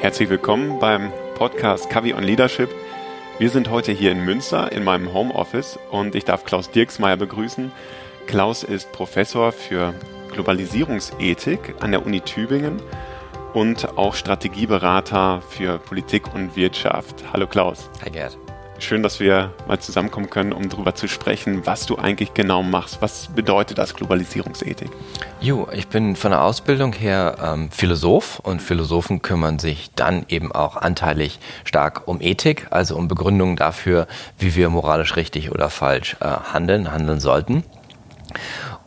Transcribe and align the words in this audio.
Herzlich 0.00 0.30
willkommen 0.30 0.78
beim 0.78 1.12
Podcast 1.34 1.90
Kavi 1.90 2.14
on 2.14 2.22
Leadership. 2.22 2.70
Wir 3.38 3.50
sind 3.50 3.68
heute 3.68 3.92
hier 3.92 4.12
in 4.12 4.24
Münster 4.24 4.72
in 4.72 4.82
meinem 4.82 5.12
Homeoffice 5.12 5.78
und 5.90 6.14
ich 6.14 6.24
darf 6.24 6.46
Klaus 6.46 6.70
Dirksmeier 6.70 7.18
begrüßen. 7.18 7.70
Klaus 8.26 8.62
ist 8.62 8.92
Professor 8.92 9.52
für 9.52 9.92
Globalisierungsethik 10.32 11.74
an 11.80 11.90
der 11.90 12.06
Uni 12.06 12.22
Tübingen 12.22 12.80
und 13.52 13.98
auch 13.98 14.14
Strategieberater 14.14 15.42
für 15.50 15.78
Politik 15.78 16.34
und 16.34 16.56
Wirtschaft. 16.56 17.24
Hallo 17.30 17.46
Klaus. 17.46 17.90
Hi 18.02 18.10
Gerd. 18.10 18.38
Schön, 18.78 19.02
dass 19.02 19.20
wir 19.20 19.54
mal 19.66 19.78
zusammenkommen 19.78 20.28
können, 20.28 20.52
um 20.52 20.68
darüber 20.68 20.94
zu 20.94 21.08
sprechen, 21.08 21.64
was 21.64 21.86
du 21.86 21.96
eigentlich 21.96 22.34
genau 22.34 22.62
machst. 22.62 23.00
Was 23.00 23.28
bedeutet 23.28 23.78
das 23.78 23.94
Globalisierungsethik? 23.94 24.90
Jo, 25.40 25.66
ich 25.72 25.88
bin 25.88 26.14
von 26.14 26.30
der 26.30 26.42
Ausbildung 26.42 26.92
her 26.92 27.36
ähm, 27.42 27.70
Philosoph 27.70 28.38
und 28.40 28.60
Philosophen 28.60 29.22
kümmern 29.22 29.58
sich 29.58 29.90
dann 29.94 30.26
eben 30.28 30.52
auch 30.52 30.76
anteilig 30.76 31.38
stark 31.64 32.06
um 32.06 32.20
Ethik, 32.20 32.66
also 32.70 32.96
um 32.96 33.08
Begründungen 33.08 33.56
dafür, 33.56 34.06
wie 34.38 34.54
wir 34.54 34.68
moralisch 34.68 35.16
richtig 35.16 35.50
oder 35.50 35.70
falsch 35.70 36.16
äh, 36.20 36.26
handeln, 36.26 36.92
handeln 36.92 37.18
sollten. 37.18 37.64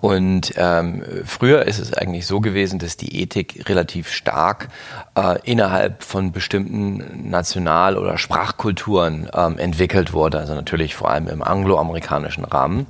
Und 0.02 0.53
ähm, 0.55 1.03
früher 1.26 1.66
ist 1.66 1.80
es 1.80 1.94
eigentlich 1.94 2.26
so 2.26 2.39
gewesen, 2.39 2.80
dass 2.80 2.95
die 2.95 3.21
Ethik 3.21 3.67
relativ 3.67 4.12
stark 4.12 4.70
äh, 5.16 5.38
innerhalb 5.44 6.03
von 6.03 6.31
bestimmten 6.31 7.30
National- 7.30 7.98
oder 7.98 8.17
Sprachkulturen 8.17 9.30
ähm, 9.34 9.58
entwickelt 9.58 10.13
wurde, 10.13 10.39
also 10.39 10.55
natürlich 10.55 10.95
vor 10.95 11.09
allem 11.09 11.27
im 11.27 11.44
angloamerikanischen 11.44 12.45
Rahmen. 12.45 12.85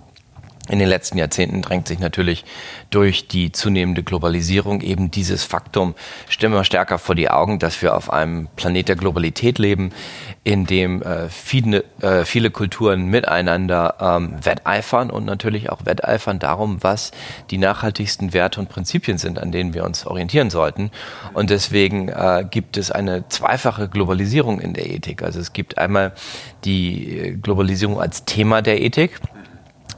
In 0.70 0.78
den 0.78 0.88
letzten 0.88 1.18
Jahrzehnten 1.18 1.64
drängt 1.64 1.88
sich 1.88 1.98
natürlich 2.00 2.46
durch 2.92 3.28
die 3.28 3.52
zunehmende 3.52 4.04
Globalisierung 4.04 4.82
eben 4.82 5.10
dieses 5.10 5.44
Faktum 5.44 5.96
immer 6.40 6.64
stärker 6.64 7.00
vor 7.00 7.16
die 7.16 7.30
Augen, 7.30 7.60
dass 7.60 7.82
wir 7.82 7.96
auf 7.96 8.14
einem 8.14 8.48
Planet 8.56 8.88
der 8.90 8.96
Globalität 8.96 9.58
leben, 9.60 9.92
in 10.44 10.66
dem 10.66 11.02
äh, 11.02 11.30
viele, 11.30 11.84
äh, 12.02 12.24
viele 12.24 12.52
Kulturen 12.52 13.08
miteinander 13.08 13.96
ähm, 14.00 14.36
wetteifern 14.44 15.10
und 15.10 15.26
natürlich 15.26 15.70
auch 15.72 15.86
wetteifern 15.86 16.40
darum, 16.40 16.82
was 16.82 17.12
die 17.50 17.58
nachhaltigsten 17.58 18.34
Werte 18.34 18.60
und 18.60 18.70
Prinzipien 18.70 19.18
sind, 19.18 19.40
an 19.40 19.52
denen 19.52 19.74
wir 19.74 19.84
uns 19.84 20.06
orientieren 20.06 20.50
sollten. 20.50 20.92
Und 21.34 21.50
deswegen 21.50 22.10
äh, 22.10 22.46
gibt 22.50 22.78
es 22.78 22.92
eine 22.92 23.28
zweifache 23.28 23.90
Globalisierung 23.90 24.62
in 24.62 24.74
der 24.74 24.90
Ethik. 24.90 25.24
Also 25.24 25.40
es 25.40 25.52
gibt 25.52 25.78
einmal 25.78 26.14
die 26.64 27.38
Globalisierung 27.42 28.00
als 28.00 28.26
Thema 28.26 28.62
der 28.62 28.82
Ethik 28.82 29.20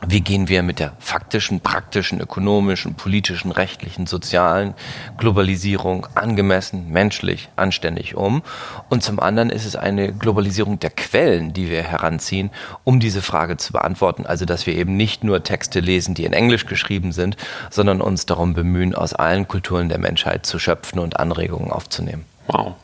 wie 0.07 0.21
gehen 0.21 0.49
wir 0.49 0.63
mit 0.63 0.79
der 0.79 0.93
faktischen, 0.99 1.59
praktischen, 1.59 2.19
ökonomischen, 2.19 2.95
politischen, 2.95 3.51
rechtlichen, 3.51 4.07
sozialen 4.07 4.73
Globalisierung 5.17 6.07
angemessen, 6.15 6.91
menschlich, 6.91 7.49
anständig 7.55 8.15
um? 8.15 8.41
Und 8.89 9.03
zum 9.03 9.19
anderen 9.19 9.49
ist 9.49 9.65
es 9.65 9.75
eine 9.75 10.11
Globalisierung 10.11 10.79
der 10.79 10.89
Quellen, 10.89 11.53
die 11.53 11.69
wir 11.69 11.83
heranziehen, 11.83 12.49
um 12.83 12.99
diese 12.99 13.21
Frage 13.21 13.57
zu 13.57 13.73
beantworten. 13.73 14.25
Also, 14.25 14.45
dass 14.45 14.65
wir 14.65 14.75
eben 14.75 14.97
nicht 14.97 15.23
nur 15.23 15.43
Texte 15.43 15.79
lesen, 15.79 16.15
die 16.15 16.25
in 16.25 16.33
Englisch 16.33 16.65
geschrieben 16.65 17.11
sind, 17.11 17.37
sondern 17.69 18.01
uns 18.01 18.25
darum 18.25 18.53
bemühen, 18.53 18.95
aus 18.95 19.13
allen 19.13 19.47
Kulturen 19.47 19.89
der 19.89 19.99
Menschheit 19.99 20.45
zu 20.45 20.57
schöpfen 20.57 20.99
und 20.99 21.19
Anregungen 21.19 21.71
aufzunehmen. 21.71 22.25
Wow. 22.47 22.75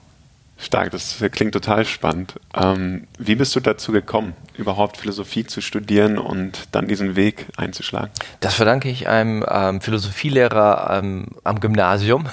Stark, 0.60 0.90
das 0.90 1.24
klingt 1.32 1.54
total 1.54 1.86
spannend. 1.86 2.34
Ähm, 2.56 3.08
wie 3.20 3.36
bist 3.36 3.56
du 3.56 3.60
dazu 3.60 3.92
gekommen, 3.92 4.34
überhaupt 4.58 4.98
Philosophie 4.98 5.46
zu 5.46 5.62
studieren 5.62 6.18
und 6.18 6.70
dann 6.72 6.88
diesen 6.88 7.16
Weg 7.16 7.46
einzuschlagen? 7.58 8.10
Das 8.40 8.56
verdanke 8.56 8.90
ich 8.90 9.08
einem 9.08 9.46
ähm, 9.48 9.82
Philosophielehrer 9.82 11.00
ähm, 11.00 11.28
am 11.44 11.60
Gymnasium, 11.60 12.26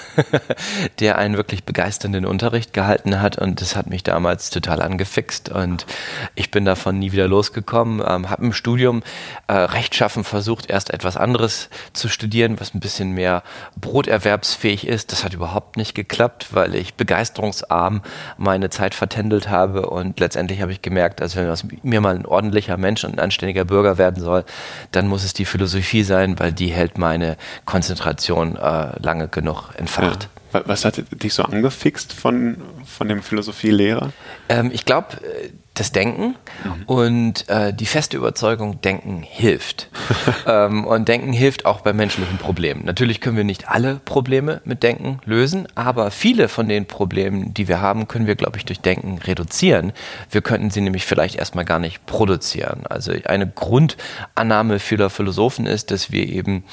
der 0.99 1.19
einen 1.19 1.37
wirklich 1.37 1.65
begeisternden 1.65 2.25
Unterricht 2.25 2.73
gehalten 2.73 3.21
hat 3.21 3.37
und 3.37 3.61
das 3.61 3.75
hat 3.75 3.87
mich 3.87 4.01
damals 4.01 4.49
total 4.49 4.81
angefixt 4.81 5.49
und 5.49 5.85
ich 6.33 6.49
bin 6.49 6.65
davon 6.65 6.97
nie 6.97 7.11
wieder 7.11 7.27
losgekommen, 7.27 8.03
ähm, 8.05 8.31
habe 8.31 8.43
im 8.43 8.53
Studium 8.53 9.03
äh, 9.45 9.53
rechtschaffen 9.53 10.23
versucht, 10.23 10.71
erst 10.71 10.89
etwas 10.89 11.15
anderes 11.15 11.69
zu 11.93 12.09
studieren, 12.09 12.59
was 12.59 12.73
ein 12.73 12.79
bisschen 12.79 13.11
mehr 13.11 13.43
broterwerbsfähig 13.79 14.87
ist. 14.87 15.11
Das 15.11 15.23
hat 15.23 15.33
überhaupt 15.35 15.77
nicht 15.77 15.93
geklappt, 15.93 16.47
weil 16.51 16.73
ich 16.73 16.95
begeisterungsarm 16.95 18.01
meine 18.37 18.69
Zeit 18.69 18.95
vertändelt 18.95 19.49
habe 19.49 19.89
und 19.89 20.19
letztendlich 20.19 20.61
habe 20.61 20.71
ich 20.71 20.81
gemerkt, 20.81 21.21
also 21.21 21.39
wenn 21.39 21.49
aus 21.49 21.65
mir 21.83 22.01
mal 22.01 22.15
ein 22.15 22.25
ordentlicher 22.25 22.77
Mensch 22.77 23.03
und 23.03 23.13
ein 23.13 23.19
anständiger 23.19 23.65
Bürger 23.65 23.97
werden 23.97 24.21
soll, 24.21 24.45
dann 24.91 25.07
muss 25.07 25.23
es 25.23 25.33
die 25.33 25.45
Philosophie 25.45 26.03
sein, 26.03 26.39
weil 26.39 26.51
die 26.51 26.69
hält 26.69 26.97
meine 26.97 27.37
Konzentration 27.65 28.55
äh, 28.55 28.99
lange 29.01 29.27
genug 29.27 29.69
entfacht. 29.77 30.29
Ja. 30.53 30.61
Was 30.65 30.85
hat 30.85 31.03
dich 31.11 31.33
so 31.33 31.43
angefixt 31.43 32.13
von, 32.13 32.61
von 32.85 33.09
dem 33.09 33.21
Philosophielehrer? 33.21 34.13
Ähm, 34.47 34.71
ich 34.73 34.85
glaube, 34.85 35.07
äh, 35.17 35.49
das 35.75 35.91
Denken 35.91 36.35
mhm. 36.63 36.83
und 36.85 37.49
äh, 37.49 37.73
die 37.73 37.85
feste 37.85 38.17
Überzeugung, 38.17 38.81
Denken 38.81 39.21
hilft. 39.21 39.89
ähm, 40.47 40.85
und 40.85 41.07
Denken 41.07 41.33
hilft 41.33 41.65
auch 41.65 41.81
bei 41.81 41.93
menschlichen 41.93 42.37
Problemen. 42.37 42.85
Natürlich 42.85 43.21
können 43.21 43.37
wir 43.37 43.43
nicht 43.43 43.69
alle 43.69 43.99
Probleme 44.03 44.61
mit 44.63 44.83
Denken 44.83 45.19
lösen, 45.25 45.67
aber 45.75 46.11
viele 46.11 46.47
von 46.47 46.67
den 46.67 46.85
Problemen, 46.85 47.53
die 47.53 47.67
wir 47.67 47.81
haben, 47.81 48.07
können 48.07 48.25
wir, 48.25 48.35
glaube 48.35 48.57
ich, 48.57 48.65
durch 48.65 48.79
Denken 48.79 49.19
reduzieren. 49.19 49.91
Wir 50.31 50.41
könnten 50.41 50.69
sie 50.69 50.81
nämlich 50.81 51.05
vielleicht 51.05 51.35
erstmal 51.35 51.65
gar 51.65 51.79
nicht 51.79 52.05
produzieren. 52.05 52.83
Also 52.89 53.13
eine 53.25 53.47
Grundannahme 53.47 54.79
vieler 54.79 55.09
Philosophen 55.09 55.67
ist, 55.67 55.91
dass 55.91 56.11
wir 56.11 56.27
eben 56.27 56.63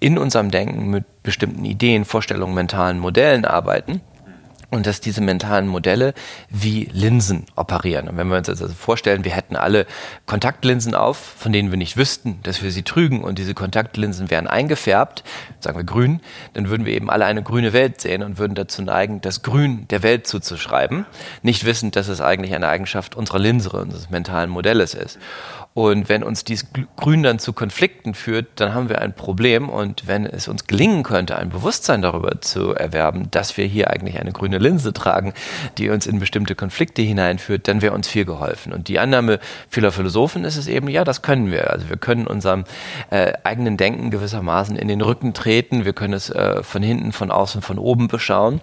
in 0.00 0.18
unserem 0.18 0.50
Denken 0.50 0.90
mit 0.90 1.04
bestimmten 1.22 1.64
Ideen, 1.64 2.04
Vorstellungen, 2.04 2.54
mentalen 2.54 2.98
Modellen 2.98 3.44
arbeiten 3.44 4.02
und 4.70 4.86
dass 4.86 5.00
diese 5.00 5.20
mentalen 5.20 5.66
Modelle 5.66 6.14
wie 6.48 6.88
Linsen 6.92 7.46
operieren. 7.56 8.08
Und 8.08 8.16
wenn 8.16 8.28
wir 8.28 8.36
uns 8.36 8.48
also 8.48 8.68
vorstellen, 8.68 9.24
wir 9.24 9.32
hätten 9.32 9.56
alle 9.56 9.86
Kontaktlinsen 10.26 10.94
auf, 10.94 11.16
von 11.16 11.52
denen 11.52 11.70
wir 11.70 11.78
nicht 11.78 11.96
wüssten, 11.96 12.38
dass 12.42 12.62
wir 12.62 12.70
sie 12.70 12.82
trügen 12.82 13.22
und 13.22 13.38
diese 13.38 13.54
Kontaktlinsen 13.54 14.30
wären 14.30 14.46
eingefärbt, 14.46 15.24
sagen 15.58 15.76
wir 15.76 15.84
grün, 15.84 16.20
dann 16.54 16.68
würden 16.68 16.86
wir 16.86 16.92
eben 16.92 17.10
alle 17.10 17.24
eine 17.24 17.42
grüne 17.42 17.72
Welt 17.72 18.00
sehen 18.00 18.22
und 18.22 18.38
würden 18.38 18.54
dazu 18.54 18.82
neigen, 18.82 19.20
das 19.20 19.42
Grün 19.42 19.86
der 19.88 20.02
Welt 20.02 20.26
zuzuschreiben, 20.26 21.06
nicht 21.42 21.64
wissend, 21.64 21.96
dass 21.96 22.08
es 22.08 22.20
eigentlich 22.20 22.54
eine 22.54 22.68
Eigenschaft 22.68 23.16
unserer 23.16 23.38
Linse, 23.38 23.70
unseres 23.70 24.10
mentalen 24.10 24.50
Modells 24.50 24.94
ist. 24.94 25.18
Und 25.72 26.08
wenn 26.08 26.24
uns 26.24 26.42
dies 26.42 26.66
Grün 26.96 27.22
dann 27.22 27.38
zu 27.38 27.52
Konflikten 27.52 28.14
führt, 28.14 28.48
dann 28.56 28.74
haben 28.74 28.88
wir 28.88 29.00
ein 29.00 29.14
Problem. 29.14 29.68
Und 29.68 30.08
wenn 30.08 30.26
es 30.26 30.48
uns 30.48 30.66
gelingen 30.66 31.04
könnte, 31.04 31.36
ein 31.36 31.48
Bewusstsein 31.48 32.02
darüber 32.02 32.40
zu 32.40 32.74
erwerben, 32.74 33.30
dass 33.30 33.56
wir 33.56 33.66
hier 33.66 33.88
eigentlich 33.88 34.18
eine 34.18 34.32
grüne 34.32 34.58
Linse 34.58 34.92
tragen, 34.92 35.32
die 35.78 35.88
uns 35.88 36.08
in 36.08 36.18
bestimmte 36.18 36.56
Konflikte 36.56 37.02
hineinführt, 37.02 37.68
dann 37.68 37.82
wäre 37.82 37.94
uns 37.94 38.08
viel 38.08 38.24
geholfen. 38.24 38.72
Und 38.72 38.88
die 38.88 38.98
Annahme 38.98 39.38
vieler 39.68 39.92
Philosophen 39.92 40.44
ist 40.44 40.56
es 40.56 40.66
eben, 40.66 40.88
ja, 40.88 41.04
das 41.04 41.22
können 41.22 41.52
wir. 41.52 41.70
Also 41.70 41.88
wir 41.88 41.98
können 41.98 42.26
unserem 42.26 42.64
äh, 43.10 43.34
eigenen 43.44 43.76
Denken 43.76 44.10
gewissermaßen 44.10 44.74
in 44.74 44.88
den 44.88 45.00
Rücken 45.00 45.34
treten. 45.34 45.84
Wir 45.84 45.92
können 45.92 46.14
es 46.14 46.30
äh, 46.30 46.64
von 46.64 46.82
hinten, 46.82 47.12
von 47.12 47.30
außen, 47.30 47.62
von 47.62 47.78
oben 47.78 48.08
beschauen 48.08 48.60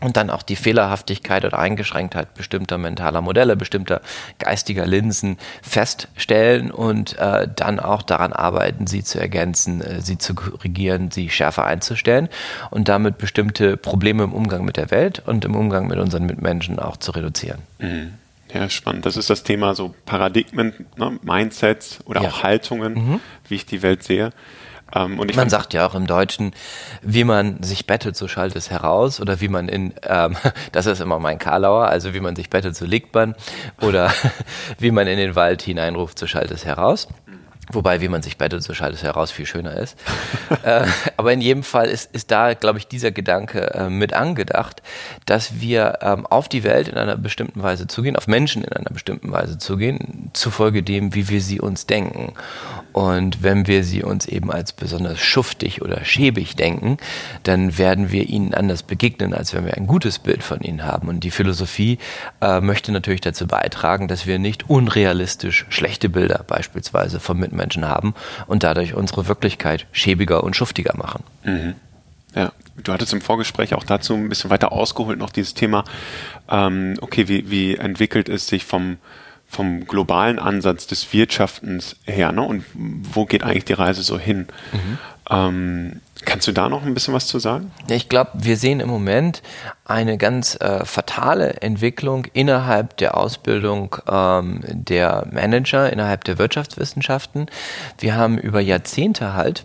und 0.00 0.16
dann 0.16 0.30
auch 0.30 0.42
die 0.42 0.56
Fehlerhaftigkeit 0.56 1.44
oder 1.44 1.58
Eingeschränktheit 1.58 2.34
bestimmter 2.34 2.78
mentaler 2.78 3.20
Modelle, 3.20 3.56
bestimmter 3.56 4.00
geistiger 4.38 4.86
Linsen 4.86 5.38
feststellen 5.62 6.70
und 6.70 7.16
äh, 7.18 7.48
dann 7.54 7.80
auch 7.80 8.02
daran 8.02 8.32
arbeiten, 8.32 8.86
sie 8.86 9.04
zu 9.04 9.18
ergänzen, 9.18 9.80
äh, 9.80 10.00
sie 10.00 10.18
zu 10.18 10.34
korrigieren, 10.34 11.10
sie 11.10 11.30
schärfer 11.30 11.64
einzustellen 11.64 12.28
und 12.70 12.88
damit 12.88 13.18
bestimmte 13.18 13.76
Probleme 13.76 14.24
im 14.24 14.32
Umgang 14.32 14.64
mit 14.64 14.76
der 14.76 14.90
Welt 14.90 15.22
und 15.24 15.44
im 15.44 15.54
Umgang 15.54 15.86
mit 15.86 15.98
unseren 15.98 16.26
Mitmenschen 16.26 16.78
auch 16.78 16.96
zu 16.96 17.12
reduzieren. 17.12 17.60
Mhm. 17.78 18.14
Ja, 18.52 18.70
spannend. 18.70 19.04
Das 19.04 19.16
ist 19.16 19.30
das 19.30 19.42
Thema 19.42 19.74
so 19.74 19.94
Paradigmen, 20.06 20.86
ne? 20.96 21.18
Mindsets 21.22 21.98
oder 22.04 22.22
ja. 22.22 22.28
auch 22.28 22.42
Haltungen, 22.44 22.94
mhm. 22.94 23.20
wie 23.48 23.56
ich 23.56 23.66
die 23.66 23.82
Welt 23.82 24.04
sehe. 24.04 24.30
Ähm, 24.94 25.20
man 25.34 25.50
sagt 25.50 25.74
ja 25.74 25.86
auch 25.86 25.94
im 25.94 26.06
Deutschen, 26.06 26.52
wie 27.02 27.24
man 27.24 27.62
sich 27.62 27.86
bettet, 27.86 28.16
so 28.16 28.28
schallt 28.28 28.56
es 28.56 28.70
heraus. 28.70 29.20
Oder 29.20 29.40
wie 29.40 29.48
man 29.48 29.68
in, 29.68 29.94
ähm, 30.02 30.36
das 30.72 30.86
ist 30.86 31.00
immer 31.00 31.18
mein 31.18 31.38
Karlauer, 31.38 31.88
also 31.88 32.14
wie 32.14 32.20
man 32.20 32.36
sich 32.36 32.50
bettet, 32.50 32.76
so 32.76 32.84
liegt 32.84 33.14
man. 33.14 33.34
Oder 33.80 34.12
wie 34.78 34.90
man 34.90 35.06
in 35.06 35.18
den 35.18 35.34
Wald 35.34 35.62
hineinruft, 35.62 36.18
so 36.18 36.26
schallt 36.26 36.50
es 36.50 36.64
heraus. 36.64 37.08
Wobei, 37.72 38.00
wie 38.00 38.08
man 38.08 38.22
sich 38.22 38.36
bettet, 38.36 38.62
so 38.62 38.74
schallt 38.74 38.94
es 38.94 39.02
heraus, 39.02 39.30
viel 39.30 39.46
schöner 39.46 39.76
ist. 39.76 39.96
äh, 40.64 40.86
aber 41.16 41.32
in 41.32 41.40
jedem 41.40 41.62
Fall 41.62 41.86
ist, 41.86 42.14
ist 42.14 42.30
da, 42.30 42.54
glaube 42.54 42.78
ich, 42.78 42.86
dieser 42.86 43.10
Gedanke 43.10 43.74
äh, 43.74 43.88
mit 43.88 44.12
angedacht, 44.12 44.82
dass 45.26 45.60
wir 45.60 45.98
ähm, 46.02 46.26
auf 46.26 46.48
die 46.48 46.64
Welt 46.64 46.88
in 46.88 46.96
einer 46.96 47.16
bestimmten 47.16 47.62
Weise 47.62 47.86
zugehen, 47.86 48.16
auf 48.16 48.26
Menschen 48.26 48.64
in 48.64 48.72
einer 48.72 48.90
bestimmten 48.90 49.32
Weise 49.32 49.58
zugehen, 49.58 50.30
zufolge 50.34 50.82
dem, 50.82 51.14
wie 51.14 51.28
wir 51.28 51.40
sie 51.40 51.60
uns 51.60 51.86
denken. 51.86 52.34
Und 52.92 53.42
wenn 53.42 53.66
wir 53.66 53.82
sie 53.82 54.04
uns 54.04 54.26
eben 54.26 54.52
als 54.52 54.72
besonders 54.72 55.18
schuftig 55.18 55.82
oder 55.82 56.04
schäbig 56.04 56.54
denken, 56.54 56.98
dann 57.42 57.76
werden 57.76 58.12
wir 58.12 58.28
ihnen 58.28 58.54
anders 58.54 58.84
begegnen, 58.84 59.34
als 59.34 59.52
wenn 59.52 59.64
wir 59.64 59.76
ein 59.76 59.88
gutes 59.88 60.20
Bild 60.20 60.44
von 60.44 60.60
ihnen 60.60 60.84
haben. 60.84 61.08
Und 61.08 61.24
die 61.24 61.32
Philosophie 61.32 61.98
äh, 62.40 62.60
möchte 62.60 62.92
natürlich 62.92 63.20
dazu 63.20 63.46
beitragen, 63.46 64.06
dass 64.06 64.26
wir 64.26 64.38
nicht 64.38 64.70
unrealistisch 64.70 65.66
schlechte 65.70 66.08
Bilder 66.08 66.44
beispielsweise 66.46 67.18
von 67.54 67.64
Mitmenschen 67.64 67.86
haben 67.86 68.14
und 68.46 68.62
dadurch 68.62 68.94
unsere 68.94 69.28
Wirklichkeit 69.28 69.86
schäbiger 69.92 70.44
und 70.44 70.56
schuftiger 70.56 70.96
machen. 70.96 71.22
Mhm. 71.44 71.74
Ja, 72.34 72.52
du 72.82 72.92
hattest 72.92 73.12
im 73.12 73.20
Vorgespräch 73.20 73.74
auch 73.74 73.84
dazu 73.84 74.14
ein 74.14 74.28
bisschen 74.28 74.50
weiter 74.50 74.72
ausgeholt, 74.72 75.18
noch 75.18 75.30
dieses 75.30 75.54
Thema, 75.54 75.84
ähm, 76.50 76.96
okay, 77.00 77.28
wie, 77.28 77.50
wie 77.50 77.76
entwickelt 77.76 78.28
es 78.28 78.46
sich 78.46 78.64
vom 78.64 78.98
vom 79.46 79.86
globalen 79.86 80.40
Ansatz 80.40 80.88
des 80.88 81.12
Wirtschaftens 81.12 81.94
her, 82.06 82.32
ne? 82.32 82.42
Und 82.42 82.64
wo 82.74 83.24
geht 83.24 83.44
eigentlich 83.44 83.64
die 83.64 83.74
Reise 83.74 84.02
so 84.02 84.18
hin? 84.18 84.48
Mhm. 84.72 84.98
Ähm, 85.30 86.00
kannst 86.24 86.46
du 86.48 86.52
da 86.52 86.68
noch 86.68 86.82
ein 86.82 86.94
bisschen 86.94 87.14
was 87.14 87.26
zu 87.26 87.38
sagen? 87.38 87.72
Ich 87.88 88.08
glaube, 88.08 88.30
wir 88.34 88.56
sehen 88.56 88.80
im 88.80 88.88
Moment 88.88 89.42
eine 89.84 90.18
ganz 90.18 90.56
äh, 90.60 90.84
fatale 90.84 91.62
Entwicklung 91.62 92.26
innerhalb 92.32 92.96
der 92.96 93.16
Ausbildung 93.16 93.96
ähm, 94.10 94.60
der 94.66 95.26
Manager, 95.30 95.92
innerhalb 95.92 96.24
der 96.24 96.38
Wirtschaftswissenschaften. 96.38 97.46
Wir 97.98 98.16
haben 98.16 98.38
über 98.38 98.60
Jahrzehnte 98.60 99.34
halt 99.34 99.64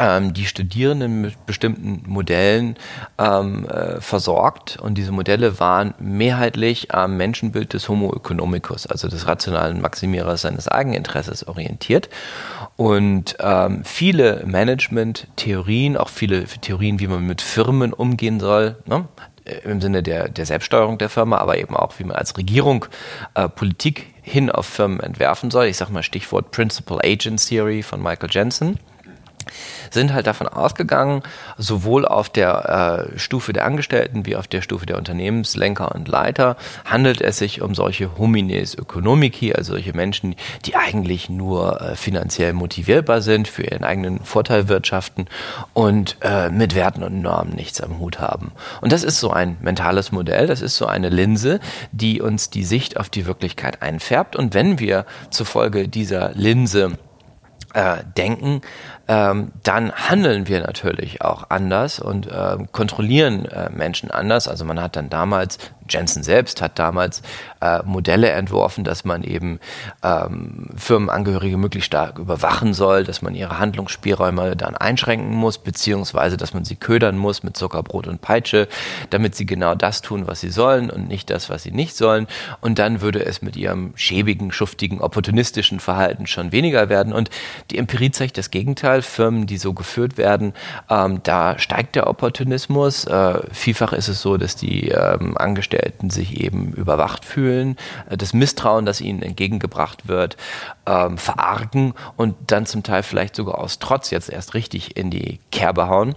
ähm, 0.00 0.32
die 0.32 0.46
Studierenden 0.46 1.20
mit 1.20 1.44
bestimmten 1.44 2.02
Modellen 2.06 2.76
ähm, 3.18 3.68
äh, 3.68 4.00
versorgt. 4.00 4.78
Und 4.80 4.94
diese 4.94 5.12
Modelle 5.12 5.60
waren 5.60 5.92
mehrheitlich 5.98 6.94
am 6.94 7.18
Menschenbild 7.18 7.74
des 7.74 7.88
Homo 7.88 8.14
economicus, 8.14 8.86
also 8.86 9.08
des 9.08 9.26
rationalen 9.26 9.82
Maximierers 9.82 10.40
seines 10.40 10.68
Eigeninteresses 10.68 11.46
orientiert. 11.46 12.08
Und 12.76 13.36
ähm, 13.40 13.84
viele 13.84 14.42
Management-Theorien, 14.46 15.98
auch 15.98 16.08
viele 16.08 16.44
Theorien, 16.44 16.98
wie 16.98 17.06
man 17.06 17.26
mit 17.26 17.42
Firmen 17.42 17.92
umgehen 17.92 18.40
soll, 18.40 18.76
ne? 18.86 19.06
im 19.64 19.80
Sinne 19.80 20.02
der, 20.02 20.28
der 20.28 20.46
Selbststeuerung 20.46 20.96
der 20.96 21.08
Firma, 21.08 21.38
aber 21.38 21.58
eben 21.58 21.76
auch, 21.76 21.98
wie 21.98 22.04
man 22.04 22.16
als 22.16 22.36
Regierung 22.38 22.86
äh, 23.34 23.48
Politik 23.48 24.14
hin 24.22 24.50
auf 24.50 24.66
Firmen 24.66 25.00
entwerfen 25.00 25.50
soll. 25.50 25.66
Ich 25.66 25.76
sage 25.76 25.92
mal 25.92 26.02
Stichwort 26.02 26.52
Principal 26.52 27.00
Agent 27.02 27.46
Theory 27.46 27.82
von 27.82 28.02
Michael 28.02 28.30
Jensen 28.30 28.78
sind 29.90 30.12
halt 30.12 30.26
davon 30.26 30.48
ausgegangen, 30.48 31.22
sowohl 31.58 32.06
auf 32.06 32.28
der 32.28 33.08
äh, 33.14 33.18
Stufe 33.18 33.52
der 33.52 33.64
Angestellten 33.64 34.26
wie 34.26 34.36
auf 34.36 34.46
der 34.46 34.62
Stufe 34.62 34.86
der 34.86 34.98
Unternehmenslenker 34.98 35.94
und 35.94 36.08
Leiter 36.08 36.56
handelt 36.84 37.20
es 37.20 37.38
sich 37.38 37.62
um 37.62 37.74
solche 37.74 38.18
Homines 38.18 38.74
Economici, 38.74 39.52
also 39.52 39.72
solche 39.72 39.92
Menschen, 39.94 40.34
die 40.64 40.76
eigentlich 40.76 41.28
nur 41.28 41.80
äh, 41.80 41.96
finanziell 41.96 42.52
motivierbar 42.52 43.22
sind, 43.22 43.48
für 43.48 43.64
ihren 43.64 43.84
eigenen 43.84 44.20
Vorteil 44.24 44.68
wirtschaften 44.68 45.26
und 45.72 46.16
äh, 46.20 46.50
mit 46.50 46.74
Werten 46.74 47.02
und 47.02 47.20
Normen 47.20 47.54
nichts 47.54 47.80
am 47.80 47.98
Hut 47.98 48.20
haben. 48.20 48.52
Und 48.80 48.92
das 48.92 49.04
ist 49.04 49.20
so 49.20 49.30
ein 49.30 49.56
mentales 49.60 50.12
Modell, 50.12 50.46
das 50.46 50.60
ist 50.60 50.76
so 50.76 50.86
eine 50.86 51.08
Linse, 51.08 51.60
die 51.92 52.20
uns 52.20 52.50
die 52.50 52.64
Sicht 52.64 52.96
auf 52.96 53.08
die 53.08 53.26
Wirklichkeit 53.26 53.82
einfärbt. 53.82 54.36
Und 54.36 54.54
wenn 54.54 54.78
wir 54.78 55.06
zufolge 55.30 55.88
dieser 55.88 56.32
Linse 56.34 56.98
äh, 57.74 57.98
denken, 58.16 58.62
ähm, 59.10 59.50
dann 59.64 59.90
handeln 59.90 60.46
wir 60.46 60.60
natürlich 60.60 61.20
auch 61.20 61.50
anders 61.50 61.98
und 61.98 62.28
äh, 62.28 62.58
kontrollieren 62.70 63.44
äh, 63.46 63.68
Menschen 63.68 64.08
anders. 64.08 64.46
Also 64.46 64.64
man 64.64 64.80
hat 64.80 64.94
dann 64.94 65.10
damals, 65.10 65.58
Jensen 65.90 66.22
selbst 66.22 66.62
hat 66.62 66.78
damals 66.78 67.22
äh, 67.60 67.82
Modelle 67.84 68.30
entworfen, 68.30 68.84
dass 68.84 69.04
man 69.04 69.22
eben 69.22 69.60
ähm, 70.02 70.68
Firmenangehörige 70.76 71.56
möglichst 71.56 71.88
stark 71.88 72.18
überwachen 72.18 72.72
soll, 72.72 73.04
dass 73.04 73.22
man 73.22 73.34
ihre 73.34 73.58
Handlungsspielräume 73.58 74.56
dann 74.56 74.76
einschränken 74.76 75.34
muss, 75.34 75.58
beziehungsweise 75.58 76.36
dass 76.36 76.54
man 76.54 76.64
sie 76.64 76.76
ködern 76.76 77.18
muss 77.18 77.42
mit 77.42 77.56
Zuckerbrot 77.56 78.06
und 78.06 78.20
Peitsche, 78.20 78.68
damit 79.10 79.34
sie 79.34 79.46
genau 79.46 79.74
das 79.74 80.02
tun, 80.02 80.26
was 80.26 80.40
sie 80.40 80.50
sollen 80.50 80.90
und 80.90 81.08
nicht 81.08 81.30
das, 81.30 81.50
was 81.50 81.62
sie 81.62 81.72
nicht 81.72 81.96
sollen. 81.96 82.26
Und 82.60 82.78
dann 82.78 83.00
würde 83.00 83.24
es 83.24 83.42
mit 83.42 83.56
ihrem 83.56 83.92
schäbigen, 83.96 84.52
schuftigen, 84.52 85.00
opportunistischen 85.00 85.80
Verhalten 85.80 86.26
schon 86.26 86.52
weniger 86.52 86.88
werden. 86.88 87.12
Und 87.12 87.30
die 87.70 87.78
Empirie 87.78 88.10
zeigt 88.10 88.38
das 88.38 88.50
Gegenteil. 88.50 89.02
Firmen, 89.02 89.46
die 89.46 89.58
so 89.58 89.72
geführt 89.72 90.18
werden, 90.18 90.54
ähm, 90.88 91.20
da 91.22 91.58
steigt 91.58 91.96
der 91.96 92.06
Opportunismus. 92.06 93.04
Äh, 93.04 93.40
vielfach 93.52 93.92
ist 93.92 94.08
es 94.08 94.22
so, 94.22 94.36
dass 94.36 94.56
die 94.56 94.88
ähm, 94.88 95.36
Angestellten 95.36 95.79
sich 96.10 96.40
eben 96.40 96.72
überwacht 96.72 97.24
fühlen, 97.24 97.76
äh, 98.08 98.16
das 98.16 98.32
Misstrauen, 98.32 98.86
das 98.86 99.00
ihnen 99.00 99.22
entgegengebracht 99.22 100.08
wird, 100.08 100.36
ähm, 100.86 101.18
verargen 101.18 101.94
und 102.16 102.36
dann 102.46 102.66
zum 102.66 102.82
Teil 102.82 103.02
vielleicht 103.02 103.36
sogar 103.36 103.58
aus 103.58 103.78
Trotz 103.78 104.10
jetzt 104.10 104.30
erst 104.30 104.54
richtig 104.54 104.96
in 104.96 105.10
die 105.10 105.40
Kerbe 105.50 105.88
hauen. 105.88 106.14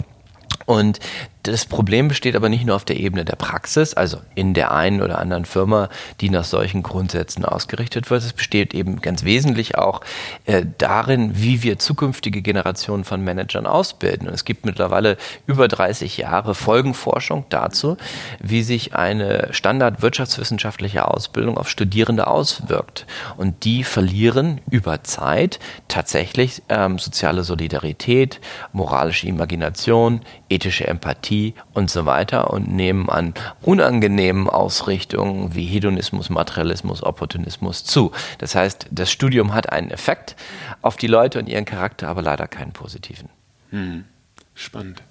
Und 0.66 1.00
das 1.44 1.66
Problem 1.66 2.08
besteht 2.08 2.38
aber 2.38 2.48
nicht 2.48 2.66
nur 2.66 2.76
auf 2.76 2.86
der 2.86 2.98
Ebene 2.98 3.26
der 3.26 3.36
Praxis, 3.36 3.94
also 3.94 4.20
in 4.34 4.54
der 4.54 4.72
einen 4.72 5.02
oder 5.02 5.20
anderen 5.20 5.44
Firma, 5.44 5.90
die 6.22 6.30
nach 6.30 6.46
solchen 6.46 6.84
Grundsätzen 6.84 7.44
ausgerichtet 7.44 8.10
wird. 8.10 8.24
Es 8.24 8.32
besteht 8.32 8.74
eben 8.74 9.02
ganz 9.02 9.26
wesentlich 9.26 9.78
auch 9.78 10.02
äh, 10.46 10.66
darin, 10.78 11.32
wie 11.34 11.62
wir 11.62 11.80
zukünftige 11.80 12.42
Generationen 12.42 13.04
von 13.04 13.22
Managern 13.22 13.68
ausbilden. 13.68 14.30
Und 14.30 14.34
es 14.34 14.46
gibt 14.46 14.66
mittlerweile 14.66 15.18
über 15.46 15.68
30 15.68 16.16
Jahre 16.16 16.56
Folgenforschung 16.56 17.44
dazu, 17.50 17.98
wie 18.40 18.64
sich 18.64 18.96
eine 18.96 19.50
standardwirtschaftswissenschaftliche 19.52 21.10
Ausbildung 21.10 21.58
auf 21.58 21.70
Studierende 21.70 22.28
auswirkt. 22.28 23.06
Und 23.36 23.66
die 23.66 23.84
verlieren 23.84 24.62
über 24.72 25.04
Zeit 25.04 25.60
tatsächlich 25.90 26.62
ähm, 26.70 27.00
soziale 27.00 27.44
Solidarität, 27.44 28.40
moralische 28.72 29.28
Imagination, 29.28 30.22
ethische 30.48 30.88
Empathie, 30.88 31.33
Und 31.74 31.90
so 31.90 32.06
weiter 32.06 32.52
und 32.52 32.72
nehmen 32.72 33.10
an 33.10 33.34
unangenehmen 33.62 34.50
Ausrichtungen 34.50 35.56
wie 35.56 35.66
Hedonismus, 35.66 36.30
Materialismus, 36.30 37.04
Opportunismus 37.04 37.84
zu. 37.84 38.12
Das 38.38 38.56
heißt, 38.56 38.88
das 38.92 39.12
Studium 39.12 39.54
hat 39.54 39.72
einen 39.72 39.92
Effekt 39.92 40.36
auf 40.82 40.96
die 40.98 41.08
Leute 41.08 41.40
und 41.40 41.48
ihren 41.48 41.66
Charakter, 41.66 42.08
aber 42.08 42.22
leider 42.22 42.48
keinen 42.48 42.74
positiven. 42.74 43.30
Hm. 43.72 44.06
Spannend. 44.54 45.02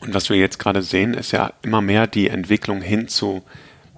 Und 0.00 0.14
was 0.14 0.30
wir 0.30 0.36
jetzt 0.36 0.58
gerade 0.58 0.82
sehen, 0.82 1.14
ist 1.14 1.32
ja 1.32 1.52
immer 1.62 1.80
mehr 1.80 2.06
die 2.06 2.28
Entwicklung 2.28 2.80
hin 2.80 3.08
zu, 3.08 3.42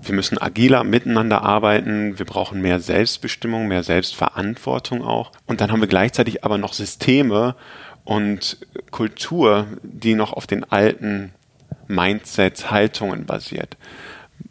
wir 0.02 0.14
müssen 0.14 0.38
agiler 0.38 0.84
miteinander 0.84 1.42
arbeiten, 1.42 2.18
wir 2.18 2.26
brauchen 2.26 2.60
mehr 2.60 2.80
Selbstbestimmung, 2.80 3.68
mehr 3.68 3.82
Selbstverantwortung 3.82 5.02
auch. 5.02 5.32
Und 5.46 5.60
dann 5.60 5.72
haben 5.72 5.80
wir 5.80 5.88
gleichzeitig 5.88 6.44
aber 6.44 6.58
noch 6.58 6.74
Systeme, 6.74 7.56
und 8.04 8.58
Kultur, 8.90 9.66
die 9.82 10.14
noch 10.14 10.32
auf 10.32 10.46
den 10.46 10.64
alten 10.64 11.32
Mindsets, 11.88 12.70
Haltungen 12.70 13.26
basiert. 13.26 13.76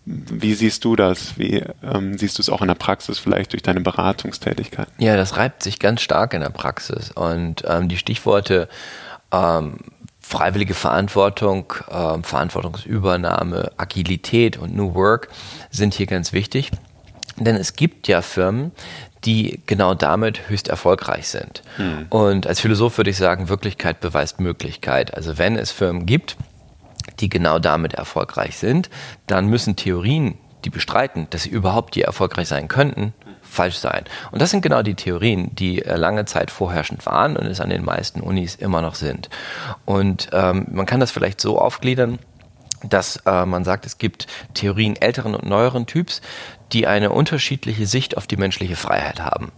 Wie 0.06 0.54
siehst 0.54 0.84
du 0.86 0.96
das? 0.96 1.38
Wie 1.38 1.64
ähm, 1.84 2.18
siehst 2.18 2.38
du 2.38 2.42
es 2.42 2.50
auch 2.50 2.62
in 2.62 2.68
der 2.68 2.76
Praxis, 2.76 3.20
vielleicht 3.20 3.54
durch 3.54 3.64
deine 3.64 3.82
Beratungstätigkeit? 3.82 4.88
Ja, 4.98 5.16
das 5.16 5.38
reibt 5.38 5.64
sich 5.64 5.80
ganz 5.80 6.02
stark 6.02 6.34
in 6.34 6.42
der 6.42 6.50
Praxis. 6.50 7.12
Und 7.12 7.64
ähm, 7.68 7.88
die 7.88 7.98
Stichworte 7.98 8.68
ähm, 9.32 9.78
freiwillige 10.20 10.74
Verantwortung, 10.74 11.74
ähm, 11.90 12.24
Verantwortungsübernahme, 12.24 13.72
Agilität 13.78 14.58
und 14.58 14.76
New 14.76 14.94
Work 14.96 15.30
sind 15.70 15.94
hier 15.94 16.08
ganz 16.08 16.34
wichtig. 16.34 16.72
Denn 17.38 17.56
es 17.56 17.74
gibt 17.74 18.08
ja 18.08 18.22
Firmen, 18.22 18.72
die 19.26 19.62
genau 19.66 19.94
damit 19.94 20.50
höchst 20.50 20.68
erfolgreich 20.68 21.28
sind. 21.28 21.64
Mhm. 21.78 22.08
Und 22.10 22.48
als 22.48 22.60
Philosoph 22.60 22.98
würde 22.98 23.10
ich 23.10 23.18
sagen, 23.18 23.50
Wirklichkeit 23.50 24.00
beweist 24.00 24.40
Möglichkeit. 24.40 25.14
Also 25.14 25.38
wenn 25.38 25.56
es 25.56 25.72
Firmen 25.72 26.06
gibt, 26.06 26.38
die 27.20 27.30
genau 27.30 27.60
damit 27.60 27.94
erfolgreich 27.94 28.58
sind, 28.58 28.90
dann 29.28 29.48
müssen 29.48 29.76
Theorien, 29.76 30.38
die 30.66 30.70
bestreiten, 30.70 31.28
dass 31.30 31.44
sie 31.44 31.50
überhaupt 31.50 31.96
je 31.96 32.04
erfolgreich 32.04 32.48
sein 32.48 32.68
könnten, 32.68 33.14
falsch 33.42 33.76
sein. 33.76 34.04
Und 34.32 34.42
das 34.42 34.52
sind 34.52 34.62
genau 34.62 34.82
die 34.82 34.96
Theorien, 34.96 35.54
die 35.56 35.84
äh, 35.84 35.96
lange 35.96 36.26
Zeit 36.26 36.52
vorherrschend 36.52 37.06
waren 37.06 37.38
und 37.38 37.46
es 37.46 37.62
an 37.62 37.70
den 37.70 37.86
meisten 37.86 38.22
Unis 38.22 38.56
immer 38.56 38.82
noch 38.82 38.96
sind. 38.96 39.30
Und 39.86 40.30
ähm, 40.34 40.68
man 40.72 40.86
kann 40.86 41.00
das 41.00 41.12
vielleicht 41.12 41.40
so 41.40 41.60
aufgliedern, 41.60 42.20
dass 42.84 43.18
äh, 43.26 43.46
man 43.46 43.64
sagt, 43.64 43.86
es 43.86 43.98
gibt 43.98 44.28
Theorien 44.54 44.96
älteren 44.96 45.36
und 45.36 45.46
neueren 45.46 45.86
Typs, 45.86 46.22
die 46.72 46.88
eine 46.88 47.12
unterschiedliche 47.12 47.86
Sicht 47.86 48.18
auf 48.18 48.28
die 48.28 48.38
menschliche 48.38 48.76
Freiheit 48.76 49.22
haben. 49.22 49.52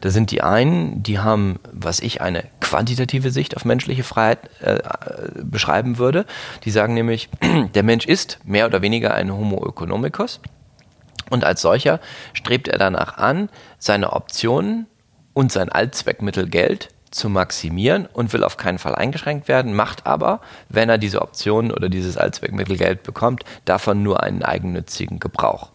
Da 0.00 0.10
sind 0.10 0.30
die 0.30 0.42
einen, 0.42 1.02
die 1.02 1.18
haben, 1.18 1.60
was 1.70 2.00
ich 2.00 2.20
eine 2.20 2.44
quantitative 2.60 3.30
Sicht 3.30 3.56
auf 3.56 3.64
menschliche 3.64 4.04
Freiheit 4.04 4.38
äh, 4.60 4.80
beschreiben 5.42 5.98
würde. 5.98 6.24
Die 6.64 6.70
sagen 6.70 6.94
nämlich, 6.94 7.28
der 7.74 7.82
Mensch 7.82 8.06
ist 8.06 8.38
mehr 8.44 8.66
oder 8.66 8.82
weniger 8.82 9.14
ein 9.14 9.32
Homo 9.32 9.66
economicus 9.66 10.40
und 11.30 11.44
als 11.44 11.62
solcher 11.62 12.00
strebt 12.34 12.68
er 12.68 12.78
danach 12.78 13.16
an, 13.16 13.48
seine 13.78 14.12
Optionen 14.12 14.86
und 15.34 15.50
sein 15.50 15.70
Allzweckmittel 15.70 16.48
Geld 16.48 16.88
zu 17.12 17.28
maximieren 17.28 18.06
und 18.12 18.32
will 18.32 18.44
auf 18.44 18.56
keinen 18.56 18.78
Fall 18.78 18.94
eingeschränkt 18.94 19.48
werden, 19.48 19.74
macht 19.74 20.06
aber, 20.06 20.40
wenn 20.68 20.88
er 20.88 20.98
diese 20.98 21.22
Option 21.22 21.70
oder 21.70 21.88
dieses 21.88 22.16
Allzweckmittel 22.16 22.76
Geld 22.76 23.02
bekommt, 23.02 23.44
davon 23.64 24.02
nur 24.02 24.22
einen 24.22 24.42
eigennützigen 24.42 25.18
Gebrauch. 25.18 25.70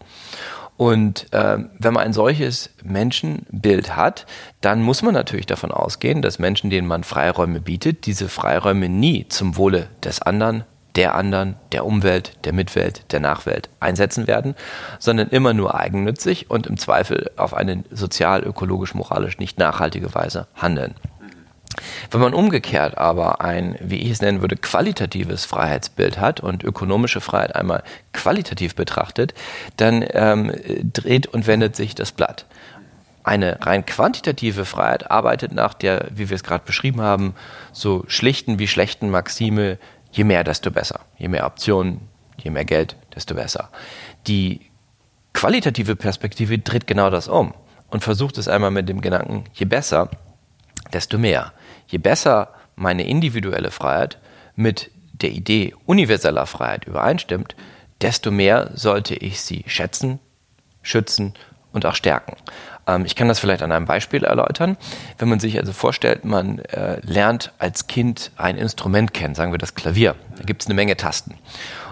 Und 0.76 1.32
äh, 1.32 1.58
wenn 1.78 1.92
man 1.92 2.04
ein 2.04 2.12
solches 2.12 2.70
Menschenbild 2.84 3.96
hat, 3.96 4.26
dann 4.60 4.80
muss 4.80 5.02
man 5.02 5.12
natürlich 5.12 5.46
davon 5.46 5.72
ausgehen, 5.72 6.22
dass 6.22 6.38
Menschen, 6.38 6.70
denen 6.70 6.86
man 6.86 7.02
Freiräume 7.02 7.60
bietet, 7.60 8.06
diese 8.06 8.28
Freiräume 8.28 8.88
nie 8.88 9.26
zum 9.28 9.56
Wohle 9.56 9.88
des 10.04 10.22
anderen, 10.22 10.64
der 10.94 11.16
anderen, 11.16 11.56
der 11.72 11.84
Umwelt, 11.84 12.44
der 12.44 12.52
Mitwelt, 12.52 13.12
der 13.12 13.18
Nachwelt 13.20 13.68
einsetzen 13.80 14.28
werden, 14.28 14.54
sondern 15.00 15.28
immer 15.28 15.52
nur 15.52 15.74
eigennützig 15.74 16.48
und 16.48 16.68
im 16.68 16.76
Zweifel 16.76 17.30
auf 17.36 17.54
eine 17.54 17.82
sozial, 17.90 18.44
ökologisch, 18.44 18.94
moralisch 18.94 19.38
nicht 19.38 19.58
nachhaltige 19.58 20.14
Weise 20.14 20.46
handeln. 20.54 20.94
Wenn 22.10 22.20
man 22.20 22.32
umgekehrt 22.32 22.96
aber 22.96 23.42
ein, 23.42 23.76
wie 23.80 23.98
ich 23.98 24.10
es 24.10 24.22
nennen 24.22 24.40
würde, 24.40 24.56
qualitatives 24.56 25.44
Freiheitsbild 25.44 26.18
hat 26.18 26.40
und 26.40 26.64
ökonomische 26.64 27.20
Freiheit 27.20 27.54
einmal 27.54 27.82
qualitativ 28.12 28.74
betrachtet, 28.74 29.34
dann 29.76 30.04
ähm, 30.12 30.52
dreht 30.92 31.26
und 31.26 31.46
wendet 31.46 31.76
sich 31.76 31.94
das 31.94 32.12
Blatt. 32.12 32.46
Eine 33.24 33.58
rein 33.66 33.84
quantitative 33.84 34.64
Freiheit 34.64 35.10
arbeitet 35.10 35.52
nach 35.52 35.74
der, 35.74 36.08
wie 36.10 36.30
wir 36.30 36.34
es 36.34 36.44
gerade 36.44 36.64
beschrieben 36.64 37.02
haben, 37.02 37.34
so 37.72 38.04
schlichten 38.06 38.58
wie 38.58 38.68
schlechten 38.68 39.10
Maxime, 39.10 39.78
je 40.10 40.24
mehr, 40.24 40.44
desto 40.44 40.70
besser. 40.70 41.00
Je 41.18 41.28
mehr 41.28 41.44
Optionen, 41.44 42.08
je 42.38 42.50
mehr 42.50 42.64
Geld, 42.64 42.96
desto 43.14 43.34
besser. 43.34 43.68
Die 44.26 44.62
qualitative 45.34 45.94
Perspektive 45.94 46.58
dreht 46.58 46.86
genau 46.86 47.10
das 47.10 47.28
um 47.28 47.52
und 47.90 48.02
versucht 48.02 48.38
es 48.38 48.48
einmal 48.48 48.70
mit 48.70 48.88
dem 48.88 49.02
Gedanken, 49.02 49.44
je 49.52 49.66
besser, 49.66 50.08
desto 50.94 51.18
mehr 51.18 51.52
je 51.88 51.98
besser 51.98 52.48
meine 52.76 53.06
individuelle 53.06 53.70
Freiheit 53.70 54.18
mit 54.54 54.90
der 55.12 55.30
Idee 55.30 55.74
universeller 55.86 56.46
Freiheit 56.46 56.84
übereinstimmt, 56.84 57.56
desto 58.00 58.30
mehr 58.30 58.70
sollte 58.74 59.14
ich 59.14 59.40
sie 59.40 59.64
schätzen, 59.66 60.20
schützen 60.82 61.34
und 61.72 61.84
auch 61.86 61.94
stärken. 61.94 62.36
Ähm, 62.86 63.04
ich 63.04 63.16
kann 63.16 63.28
das 63.28 63.38
vielleicht 63.40 63.62
an 63.62 63.72
einem 63.72 63.86
Beispiel 63.86 64.24
erläutern. 64.24 64.76
Wenn 65.18 65.28
man 65.28 65.40
sich 65.40 65.58
also 65.58 65.72
vorstellt, 65.72 66.24
man 66.24 66.60
äh, 66.60 67.00
lernt 67.02 67.52
als 67.58 67.86
Kind 67.86 68.30
ein 68.36 68.56
Instrument 68.56 69.12
kennen, 69.12 69.34
sagen 69.34 69.52
wir 69.52 69.58
das 69.58 69.74
Klavier, 69.74 70.14
da 70.36 70.44
gibt 70.44 70.62
es 70.62 70.68
eine 70.68 70.74
Menge 70.74 70.96
Tasten. 70.96 71.34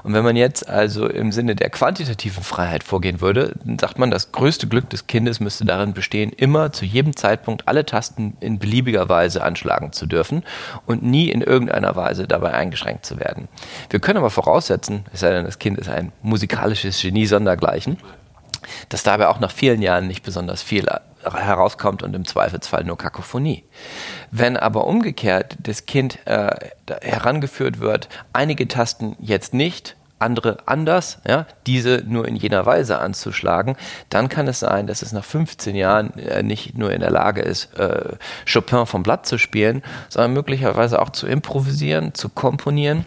Und 0.07 0.13
wenn 0.13 0.23
man 0.23 0.37
jetzt 0.37 0.69
also 0.69 1.09
im 1.09 1.33
Sinne 1.33 1.57
der 1.57 1.69
quantitativen 1.69 2.45
Freiheit 2.45 2.85
vorgehen 2.85 3.21
würde, 3.21 3.57
dann 3.65 3.77
sagt 3.77 3.99
man, 3.99 4.09
das 4.09 4.31
größte 4.31 4.69
Glück 4.69 4.89
des 4.89 5.09
Kindes 5.09 5.41
müsste 5.41 5.65
darin 5.65 5.95
bestehen, 5.95 6.31
immer 6.31 6.71
zu 6.71 6.85
jedem 6.85 7.17
Zeitpunkt 7.17 7.67
alle 7.67 7.85
Tasten 7.85 8.37
in 8.39 8.61
beliebiger 8.61 9.09
Weise 9.09 9.43
anschlagen 9.43 9.91
zu 9.91 10.07
dürfen 10.07 10.45
und 10.87 11.03
nie 11.03 11.29
in 11.29 11.41
irgendeiner 11.41 11.97
Weise 11.97 12.29
dabei 12.29 12.55
eingeschränkt 12.55 13.05
zu 13.05 13.19
werden. 13.19 13.49
Wir 13.91 13.99
können 13.99 14.19
aber 14.19 14.31
voraussetzen, 14.31 15.05
es 15.13 15.19
sei 15.19 15.31
denn, 15.31 15.45
das 15.45 15.59
Kind 15.59 15.77
ist 15.77 15.89
ein 15.89 16.13
musikalisches 16.23 17.03
Genie 17.03 17.27
sondergleichen, 17.27 17.99
dass 18.91 19.03
dabei 19.03 19.27
auch 19.27 19.41
nach 19.41 19.51
vielen 19.51 19.83
Jahren 19.83 20.07
nicht 20.07 20.23
besonders 20.23 20.63
viel 20.63 20.89
herauskommt 21.35 22.03
und 22.03 22.15
im 22.15 22.25
Zweifelsfall 22.25 22.85
nur 22.85 22.99
Kakophonie. 22.99 23.65
Wenn 24.31 24.57
aber 24.57 24.87
umgekehrt 24.87 25.57
das 25.61 25.87
Kind 25.87 26.19
äh, 26.27 26.55
herangeführt 27.03 27.81
wird, 27.81 28.09
einige 28.33 28.69
Tasten 28.69 29.17
jetzt 29.21 29.55
nicht, 29.55 29.97
andere 30.19 30.59
anders, 30.65 31.19
ja, 31.29 31.47
diese 31.67 32.03
nur 32.07 32.27
in 32.27 32.37
jener 32.37 32.65
Weise 32.65 32.99
anzuschlagen, 33.01 33.77
dann 34.09 34.29
kann 34.29 34.49
es 34.49 34.61
sein, 34.61 34.87
dass 34.87 35.03
es 35.03 35.13
nach 35.13 35.25
15 35.25 35.77
Jahren 35.77 36.19
äh, 36.19 36.43
nicht 36.43 36.79
nur 36.79 36.93
in 36.93 37.01
der 37.01 37.11
Lage 37.11 37.43
ist, 37.43 37.75
äh, 37.79 38.17
Chopin 38.51 38.87
vom 38.87 39.03
Blatt 39.03 39.27
zu 39.27 39.37
spielen, 39.37 39.83
sondern 40.09 40.33
möglicherweise 40.33 41.03
auch 41.03 41.11
zu 41.11 41.27
improvisieren, 41.27 42.15
zu 42.15 42.31
komponieren 42.31 43.05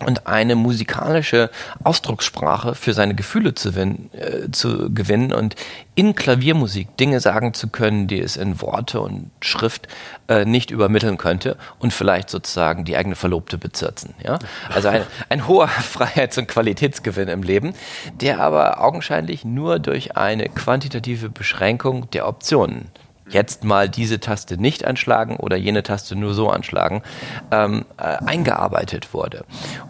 und 0.00 0.26
eine 0.26 0.54
musikalische 0.54 1.50
Ausdruckssprache 1.82 2.74
für 2.74 2.92
seine 2.92 3.14
Gefühle 3.14 3.54
zu, 3.54 3.70
äh, 3.70 4.50
zu, 4.50 4.92
gewinnen 4.92 5.32
und 5.32 5.56
in 5.94 6.14
Klaviermusik 6.14 6.96
Dinge 6.96 7.20
sagen 7.20 7.54
zu 7.54 7.68
können, 7.68 8.06
die 8.06 8.20
es 8.20 8.36
in 8.36 8.60
Worte 8.60 9.00
und 9.00 9.30
Schrift 9.40 9.86
äh, 10.28 10.44
nicht 10.44 10.70
übermitteln 10.70 11.16
könnte 11.18 11.56
und 11.78 11.92
vielleicht 11.92 12.30
sozusagen 12.30 12.84
die 12.84 12.96
eigene 12.96 13.14
Verlobte 13.14 13.58
bezirzen. 13.58 14.14
Ja? 14.22 14.38
Also 14.72 14.88
ein, 14.88 15.02
ein 15.28 15.46
hoher 15.46 15.68
Freiheits- 15.68 16.38
und 16.38 16.48
Qualitätsgewinn 16.48 17.28
im 17.28 17.42
Leben, 17.42 17.74
der 18.20 18.40
aber 18.40 18.80
augenscheinlich 18.80 19.44
nur 19.44 19.78
durch 19.78 20.16
eine 20.16 20.48
quantitative 20.48 21.28
Beschränkung 21.28 22.10
der 22.10 22.26
Optionen 22.26 22.90
jetzt 23.28 23.64
mal 23.64 23.88
diese 23.88 24.20
Taste 24.20 24.56
nicht 24.60 24.84
anschlagen 24.84 25.36
oder 25.36 25.56
jene 25.56 25.82
Taste 25.82 26.16
nur 26.16 26.34
so 26.34 26.50
anschlagen, 26.50 27.02
ähm, 27.50 27.84
äh, 27.96 28.02
eingearbeitet 28.02 29.14
wurde. 29.14 29.44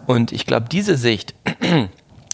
Und 0.05 0.31
ich 0.31 0.45
glaube, 0.45 0.67
diese 0.69 0.97
Sicht 0.97 1.35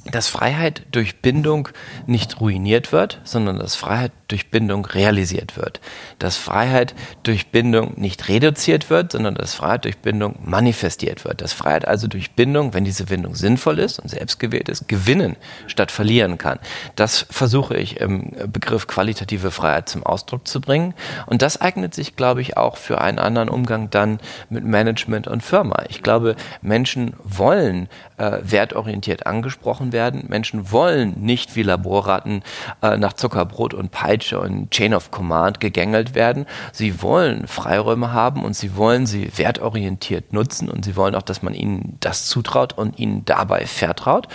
dass 0.05 0.27
Freiheit 0.27 0.83
durch 0.91 1.21
Bindung 1.21 1.69
nicht 2.07 2.41
ruiniert 2.41 2.91
wird, 2.91 3.21
sondern 3.23 3.59
dass 3.59 3.75
Freiheit 3.75 4.11
durch 4.27 4.49
Bindung 4.49 4.85
realisiert 4.85 5.57
wird. 5.57 5.79
Dass 6.17 6.37
Freiheit 6.37 6.95
durch 7.21 7.51
Bindung 7.51 7.93
nicht 7.97 8.27
reduziert 8.27 8.89
wird, 8.89 9.11
sondern 9.11 9.35
dass 9.35 9.53
Freiheit 9.53 9.85
durch 9.85 9.99
Bindung 9.99 10.39
manifestiert 10.43 11.23
wird. 11.23 11.41
Dass 11.41 11.53
Freiheit 11.53 11.87
also 11.87 12.07
durch 12.07 12.31
Bindung, 12.31 12.73
wenn 12.73 12.83
diese 12.83 13.05
Bindung 13.05 13.35
sinnvoll 13.35 13.77
ist 13.77 13.99
und 13.99 14.09
selbstgewählt 14.09 14.69
ist, 14.69 14.87
gewinnen 14.87 15.35
statt 15.67 15.91
verlieren 15.91 16.39
kann. 16.39 16.57
Das 16.95 17.27
versuche 17.29 17.77
ich 17.77 17.99
im 17.99 18.31
Begriff 18.51 18.87
qualitative 18.87 19.51
Freiheit 19.51 19.87
zum 19.87 20.03
Ausdruck 20.03 20.47
zu 20.47 20.61
bringen. 20.61 20.95
Und 21.27 21.43
das 21.43 21.61
eignet 21.61 21.93
sich, 21.93 22.15
glaube 22.15 22.41
ich, 22.41 22.57
auch 22.57 22.77
für 22.77 23.01
einen 23.01 23.19
anderen 23.19 23.49
Umgang 23.49 23.91
dann 23.91 24.19
mit 24.49 24.63
Management 24.63 25.27
und 25.27 25.43
Firma. 25.43 25.83
Ich 25.89 26.01
glaube, 26.01 26.35
Menschen 26.61 27.13
wollen 27.23 27.87
äh, 28.21 28.39
wertorientiert 28.43 29.25
angesprochen 29.25 29.91
werden. 29.91 30.25
Menschen 30.27 30.71
wollen 30.71 31.15
nicht 31.19 31.55
wie 31.55 31.63
Laborratten 31.63 32.43
äh, 32.83 32.95
nach 32.97 33.13
Zuckerbrot 33.13 33.73
und 33.73 33.89
Peitsche 33.89 34.39
und 34.39 34.69
Chain 34.69 34.93
of 34.93 35.09
Command 35.09 35.59
gegängelt 35.59 36.13
werden. 36.13 36.45
Sie 36.71 37.01
wollen 37.01 37.47
Freiräume 37.47 38.13
haben 38.13 38.43
und 38.43 38.55
sie 38.55 38.75
wollen 38.75 39.07
sie 39.07 39.35
wertorientiert 39.37 40.33
nutzen 40.33 40.69
und 40.69 40.85
sie 40.85 40.95
wollen 40.95 41.15
auch, 41.15 41.23
dass 41.23 41.41
man 41.41 41.55
ihnen 41.55 41.97
das 41.99 42.27
zutraut 42.27 42.77
und 42.77 42.99
ihnen 42.99 43.25
dabei 43.25 43.65
vertraut. 43.65 44.27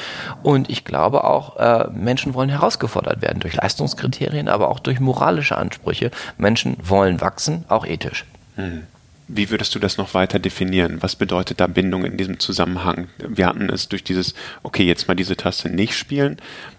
Und 0.43 0.69
ich 0.69 0.85
glaube 0.85 1.23
auch, 1.23 1.57
äh, 1.57 1.89
Menschen 1.93 2.35
wollen 2.35 2.51
herausgefordert 2.51 3.23
werden 3.23 3.39
durch 3.39 3.55
Leistungskriterien, 3.55 4.49
aber 4.49 4.69
auch 4.69 4.81
durch 4.81 4.99
moralische 4.99 5.57
Ansprüche. 5.57 6.11
Menschen 6.39 6.77
wollen 6.83 7.21
wachsen, 7.21 7.65
auch 7.69 7.87
ethisch. 7.87 8.25
Hm. 8.57 8.83
Wie 9.29 9.51
würdest 9.51 9.75
du 9.75 9.81
das 9.81 9.97
noch 9.97 10.15
weiter 10.15 10.39
definieren? 10.39 10.99
Was 11.01 11.17
bedeutet 11.17 11.59
da 11.59 11.67
Bindung 11.67 12.05
in 12.05 12.17
diesem 12.17 12.39
Zusammenhang? 12.39 13.09
Wir 13.19 13.47
hatten 13.47 13.69
es 13.71 13.89
durch 13.89 14.05
dieses, 14.05 14.35
okay, 14.63 14.85
jetzt 14.85 15.09
mal 15.09 15.17
diese 15.17 15.37
Taste 15.37 15.69
nicht 15.69 15.97
spielen. 15.97 16.37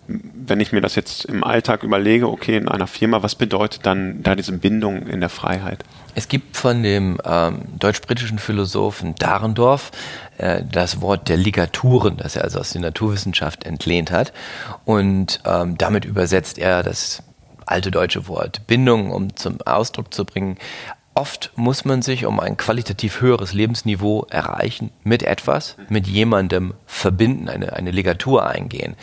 Wenn 0.08 0.62
ich 0.62 0.72
mir 0.72 0.80
das 0.80 0.96
jetzt 0.96 1.25
im 1.25 1.44
Alltag 1.44 1.84
überlege, 1.84 2.30
okay, 2.30 2.56
in 2.56 2.70
einer 2.70 2.88
Firma, 2.88 3.22
was 3.22 3.36
bedeutet 3.36 3.86
dann 3.86 4.24
da 4.24 4.34
diese 4.36 4.54
Bindung 4.54 5.08
in 5.08 5.20
der 5.20 5.27
Freiheit? 5.27 5.84
Es 6.16 6.30
gibt 6.30 6.56
von 6.56 6.84
dem 6.84 7.18
ähm, 7.25 7.63
deutsch-britischen 7.80 8.39
Philosophen 8.39 9.16
Dahrendorf 9.16 9.92
äh, 10.38 10.63
das 10.72 11.01
Wort 11.01 11.27
der 11.27 11.36
Ligaturen, 11.36 12.16
das 12.16 12.38
er 12.38 12.46
also 12.46 12.60
aus 12.60 12.72
der 12.72 12.82
Naturwissenschaft 12.82 13.66
entlehnt 13.66 14.10
hat. 14.10 14.32
Und 14.86 15.42
ähm, 15.46 15.77
damit 15.77 16.06
übersetzt 16.06 16.58
er 16.60 16.82
das 16.82 17.24
alte 17.68 17.92
deutsche 17.92 18.27
Wort 18.27 18.66
Bindung, 18.66 19.12
um 19.12 19.36
zum 19.36 19.62
Ausdruck 19.66 20.13
zu 20.13 20.25
bringen, 20.25 20.58
Oft 21.18 21.50
muss 21.56 21.84
man 21.84 22.04
sich, 22.04 22.28
um 22.28 22.40
ein 22.40 22.58
qualitativ 22.58 23.22
höheres 23.22 23.52
Lebensniveau 23.52 24.28
erreichen, 24.30 24.92
mit 25.04 25.24
etwas, 25.24 25.76
mit 25.90 26.06
jemandem 26.06 26.76
verbinden, 26.86 27.50
eine, 27.50 27.74
eine 27.74 27.90
Legatur 27.90 28.46
eingehen. 28.48 28.96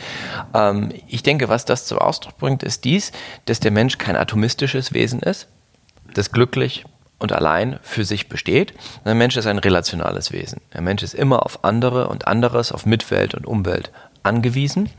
Ähm, 0.53 0.93
ich 1.07 1.23
denke, 1.23 1.49
was 1.49 1.65
das 1.65 1.85
zum 1.85 1.97
Ausdruck 1.97 2.37
bringt, 2.37 2.63
ist 2.63 2.85
dies, 2.85 3.11
dass 3.43 3.59
der 3.59 3.71
Mensch 3.71 3.97
kein 3.97 4.15
atomistisches 4.15 4.93
Wesen 4.93 5.19
ist, 5.19 5.49
das 6.13 6.31
glücklich 6.31 6.85
und 7.19 7.33
allein 7.33 7.79
für 7.81 8.05
sich 8.05 8.29
besteht. 8.29 8.73
Der 9.03 9.13
Mensch 9.13 9.35
ist 9.35 9.45
ein 9.45 9.59
relationales 9.59 10.31
Wesen. 10.31 10.61
Der 10.73 10.79
Mensch 10.79 11.03
ist 11.03 11.15
immer 11.15 11.45
auf 11.45 11.65
andere 11.65 12.07
und 12.07 12.29
anderes, 12.29 12.71
auf 12.71 12.85
Mitwelt 12.85 13.35
und 13.35 13.45
Umwelt 13.45 13.91
angewiesen. 14.23 14.89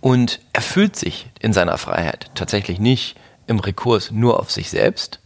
Und 0.00 0.40
er 0.54 0.62
fühlt 0.62 0.96
sich 0.96 1.26
in 1.40 1.52
seiner 1.52 1.76
Freiheit 1.76 2.30
tatsächlich 2.34 2.80
nicht 2.80 3.16
im 3.46 3.58
Rekurs 3.58 4.10
nur 4.12 4.40
auf 4.40 4.50
sich 4.50 4.70
selbst, 4.70 5.20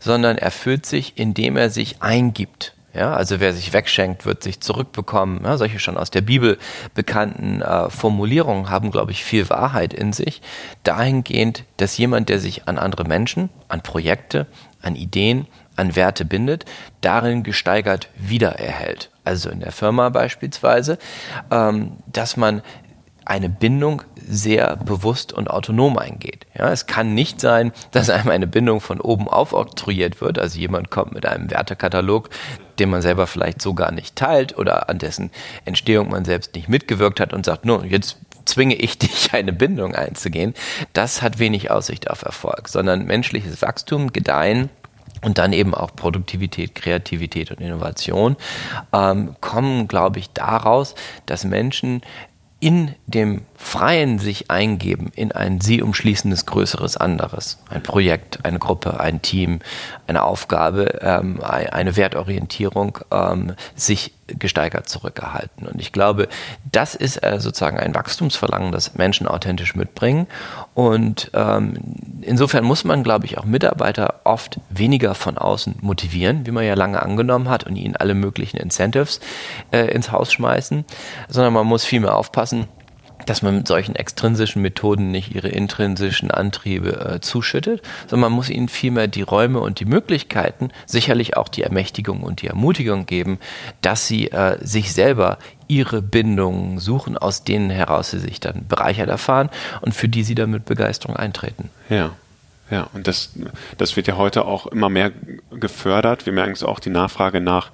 sondern 0.00 0.38
erfüllt 0.38 0.86
sich, 0.86 1.14
indem 1.16 1.56
er 1.56 1.70
sich 1.70 2.02
eingibt. 2.02 2.74
Ja, 2.94 3.12
also 3.12 3.38
wer 3.38 3.52
sich 3.52 3.72
wegschenkt, 3.72 4.24
wird 4.24 4.42
sich 4.42 4.60
zurückbekommen. 4.60 5.42
Ja, 5.44 5.56
solche 5.58 5.78
schon 5.78 5.98
aus 5.98 6.10
der 6.10 6.22
Bibel 6.22 6.58
bekannten 6.94 7.60
äh, 7.60 7.90
Formulierungen 7.90 8.70
haben, 8.70 8.90
glaube 8.90 9.12
ich, 9.12 9.22
viel 9.22 9.48
Wahrheit 9.50 9.92
in 9.92 10.12
sich. 10.12 10.40
Dahingehend, 10.84 11.64
dass 11.76 11.98
jemand, 11.98 12.28
der 12.28 12.40
sich 12.40 12.66
an 12.66 12.78
andere 12.78 13.04
Menschen, 13.04 13.50
an 13.68 13.82
Projekte, 13.82 14.46
an 14.80 14.96
Ideen, 14.96 15.46
an 15.76 15.96
Werte 15.96 16.24
bindet, 16.24 16.64
darin 17.00 17.42
gesteigert 17.42 18.08
wiedererhält. 18.16 19.10
Also 19.22 19.50
in 19.50 19.60
der 19.60 19.72
Firma 19.72 20.08
beispielsweise, 20.08 20.98
ähm, 21.50 21.98
dass 22.06 22.36
man 22.36 22.62
eine 23.28 23.50
Bindung 23.50 24.02
sehr 24.26 24.76
bewusst 24.76 25.32
und 25.32 25.50
autonom 25.50 25.98
eingeht. 25.98 26.46
Ja, 26.56 26.70
es 26.70 26.86
kann 26.86 27.14
nicht 27.14 27.40
sein, 27.40 27.72
dass 27.90 28.10
einem 28.10 28.30
eine 28.30 28.46
Bindung 28.46 28.80
von 28.80 29.00
oben 29.00 29.28
auf 29.28 29.52
oktroyiert 29.52 30.20
wird. 30.20 30.38
Also 30.38 30.58
jemand 30.58 30.90
kommt 30.90 31.12
mit 31.12 31.26
einem 31.26 31.50
Wertekatalog, 31.50 32.30
den 32.78 32.88
man 32.88 33.02
selber 33.02 33.26
vielleicht 33.26 33.60
so 33.60 33.74
gar 33.74 33.92
nicht 33.92 34.16
teilt 34.16 34.56
oder 34.56 34.88
an 34.88 34.98
dessen 34.98 35.30
Entstehung 35.66 36.08
man 36.08 36.24
selbst 36.24 36.54
nicht 36.54 36.68
mitgewirkt 36.68 37.20
hat 37.20 37.34
und 37.34 37.44
sagt, 37.44 37.66
nun, 37.66 37.88
jetzt 37.88 38.16
zwinge 38.46 38.74
ich 38.76 38.98
dich, 38.98 39.32
eine 39.34 39.52
Bindung 39.52 39.94
einzugehen. 39.94 40.54
Das 40.94 41.20
hat 41.20 41.38
wenig 41.38 41.70
Aussicht 41.70 42.10
auf 42.10 42.22
Erfolg, 42.22 42.68
sondern 42.68 43.04
menschliches 43.04 43.60
Wachstum, 43.60 44.12
Gedeihen 44.12 44.70
und 45.22 45.38
dann 45.38 45.52
eben 45.52 45.74
auch 45.74 45.94
Produktivität, 45.94 46.74
Kreativität 46.74 47.50
und 47.50 47.60
Innovation 47.60 48.36
ähm, 48.92 49.34
kommen, 49.40 49.88
glaube 49.88 50.18
ich, 50.18 50.30
daraus, 50.30 50.94
dass 51.26 51.44
Menschen 51.44 52.02
in 52.60 52.94
dem 53.06 53.42
freien 53.56 54.18
sich 54.18 54.50
eingeben 54.50 55.12
in 55.14 55.30
ein 55.30 55.60
sie 55.60 55.80
umschließendes 55.80 56.46
größeres 56.46 56.96
anderes. 56.96 57.58
Ein 57.70 57.82
Projekt, 57.82 58.44
eine 58.44 58.58
Gruppe, 58.58 58.98
ein 58.98 59.22
Team, 59.22 59.60
eine 60.06 60.24
Aufgabe, 60.24 60.98
ähm, 61.00 61.40
eine 61.42 61.96
Wertorientierung 61.96 62.98
ähm, 63.12 63.54
sich 63.76 64.12
gesteigert 64.38 64.88
zurückerhalten. 64.88 65.66
Und 65.66 65.80
ich 65.80 65.92
glaube, 65.92 66.28
das 66.70 66.94
ist 66.94 67.22
äh, 67.22 67.40
sozusagen 67.40 67.78
ein 67.78 67.94
Wachstumsverlangen, 67.94 68.72
das 68.72 68.94
Menschen 68.94 69.26
authentisch 69.26 69.74
mitbringen. 69.74 70.26
Und 70.74 71.30
ähm, 71.34 71.78
insofern 72.22 72.64
muss 72.64 72.84
man, 72.84 73.02
glaube 73.02 73.26
ich, 73.26 73.38
auch 73.38 73.44
Mitarbeiter 73.44 74.20
oft 74.24 74.60
weniger 74.70 75.14
von 75.14 75.38
außen 75.38 75.76
motivieren, 75.80 76.46
wie 76.46 76.50
man 76.50 76.64
ja 76.64 76.74
lange 76.74 77.02
angenommen 77.02 77.48
hat, 77.48 77.64
und 77.64 77.76
ihnen 77.76 77.96
alle 77.96 78.14
möglichen 78.14 78.58
Incentives 78.58 79.20
äh, 79.72 79.86
ins 79.86 80.12
Haus 80.12 80.32
schmeißen, 80.32 80.84
sondern 81.28 81.52
man 81.52 81.66
muss 81.66 81.84
viel 81.84 82.00
mehr 82.00 82.16
aufpassen, 82.16 82.66
dass 83.28 83.42
man 83.42 83.56
mit 83.56 83.68
solchen 83.68 83.94
extrinsischen 83.94 84.62
Methoden 84.62 85.10
nicht 85.10 85.34
ihre 85.34 85.48
intrinsischen 85.48 86.30
Antriebe 86.30 87.14
äh, 87.14 87.20
zuschüttet, 87.20 87.82
sondern 88.06 88.30
man 88.30 88.36
muss 88.36 88.50
ihnen 88.50 88.68
vielmehr 88.68 89.08
die 89.08 89.22
Räume 89.22 89.60
und 89.60 89.80
die 89.80 89.84
Möglichkeiten, 89.84 90.70
sicherlich 90.86 91.36
auch 91.36 91.48
die 91.48 91.62
Ermächtigung 91.62 92.22
und 92.22 92.42
die 92.42 92.46
Ermutigung 92.46 93.06
geben, 93.06 93.38
dass 93.82 94.06
sie 94.06 94.30
äh, 94.30 94.58
sich 94.64 94.92
selber 94.92 95.38
ihre 95.66 96.00
Bindungen 96.00 96.78
suchen, 96.78 97.18
aus 97.18 97.44
denen 97.44 97.70
heraus 97.70 98.10
sie 98.10 98.18
sich 98.18 98.40
dann 98.40 98.66
bereichert 98.66 99.08
erfahren 99.08 99.50
und 99.82 99.94
für 99.94 100.08
die 100.08 100.22
sie 100.22 100.34
dann 100.34 100.50
mit 100.50 100.64
Begeisterung 100.64 101.16
eintreten. 101.16 101.70
Ja. 101.88 102.12
Ja, 102.70 102.86
und 102.92 103.06
das, 103.06 103.30
das 103.78 103.96
wird 103.96 104.08
ja 104.08 104.18
heute 104.18 104.44
auch 104.44 104.66
immer 104.66 104.90
mehr 104.90 105.10
gefördert. 105.50 106.26
Wir 106.26 106.34
merken 106.34 106.52
es 106.52 106.62
auch 106.62 106.80
die 106.80 106.90
Nachfrage 106.90 107.40
nach 107.40 107.70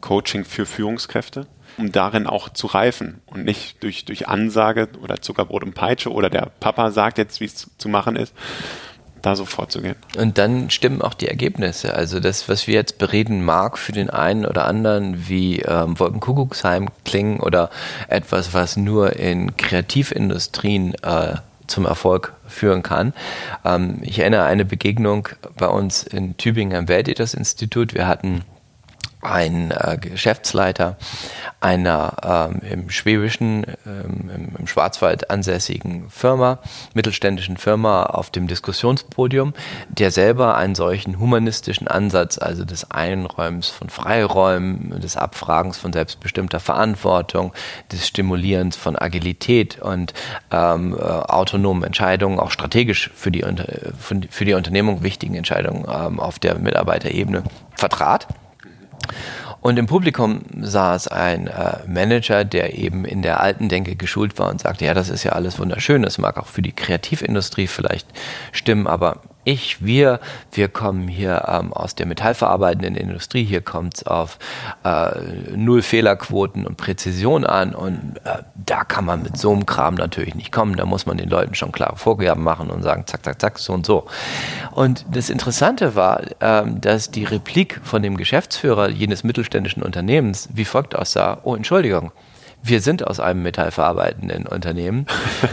Coaching 0.00 0.46
für 0.46 0.64
Führungskräfte 0.64 1.46
um 1.78 1.92
darin 1.92 2.26
auch 2.26 2.48
zu 2.48 2.66
reifen 2.66 3.20
und 3.26 3.44
nicht 3.44 3.82
durch, 3.82 4.04
durch 4.04 4.28
Ansage 4.28 4.88
oder 5.02 5.20
Zuckerbrot 5.20 5.64
und 5.64 5.74
Peitsche 5.74 6.12
oder 6.12 6.30
der 6.30 6.50
Papa 6.60 6.90
sagt 6.90 7.18
jetzt, 7.18 7.40
wie 7.40 7.46
es 7.46 7.68
zu 7.78 7.88
machen 7.88 8.16
ist, 8.16 8.34
da 9.22 9.36
so 9.36 9.44
vorzugehen. 9.44 9.96
Und 10.16 10.38
dann 10.38 10.70
stimmen 10.70 11.02
auch 11.02 11.14
die 11.14 11.28
Ergebnisse. 11.28 11.94
Also 11.94 12.20
das, 12.20 12.48
was 12.48 12.66
wir 12.66 12.74
jetzt 12.74 12.98
bereden 12.98 13.44
mag 13.44 13.78
für 13.78 13.92
den 13.92 14.10
einen 14.10 14.46
oder 14.46 14.66
anderen, 14.66 15.28
wie 15.28 15.60
ähm, 15.60 15.98
Wolkenkuckucksheim 15.98 16.88
klingen 17.04 17.40
oder 17.40 17.70
etwas, 18.08 18.54
was 18.54 18.76
nur 18.76 19.16
in 19.16 19.56
Kreativindustrien 19.56 20.94
äh, 21.02 21.36
zum 21.66 21.86
Erfolg 21.86 22.34
führen 22.46 22.82
kann. 22.82 23.12
Ähm, 23.64 23.98
ich 24.02 24.18
erinnere 24.18 24.44
eine 24.44 24.64
Begegnung 24.64 25.28
bei 25.56 25.68
uns 25.68 26.02
in 26.02 26.36
Tübingen 26.36 26.76
am 26.76 26.88
Weltethos-Institut. 26.88 27.94
Wir 27.94 28.06
hatten 28.06 28.42
einen 29.22 29.70
äh, 29.70 29.98
Geschäftsleiter 30.00 30.96
einer 31.60 32.16
ähm, 32.22 32.62
im 32.68 32.90
schwäbischen, 32.90 33.66
ähm, 33.86 34.30
im, 34.34 34.56
im, 34.58 34.66
Schwarzwald 34.66 35.30
ansässigen 35.30 36.08
Firma, 36.08 36.58
mittelständischen 36.94 37.58
Firma 37.58 38.04
auf 38.04 38.30
dem 38.30 38.46
Diskussionspodium, 38.46 39.52
der 39.88 40.10
selber 40.10 40.56
einen 40.56 40.74
solchen 40.74 41.18
humanistischen 41.18 41.86
Ansatz, 41.86 42.38
also 42.38 42.64
des 42.64 42.90
Einräumens 42.90 43.68
von 43.68 43.90
Freiräumen, 43.90 45.00
des 45.00 45.16
Abfragens 45.18 45.76
von 45.76 45.92
selbstbestimmter 45.92 46.60
Verantwortung, 46.60 47.52
des 47.92 48.08
Stimulierens 48.08 48.76
von 48.76 48.96
Agilität 48.96 49.80
und 49.80 50.14
ähm, 50.50 50.96
äh, 50.98 51.02
autonomen 51.02 51.84
Entscheidungen, 51.84 52.38
auch 52.38 52.50
strategisch 52.50 53.10
für 53.14 53.30
die, 53.30 53.44
für 54.30 54.44
die 54.44 54.54
Unternehmung 54.54 55.02
wichtigen 55.02 55.34
Entscheidungen 55.34 55.84
ähm, 55.90 56.20
auf 56.20 56.38
der 56.38 56.54
Mitarbeiterebene 56.58 57.42
vertrat. 57.74 58.26
Und 59.60 59.78
im 59.78 59.86
Publikum 59.86 60.40
saß 60.58 61.08
ein 61.08 61.46
äh, 61.46 61.78
Manager, 61.86 62.44
der 62.44 62.78
eben 62.78 63.04
in 63.04 63.20
der 63.20 63.40
alten 63.40 63.68
Denke 63.68 63.94
geschult 63.94 64.38
war 64.38 64.48
und 64.50 64.60
sagte, 64.60 64.86
ja, 64.86 64.94
das 64.94 65.10
ist 65.10 65.24
ja 65.24 65.32
alles 65.32 65.58
wunderschön, 65.58 66.02
das 66.02 66.16
mag 66.16 66.38
auch 66.38 66.46
für 66.46 66.62
die 66.62 66.72
Kreativindustrie 66.72 67.66
vielleicht 67.66 68.06
stimmen, 68.52 68.86
aber 68.86 69.20
ich, 69.50 69.84
wir, 69.84 70.20
wir 70.52 70.68
kommen 70.68 71.08
hier 71.08 71.44
ähm, 71.48 71.72
aus 71.72 71.94
der 71.94 72.06
metallverarbeitenden 72.06 72.94
Industrie, 72.94 73.44
hier 73.44 73.60
kommt 73.60 73.96
es 73.96 74.06
auf 74.06 74.38
äh, 74.84 75.10
null 75.54 75.82
Fehlerquoten 75.82 76.66
und 76.66 76.76
Präzision 76.76 77.44
an 77.44 77.74
und 77.74 78.16
äh, 78.24 78.42
da 78.54 78.84
kann 78.84 79.04
man 79.04 79.22
mit 79.22 79.36
so 79.36 79.52
einem 79.52 79.66
Kram 79.66 79.94
natürlich 79.94 80.34
nicht 80.34 80.52
kommen, 80.52 80.76
da 80.76 80.86
muss 80.86 81.06
man 81.06 81.16
den 81.16 81.28
Leuten 81.28 81.54
schon 81.54 81.72
klare 81.72 81.96
Vorgaben 81.96 82.42
machen 82.42 82.70
und 82.70 82.82
sagen, 82.82 83.06
zack, 83.06 83.24
zack, 83.24 83.40
zack, 83.40 83.58
so 83.58 83.72
und 83.72 83.84
so. 83.84 84.06
Und 84.72 85.04
das 85.10 85.30
Interessante 85.30 85.94
war, 85.94 86.22
ähm, 86.40 86.80
dass 86.80 87.10
die 87.10 87.24
Replik 87.24 87.80
von 87.82 88.02
dem 88.02 88.16
Geschäftsführer 88.16 88.88
jenes 88.88 89.24
mittelständischen 89.24 89.82
Unternehmens 89.82 90.48
wie 90.52 90.64
folgt 90.64 90.94
aussah, 90.94 91.38
oh 91.42 91.54
Entschuldigung, 91.54 92.12
wir 92.62 92.80
sind 92.80 93.06
aus 93.06 93.20
einem 93.20 93.42
metallverarbeitenden 93.42 94.46
Unternehmen. 94.46 95.06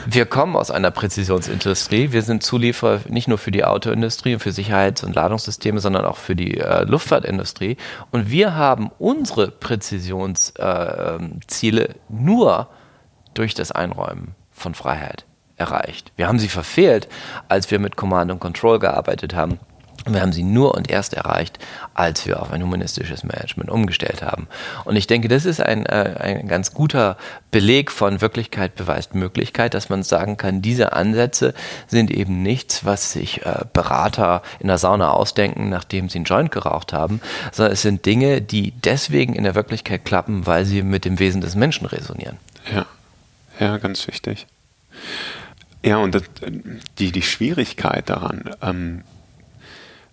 Wir 0.06 0.26
kommen 0.26 0.56
aus 0.56 0.72
einer 0.72 0.91
Präzisionsindustrie. 0.91 2.12
Wir 2.12 2.22
sind 2.22 2.43
Zulieferer 2.43 3.02
nicht 3.08 3.28
nur 3.28 3.38
für 3.38 3.52
die 3.52 3.63
Autoindustrie 3.63 4.34
und 4.34 4.39
für 4.39 4.52
Sicherheits- 4.52 5.04
und 5.04 5.15
Ladungssysteme, 5.15 5.80
sondern 5.80 6.06
auch 6.06 6.17
für 6.17 6.36
die 6.36 6.58
äh, 6.58 6.84
Luftfahrtindustrie. 6.84 7.78
Und 8.12 8.30
wir 8.30 8.56
haben 8.56 8.91
unsere 9.00 9.52
Präzisionsziele 9.52 11.88
äh, 11.88 11.93
nur 12.10 12.70
durch 13.34 13.54
das 13.54 13.72
Einräumen 13.72 14.36
von 14.52 14.74
Freiheit 14.74 15.26
erreicht. 15.56 16.12
Wir 16.15 16.28
haben 16.28 16.39
sie 16.39 16.50
verfehlt, 16.50 17.08
als 17.48 17.72
wir 17.72 17.80
mit 17.80 17.96
Command 17.96 18.32
und 18.32 18.39
Control 18.39 18.80
gearbeitet 18.80 19.36
haben 19.36 19.60
wir 20.13 20.22
haben 20.22 20.34
sie 20.34 20.43
nur 20.43 20.76
und 20.76 20.89
erst 20.89 21.13
erreicht, 21.13 21.60
als 21.93 22.26
wir 22.26 22.41
auf 22.41 22.52
ein 22.52 22.62
humanistisches 22.62 23.24
Management 23.24 23.70
umgestellt 23.70 24.22
haben. 24.22 24.48
Und 24.86 24.96
ich 24.96 25.08
denke, 25.08 25.28
das 25.28 25.46
ist 25.46 25.62
ein, 25.62 25.86
äh, 25.86 26.15
ein 26.20 26.48
ganz 26.48 26.74
guter 26.74 27.17
Beleg 27.52 27.91
von 27.91 28.22
Wirklichkeit 28.22 28.76
beweist 28.76 29.15
Möglichkeit, 29.15 29.74
dass 29.74 29.89
man 29.89 30.04
sagen 30.04 30.38
kann, 30.38 30.62
diese 30.62 30.93
Ansätze 30.93 31.54
sind 31.88 32.12
eben 32.12 32.43
nichts, 32.43 32.86
was 32.86 33.12
sich 33.12 33.46
äh, 33.46 33.65
Berater 33.74 34.41
in 34.60 34.67
der 34.67 34.78
Sauna 34.78 35.12
ausdenken, 35.12 35.70
nachdem 35.70 36.10
sie 36.10 36.20
einen 36.20 36.26
Joint 36.26 36.52
geraucht 36.52 36.93
haben, 36.93 37.22
sondern 37.52 37.74
es 37.74 37.82
sind 37.82 38.06
Dinge, 38.06 38.41
die 38.41 38.72
deswegen 38.72 39.34
in 39.34 39.43
der 39.43 39.56
Wirklichkeit 39.56 40.06
klappen, 40.06 40.46
weil 40.46 40.65
sie 40.65 40.84
mit 40.84 41.06
dem 41.06 41.20
Wesen 41.20 41.41
des 41.41 41.56
Menschen 41.56 41.86
resonieren. 41.88 42.38
Ja, 42.74 42.86
ja, 43.60 43.78
ganz 43.78 44.08
wichtig. 44.08 44.46
Ja, 45.84 45.98
und 45.98 46.15
das, 46.15 46.24
die, 47.00 47.12
die 47.12 47.22
Schwierigkeit 47.22 48.10
daran, 48.10 48.50
ähm, 48.62 49.04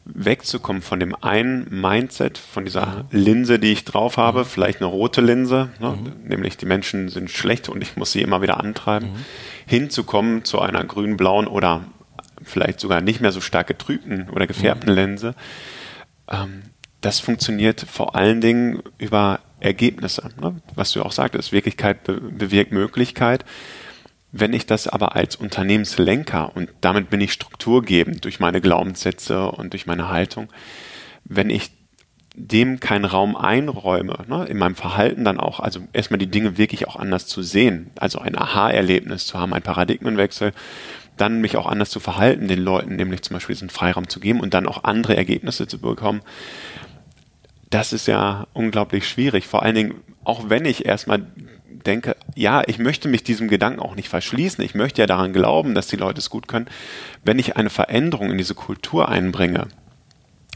wegzukommen 0.05 0.83
von 0.83 1.01
dem 1.01 1.15
einen 1.15 1.67
Mindset, 1.71 2.37
von 2.37 2.65
dieser 2.65 3.07
Linse, 3.11 3.59
die 3.59 3.73
ich 3.73 3.85
drauf 3.85 4.17
habe, 4.17 4.41
mhm. 4.41 4.45
vielleicht 4.45 4.81
eine 4.81 4.87
rote 4.87 5.21
Linse, 5.21 5.71
ne? 5.81 5.91
mhm. 5.91 6.29
nämlich 6.29 6.57
die 6.57 6.67
Menschen 6.67 7.09
sind 7.09 7.31
schlecht 7.31 7.69
und 7.69 7.83
ich 7.83 7.97
muss 7.97 8.13
sie 8.13 8.21
immer 8.21 8.43
wieder 8.43 8.61
antreiben, 8.61 9.11
mhm. 9.13 9.25
hinzukommen 9.67 10.45
zu 10.45 10.61
einer 10.61 10.85
grün-blauen 10.85 11.47
oder 11.47 11.85
vielleicht 12.43 12.81
sogar 12.81 13.01
nicht 13.01 13.21
mehr 13.21 13.33
so 13.33 13.41
stark 13.41 13.67
getrübten 13.67 14.29
oder 14.31 14.47
gefärbten 14.47 14.91
mhm. 14.91 14.97
Linse. 14.97 15.35
Ähm, 16.31 16.63
das 17.01 17.21
funktioniert 17.21 17.81
vor 17.81 18.15
allen 18.15 18.41
Dingen 18.41 18.83
über 18.99 19.41
Ergebnisse. 19.61 20.31
Ne? 20.41 20.57
Was 20.75 20.93
du 20.93 21.03
auch 21.03 21.13
sagtest, 21.13 21.53
Wirklichkeit 21.53 22.05
be 22.05 22.21
bewirkt 22.21 22.73
Möglichkeit. 22.73 23.45
Wenn 24.37 24.53
ich 24.53 24.67
das 24.67 24.89
aber 24.89 25.15
als 25.15 25.37
Unternehmenslenker 25.37 26.57
und 26.57 26.69
damit 26.81 27.09
bin 27.09 27.21
ich 27.21 27.33
strukturgebend 27.33 28.25
durch 28.25 28.41
meine 28.41 28.61
Glaubenssätze 28.61 29.49
und 29.53 29.75
durch 29.75 29.87
meine 29.87 30.09
Haltung, 30.09 30.49
wenn 31.25 31.51
ich 31.51 31.71
dem 32.35 32.81
keinen 32.81 33.05
Raum 33.05 33.37
einräume, 33.37 34.25
ne, 34.27 34.45
in 34.47 34.59
meinem 34.59 34.75
Verhalten 34.75 35.25
dann 35.25 35.39
auch, 35.39 35.61
also 35.61 35.83
erstmal 35.93 36.19
die 36.19 36.27
Dinge 36.27 36.59
wirklich 36.59 36.89
auch 36.89 36.97
anders 36.97 37.29
zu 37.29 37.43
sehen, 37.43 37.93
also 37.97 38.19
ein 38.19 38.37
Aha-Erlebnis 38.37 39.29
zu 39.29 39.39
haben, 39.39 39.55
ein 39.55 39.63
Paradigmenwechsel, 39.63 40.51
dann 41.17 41.41
mich 41.41 41.57
auch 41.57 41.67
anders 41.67 41.91
zu 41.91 42.01
verhalten, 42.01 42.49
den 42.49 42.61
Leuten 42.61 42.97
nämlich 42.97 43.23
zum 43.23 43.35
Beispiel 43.35 43.55
diesen 43.55 43.71
Freiraum 43.71 44.09
zu 44.09 44.19
geben 44.19 44.41
und 44.41 44.53
dann 44.53 44.67
auch 44.67 44.83
andere 44.83 45.17
Ergebnisse 45.17 45.69
zu 45.69 45.81
bekommen. 45.81 46.23
Das 47.71 47.93
ist 47.93 48.09
ja 48.09 48.49
unglaublich 48.53 49.07
schwierig, 49.07 49.47
vor 49.47 49.63
allen 49.63 49.77
Dingen, 49.77 49.95
auch 50.25 50.51
wenn 50.51 50.65
ich 50.65 50.87
erstmal 50.87 51.25
denke, 51.85 52.17
ja, 52.35 52.63
ich 52.67 52.79
möchte 52.79 53.09
mich 53.09 53.23
diesem 53.23 53.49
Gedanken 53.49 53.81
auch 53.81 53.95
nicht 53.95 54.09
verschließen. 54.09 54.65
Ich 54.65 54.75
möchte 54.75 55.03
ja 55.03 55.07
daran 55.07 55.33
glauben, 55.33 55.75
dass 55.75 55.87
die 55.87 55.97
Leute 55.97 56.19
es 56.19 56.31
gut 56.31 56.49
können. 56.49 56.67
Wenn 57.25 57.39
ich 57.39 57.57
eine 57.57 57.71
Veränderung 57.71 58.31
in 58.31 58.39
diese 58.39 58.55
Kultur 58.55 59.09
einbringe, 59.09 59.69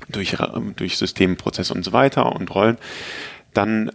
durch, 0.09 0.37
durch 0.77 0.97
Systemprozesse 0.97 1.75
und 1.75 1.85
so 1.85 1.93
weiter 1.93 2.35
und 2.35 2.55
Rollen, 2.55 2.79
dann 3.55 3.91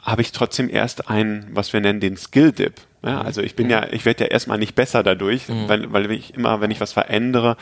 habe 0.00 0.22
ich 0.22 0.32
trotzdem 0.32 0.68
erst 0.68 1.08
einen, 1.08 1.48
was 1.52 1.72
wir 1.72 1.80
nennen, 1.80 2.00
den 2.00 2.16
Skill-Dip. 2.16 2.74
Ja, 3.04 3.20
also 3.20 3.40
ich 3.42 3.56
bin 3.56 3.68
ja, 3.68 3.86
ich 3.90 4.04
werde 4.04 4.24
ja 4.24 4.30
erstmal 4.30 4.58
nicht 4.58 4.74
besser 4.74 5.02
dadurch, 5.02 5.48
mhm. 5.48 5.68
weil, 5.68 5.92
weil 5.92 6.10
ich 6.12 6.34
immer, 6.34 6.60
wenn 6.60 6.70
ich 6.70 6.80
was 6.80 6.92
verändere, 6.92 7.56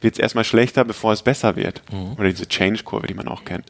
wird 0.00 0.14
es 0.14 0.18
erstmal 0.18 0.44
schlechter, 0.44 0.84
bevor 0.84 1.12
es 1.12 1.22
besser 1.22 1.56
wird. 1.56 1.82
Mhm. 1.90 2.12
Oder 2.12 2.28
diese 2.28 2.46
Change-Kurve, 2.46 3.06
die 3.06 3.14
man 3.14 3.28
auch 3.28 3.44
kennt. 3.44 3.66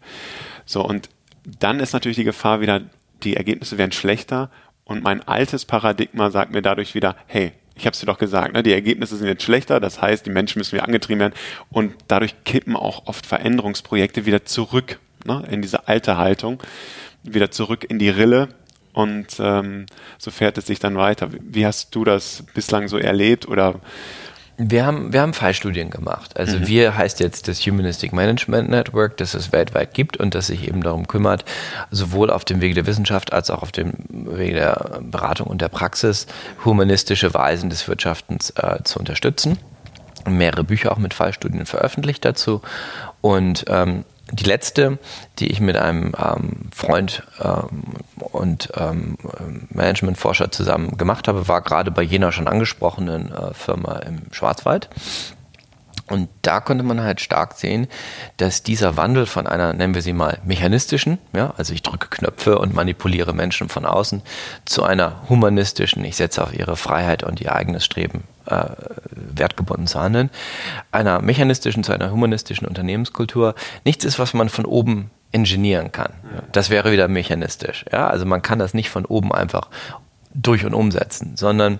So, 0.66 0.84
und 0.84 1.08
dann 1.44 1.80
ist 1.80 1.92
natürlich 1.92 2.16
die 2.16 2.24
Gefahr 2.24 2.60
wieder, 2.60 2.82
die 3.22 3.36
Ergebnisse 3.36 3.78
werden 3.78 3.92
schlechter 3.92 4.50
und 4.84 5.02
mein 5.02 5.26
altes 5.26 5.64
Paradigma 5.64 6.30
sagt 6.30 6.52
mir 6.52 6.62
dadurch 6.62 6.94
wieder, 6.94 7.16
hey, 7.26 7.52
ich 7.74 7.86
habe 7.86 7.94
es 7.94 8.00
dir 8.00 8.06
doch 8.06 8.18
gesagt, 8.18 8.52
ne, 8.52 8.62
die 8.62 8.72
Ergebnisse 8.72 9.16
sind 9.16 9.26
jetzt 9.26 9.42
schlechter, 9.42 9.80
das 9.80 10.00
heißt, 10.00 10.26
die 10.26 10.30
Menschen 10.30 10.58
müssen 10.58 10.72
wieder 10.72 10.84
angetrieben 10.84 11.20
werden. 11.20 11.34
Und 11.70 11.94
dadurch 12.08 12.44
kippen 12.44 12.76
auch 12.76 13.06
oft 13.06 13.24
Veränderungsprojekte 13.26 14.26
wieder 14.26 14.44
zurück 14.44 14.98
ne, 15.24 15.44
in 15.50 15.62
diese 15.62 15.88
alte 15.88 16.16
Haltung, 16.16 16.62
wieder 17.22 17.50
zurück 17.50 17.84
in 17.88 17.98
die 17.98 18.10
Rille. 18.10 18.48
Und 18.92 19.38
ähm, 19.38 19.86
so 20.18 20.30
fährt 20.30 20.58
es 20.58 20.66
sich 20.66 20.78
dann 20.78 20.96
weiter. 20.96 21.30
Wie 21.40 21.64
hast 21.64 21.94
du 21.94 22.04
das 22.04 22.44
bislang 22.54 22.88
so 22.88 22.98
erlebt? 22.98 23.48
Oder 23.48 23.80
wir 24.70 24.86
haben, 24.86 25.12
wir 25.12 25.20
haben 25.20 25.34
Fallstudien 25.34 25.90
gemacht. 25.90 26.36
Also 26.36 26.58
mhm. 26.58 26.66
wir 26.66 26.96
heißt 26.96 27.20
jetzt 27.20 27.48
das 27.48 27.60
Humanistic 27.60 28.12
Management 28.12 28.70
Network, 28.70 29.16
das 29.16 29.34
es 29.34 29.52
weltweit 29.52 29.94
gibt 29.94 30.16
und 30.16 30.34
das 30.34 30.46
sich 30.46 30.68
eben 30.68 30.82
darum 30.82 31.08
kümmert, 31.08 31.44
sowohl 31.90 32.30
auf 32.30 32.44
dem 32.44 32.60
Wege 32.60 32.74
der 32.74 32.86
Wissenschaft 32.86 33.32
als 33.32 33.50
auch 33.50 33.62
auf 33.62 33.72
dem 33.72 33.92
Wege 34.08 34.54
der 34.54 35.00
Beratung 35.02 35.48
und 35.48 35.60
der 35.60 35.68
Praxis 35.68 36.26
humanistische 36.64 37.34
Weisen 37.34 37.70
des 37.70 37.88
Wirtschaftens 37.88 38.50
äh, 38.50 38.82
zu 38.84 38.98
unterstützen. 38.98 39.58
Mehrere 40.28 40.64
Bücher 40.64 40.92
auch 40.92 40.98
mit 40.98 41.14
Fallstudien 41.14 41.66
veröffentlicht 41.66 42.24
dazu. 42.24 42.62
Und 43.20 43.64
ähm, 43.68 44.04
die 44.32 44.44
letzte, 44.44 44.98
die 45.38 45.50
ich 45.50 45.60
mit 45.60 45.76
einem 45.76 46.14
ähm, 46.18 46.70
Freund 46.74 47.22
ähm, 47.40 47.82
und 48.18 48.72
ähm, 48.76 49.16
Managementforscher 49.70 50.50
zusammen 50.50 50.96
gemacht 50.96 51.28
habe, 51.28 51.48
war 51.48 51.60
gerade 51.60 51.90
bei 51.90 52.02
jener 52.02 52.32
schon 52.32 52.48
angesprochenen 52.48 53.30
äh, 53.30 53.54
Firma 53.54 53.98
im 53.98 54.32
Schwarzwald. 54.32 54.88
Und 56.08 56.28
da 56.42 56.60
konnte 56.60 56.84
man 56.84 57.00
halt 57.00 57.20
stark 57.20 57.54
sehen, 57.54 57.88
dass 58.36 58.62
dieser 58.62 58.96
Wandel 58.96 59.26
von 59.26 59.46
einer, 59.46 59.72
nennen 59.72 59.94
wir 59.94 60.02
sie 60.02 60.12
mal, 60.12 60.38
mechanistischen, 60.44 61.18
ja, 61.32 61.54
also 61.56 61.72
ich 61.72 61.82
drücke 61.82 62.08
Knöpfe 62.08 62.58
und 62.58 62.74
manipuliere 62.74 63.32
Menschen 63.32 63.68
von 63.68 63.86
außen, 63.86 64.22
zu 64.64 64.82
einer 64.82 65.22
humanistischen, 65.28 66.04
ich 66.04 66.16
setze 66.16 66.42
auf 66.42 66.52
ihre 66.54 66.76
Freiheit 66.76 67.22
und 67.22 67.40
ihr 67.40 67.54
eigenes 67.54 67.84
Streben 67.84 68.24
äh, 68.46 68.64
wertgebunden 69.12 69.86
zu 69.86 70.00
handeln, 70.00 70.30
einer 70.90 71.20
mechanistischen 71.22 71.84
zu 71.84 71.92
einer 71.92 72.10
humanistischen 72.10 72.66
Unternehmenskultur 72.66 73.54
nichts 73.84 74.04
ist, 74.04 74.18
was 74.18 74.34
man 74.34 74.48
von 74.48 74.66
oben 74.66 75.10
ingenieren 75.30 75.92
kann. 75.92 76.12
Das 76.52 76.68
wäre 76.68 76.92
wieder 76.92 77.08
mechanistisch. 77.08 77.86
Ja? 77.90 78.08
Also 78.08 78.26
man 78.26 78.42
kann 78.42 78.58
das 78.58 78.74
nicht 78.74 78.90
von 78.90 79.06
oben 79.06 79.32
einfach 79.32 79.68
durch 80.34 80.64
und 80.64 80.74
umsetzen, 80.74 81.32
sondern 81.36 81.78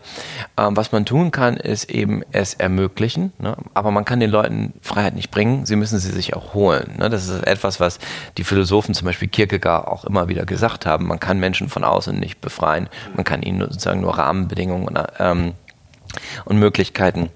ähm, 0.57 0.77
was 0.77 0.93
man 0.93 1.05
tun 1.05 1.31
kann, 1.31 1.57
ist 1.57 1.91
eben 1.91 2.23
es 2.33 2.55
ermöglichen. 2.55 3.33
Ne? 3.39 3.57
Aber 3.75 3.91
man 3.91 4.05
kann 4.05 4.21
den 4.21 4.31
Leuten 4.31 4.75
Freiheit 4.83 5.15
nicht 5.15 5.31
bringen, 5.31 5.67
sie 5.67 5.77
müssen 5.77 5.99
sie 5.99 6.11
sich 6.11 6.35
auch 6.35 6.55
holen. 6.55 6.95
Ne? 6.99 7.11
Das 7.11 7.29
ist 7.29 7.45
etwas, 7.45 7.81
was 7.81 7.99
die 8.37 8.45
Philosophen, 8.45 8.95
zum 8.95 9.07
Beispiel 9.07 9.29
Kierkegaard, 9.29 9.87
auch 9.87 10.05
immer 10.05 10.29
wieder 10.29 10.45
gesagt 10.45 10.87
haben. 10.87 11.07
Man 11.07 11.21
kann 11.21 11.39
Menschen 11.39 11.69
von 11.69 11.85
außen 11.85 12.19
nicht 12.19 12.41
befreien, 12.41 12.89
man 13.15 13.25
kann 13.25 13.43
ihnen 13.43 13.61
sozusagen 13.61 14.01
nur 14.01 14.19
Rahmenbedingungen 14.19 14.99
ähm, 15.19 15.53
und 16.45 16.59
Möglichkeiten 16.59 17.31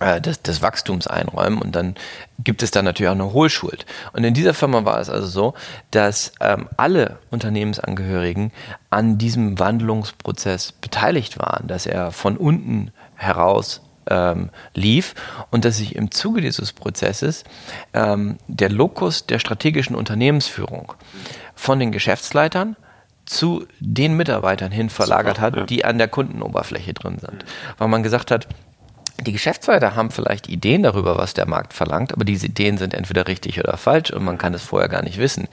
des, 0.00 0.42
des 0.42 0.62
Wachstums 0.62 1.06
einräumen 1.06 1.60
und 1.60 1.76
dann 1.76 1.94
gibt 2.42 2.62
es 2.62 2.70
dann 2.70 2.86
natürlich 2.86 3.10
auch 3.10 3.14
eine 3.14 3.32
Hohlschuld. 3.32 3.84
Und 4.12 4.24
in 4.24 4.32
dieser 4.32 4.54
Firma 4.54 4.84
war 4.84 4.98
es 4.98 5.10
also 5.10 5.26
so, 5.26 5.54
dass 5.90 6.32
ähm, 6.40 6.68
alle 6.76 7.18
Unternehmensangehörigen 7.30 8.50
an 8.88 9.18
diesem 9.18 9.58
Wandlungsprozess 9.58 10.72
beteiligt 10.72 11.38
waren, 11.38 11.66
dass 11.66 11.86
er 11.86 12.12
von 12.12 12.38
unten 12.38 12.92
heraus 13.14 13.82
ähm, 14.08 14.50
lief 14.74 15.14
und 15.50 15.64
dass 15.64 15.76
sich 15.76 15.94
im 15.94 16.10
Zuge 16.10 16.40
dieses 16.40 16.72
Prozesses 16.72 17.44
ähm, 17.92 18.38
der 18.48 18.70
Lokus 18.70 19.26
der 19.26 19.38
strategischen 19.38 19.94
Unternehmensführung 19.94 20.94
von 21.54 21.78
den 21.78 21.92
Geschäftsleitern 21.92 22.76
zu 23.26 23.66
den 23.78 24.16
Mitarbeitern 24.16 24.72
hin 24.72 24.90
verlagert 24.90 25.36
Super, 25.36 25.46
hat, 25.46 25.56
ja. 25.56 25.66
die 25.66 25.84
an 25.84 25.98
der 25.98 26.08
Kundenoberfläche 26.08 26.94
drin 26.94 27.18
sind. 27.18 27.44
Weil 27.78 27.88
man 27.88 28.02
gesagt 28.02 28.30
hat, 28.30 28.48
die 29.20 29.32
Geschäftsleiter 29.32 29.94
haben 29.94 30.10
vielleicht 30.10 30.48
Ideen 30.48 30.82
darüber, 30.82 31.18
was 31.18 31.34
der 31.34 31.46
Markt 31.46 31.72
verlangt, 31.72 32.12
aber 32.12 32.24
diese 32.24 32.46
Ideen 32.46 32.78
sind 32.78 32.94
entweder 32.94 33.28
richtig 33.28 33.58
oder 33.60 33.76
falsch 33.76 34.10
und 34.10 34.24
man 34.24 34.38
kann 34.38 34.54
es 34.54 34.62
vorher 34.62 34.88
gar 34.88 35.02
nicht 35.02 35.18
wissen. 35.18 35.48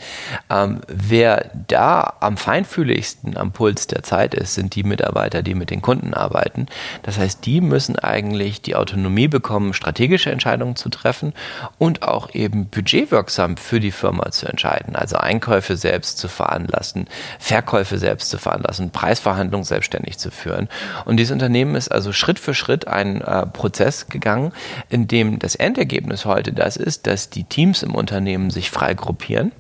Ähm, 0.50 0.82
wer 0.88 1.52
da 1.68 2.14
am 2.20 2.38
feinfühligsten 2.38 3.38
am 3.38 3.52
Puls 3.52 3.88
der 3.88 4.04
Zeit 4.04 4.34
ist, 4.34 4.56
sind 4.56 4.76
die 4.76 4.84
Mitarbeiter, 4.84 5.42
die 5.44 5.56
mit 5.56 5.70
den 5.70 5.82
Kunden 5.82 6.14
arbeiten. 6.14 6.68
Das 7.04 7.18
heißt, 7.18 7.46
die 7.46 7.62
müssen 7.62 7.98
eigentlich 7.98 8.62
die 8.62 8.76
Autonomie 8.76 9.28
bekommen, 9.28 9.74
strategische 9.74 10.32
Entscheidungen 10.32 10.76
zu 10.76 10.90
treffen 10.90 11.34
und 11.78 12.04
auch 12.04 12.34
eben 12.34 12.68
budgetwirksam 12.68 13.58
für 13.58 13.80
die 13.80 13.92
Firma 13.92 14.32
zu 14.32 14.48
entscheiden. 14.48 14.96
Also 14.96 15.18
Einkäufe 15.18 15.78
selbst 15.78 16.18
zu 16.18 16.28
veranlassen, 16.28 17.08
Verkäufe 17.40 17.98
selbst 17.98 18.30
zu 18.30 18.38
veranlassen, 18.38 18.92
Preisverhandlungen 18.92 19.66
selbstständig 19.66 20.18
zu 20.18 20.32
führen. 20.32 20.70
Und 21.06 21.18
dieses 21.18 21.32
Unternehmen 21.32 21.76
ist 21.76 21.90
also 21.90 22.14
Schritt 22.14 22.40
für 22.40 22.54
Schritt 22.54 22.88
ein 22.88 23.22
äh, 23.22 23.46
Prozess 23.58 24.08
gegangen, 24.08 24.54
in 24.88 25.08
dem 25.08 25.40
das 25.40 25.56
Endergebnis 25.56 26.26
heute 26.26 26.54
das 26.54 26.78
ist, 26.78 27.08
dass 27.08 27.32
die 27.32 27.44
Teams 27.44 27.82
im 27.82 27.96
Unternehmen 27.96 28.52
sich 28.52 28.70
frei 28.70 28.94
gruppieren, 28.94 29.52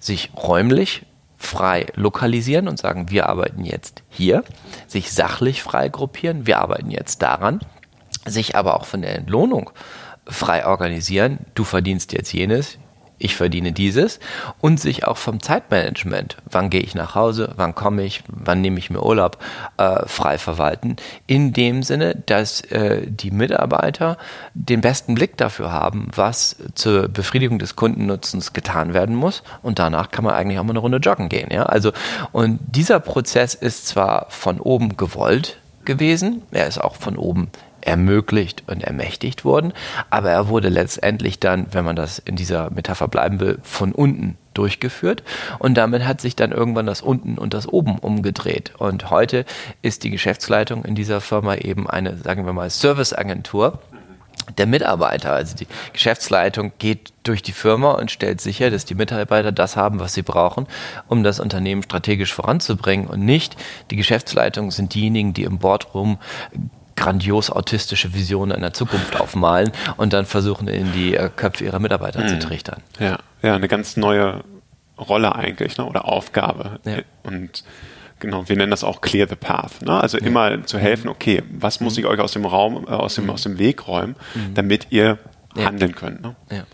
sich 0.00 0.32
räumlich 0.36 1.06
frei 1.38 1.86
lokalisieren 1.94 2.66
und 2.66 2.78
sagen, 2.78 3.08
wir 3.08 3.28
arbeiten 3.28 3.64
jetzt 3.64 4.02
hier, 4.10 4.42
sich 4.88 5.12
sachlich 5.12 5.62
frei 5.62 5.88
gruppieren, 5.88 6.46
wir 6.46 6.58
arbeiten 6.58 6.90
jetzt 6.90 7.22
daran, 7.22 7.60
sich 8.26 8.56
aber 8.56 8.74
auch 8.74 8.84
von 8.84 9.00
der 9.00 9.14
Entlohnung 9.14 9.70
frei 10.26 10.66
organisieren, 10.66 11.38
du 11.54 11.62
verdienst 11.62 12.12
jetzt 12.12 12.32
jenes, 12.32 12.78
ich 13.20 13.36
verdiene 13.36 13.72
dieses 13.72 14.18
und 14.60 14.80
sich 14.80 15.06
auch 15.06 15.18
vom 15.18 15.40
Zeitmanagement, 15.40 16.38
wann 16.50 16.70
gehe 16.70 16.80
ich 16.80 16.94
nach 16.94 17.14
Hause, 17.14 17.52
wann 17.56 17.74
komme 17.74 18.02
ich, 18.02 18.24
wann 18.26 18.60
nehme 18.60 18.78
ich 18.78 18.90
mir 18.90 19.02
Urlaub, 19.02 19.38
äh, 19.76 20.06
frei 20.06 20.38
verwalten. 20.38 20.96
In 21.26 21.52
dem 21.52 21.82
Sinne, 21.82 22.16
dass 22.26 22.62
äh, 22.62 23.06
die 23.06 23.30
Mitarbeiter 23.30 24.16
den 24.54 24.80
besten 24.80 25.14
Blick 25.14 25.36
dafür 25.36 25.70
haben, 25.70 26.08
was 26.14 26.56
zur 26.74 27.08
Befriedigung 27.08 27.58
des 27.58 27.76
Kundennutzens 27.76 28.52
getan 28.52 28.94
werden 28.94 29.14
muss 29.14 29.42
und 29.62 29.78
danach 29.78 30.10
kann 30.10 30.24
man 30.24 30.34
eigentlich 30.34 30.58
auch 30.58 30.64
mal 30.64 30.70
eine 30.70 30.80
Runde 30.80 30.98
joggen 30.98 31.28
gehen. 31.28 31.50
Ja? 31.52 31.64
Also, 31.64 31.92
und 32.32 32.58
dieser 32.66 33.00
Prozess 33.00 33.54
ist 33.54 33.86
zwar 33.86 34.26
von 34.30 34.60
oben 34.60 34.96
gewollt 34.96 35.58
gewesen, 35.84 36.42
er 36.50 36.66
ist 36.66 36.78
auch 36.78 36.96
von 36.96 37.16
oben 37.16 37.50
ermöglicht 37.82 38.64
und 38.66 38.82
ermächtigt 38.84 39.44
worden. 39.44 39.72
Aber 40.10 40.30
er 40.30 40.48
wurde 40.48 40.68
letztendlich 40.68 41.40
dann, 41.40 41.66
wenn 41.72 41.84
man 41.84 41.96
das 41.96 42.18
in 42.18 42.36
dieser 42.36 42.70
Metapher 42.70 43.08
bleiben 43.08 43.40
will, 43.40 43.58
von 43.62 43.92
unten 43.92 44.36
durchgeführt. 44.54 45.22
Und 45.58 45.74
damit 45.74 46.06
hat 46.06 46.20
sich 46.20 46.36
dann 46.36 46.52
irgendwann 46.52 46.86
das 46.86 47.02
unten 47.02 47.38
und 47.38 47.54
das 47.54 47.68
oben 47.68 47.98
umgedreht. 47.98 48.72
Und 48.78 49.10
heute 49.10 49.44
ist 49.82 50.04
die 50.04 50.10
Geschäftsleitung 50.10 50.84
in 50.84 50.94
dieser 50.94 51.20
Firma 51.20 51.54
eben 51.54 51.88
eine, 51.88 52.16
sagen 52.18 52.46
wir 52.46 52.52
mal, 52.52 52.70
Serviceagentur 52.70 53.78
der 54.58 54.66
Mitarbeiter. 54.66 55.32
Also 55.32 55.56
die 55.56 55.66
Geschäftsleitung 55.92 56.72
geht 56.78 57.12
durch 57.22 57.42
die 57.42 57.52
Firma 57.52 57.92
und 57.92 58.10
stellt 58.10 58.40
sicher, 58.40 58.70
dass 58.70 58.84
die 58.84 58.94
Mitarbeiter 58.94 59.52
das 59.52 59.76
haben, 59.76 60.00
was 60.00 60.14
sie 60.14 60.22
brauchen, 60.22 60.66
um 61.08 61.22
das 61.22 61.40
Unternehmen 61.40 61.82
strategisch 61.82 62.32
voranzubringen 62.32 63.06
und 63.06 63.24
nicht 63.24 63.56
die 63.90 63.96
Geschäftsleitung 63.96 64.70
sind 64.70 64.94
diejenigen, 64.94 65.34
die 65.34 65.44
im 65.44 65.58
Boardroom 65.58 66.18
grandios 67.00 67.50
autistische 67.50 68.14
Visionen 68.14 68.52
einer 68.52 68.72
Zukunft 68.72 69.18
aufmalen 69.18 69.72
und 69.96 70.12
dann 70.12 70.26
versuchen, 70.26 70.68
in 70.68 70.92
die 70.92 71.16
äh, 71.16 71.30
Köpfe 71.34 71.64
ihrer 71.64 71.78
Mitarbeiter 71.78 72.22
mhm. 72.22 72.28
zu 72.28 72.38
trichtern. 72.38 72.82
Ja, 72.98 73.18
ja, 73.42 73.54
eine 73.56 73.68
ganz 73.68 73.96
neue 73.96 74.44
Rolle 74.98 75.34
eigentlich, 75.34 75.78
ne? 75.78 75.86
oder 75.86 76.04
Aufgabe. 76.04 76.78
Ja. 76.84 76.98
Und 77.22 77.64
genau, 78.18 78.48
wir 78.48 78.56
nennen 78.56 78.70
das 78.70 78.84
auch 78.84 79.00
Clear 79.00 79.26
the 79.26 79.34
Path. 79.34 79.82
Ne? 79.82 79.98
Also 79.98 80.18
ja. 80.18 80.26
immer 80.26 80.66
zu 80.66 80.78
helfen, 80.78 81.08
okay, 81.08 81.42
was 81.50 81.80
muss 81.80 81.96
ich 81.96 82.04
euch 82.04 82.20
aus 82.20 82.32
dem 82.32 82.44
Raum, 82.44 82.84
äh, 82.86 82.90
aus, 82.90 83.14
dem, 83.14 83.24
mhm. 83.24 83.30
aus 83.30 83.42
dem 83.42 83.58
Weg 83.58 83.88
räumen, 83.88 84.14
mhm. 84.34 84.54
damit 84.54 84.88
ihr 84.90 85.18
ja. 85.56 85.64
handeln 85.64 85.94
könnt. 85.94 86.20
Ne? 86.20 86.36
Ja. 86.52 86.64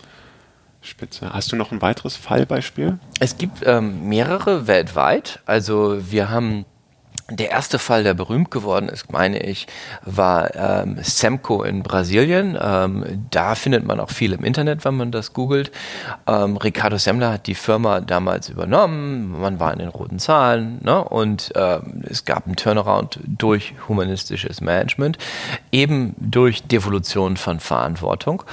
Spitze. 0.82 1.32
Hast 1.32 1.52
du 1.52 1.56
noch 1.56 1.72
ein 1.72 1.82
weiteres 1.82 2.16
Fallbeispiel? 2.16 2.98
Es 3.20 3.38
gibt 3.38 3.62
ähm, 3.64 4.08
mehrere 4.08 4.66
weltweit. 4.66 5.40
Also 5.46 5.98
wir 6.10 6.30
haben 6.30 6.64
der 7.30 7.50
erste 7.50 7.80
Fall, 7.80 8.04
der 8.04 8.14
berühmt 8.14 8.52
geworden 8.52 8.88
ist, 8.88 9.10
meine 9.10 9.42
ich, 9.42 9.66
war 10.04 10.54
ähm, 10.54 10.98
Semco 11.02 11.64
in 11.64 11.82
Brasilien. 11.82 12.56
Ähm, 12.60 13.26
da 13.30 13.56
findet 13.56 13.84
man 13.84 13.98
auch 13.98 14.10
viel 14.10 14.32
im 14.32 14.44
Internet, 14.44 14.84
wenn 14.84 14.96
man 14.96 15.10
das 15.10 15.32
googelt. 15.32 15.72
Ähm, 16.28 16.56
Ricardo 16.56 16.98
Semmler 16.98 17.32
hat 17.32 17.48
die 17.48 17.56
Firma 17.56 18.00
damals 18.00 18.48
übernommen. 18.48 19.40
Man 19.40 19.58
war 19.58 19.72
in 19.72 19.80
den 19.80 19.88
roten 19.88 20.20
Zahlen 20.20 20.78
ne? 20.82 21.02
und 21.02 21.52
ähm, 21.56 22.04
es 22.08 22.24
gab 22.24 22.46
einen 22.46 22.54
Turnaround 22.54 23.18
durch 23.26 23.74
humanistisches 23.88 24.60
Management, 24.60 25.18
eben 25.72 26.14
durch 26.18 26.62
Devolution 26.62 27.36
von 27.36 27.58
Verantwortung. 27.58 28.44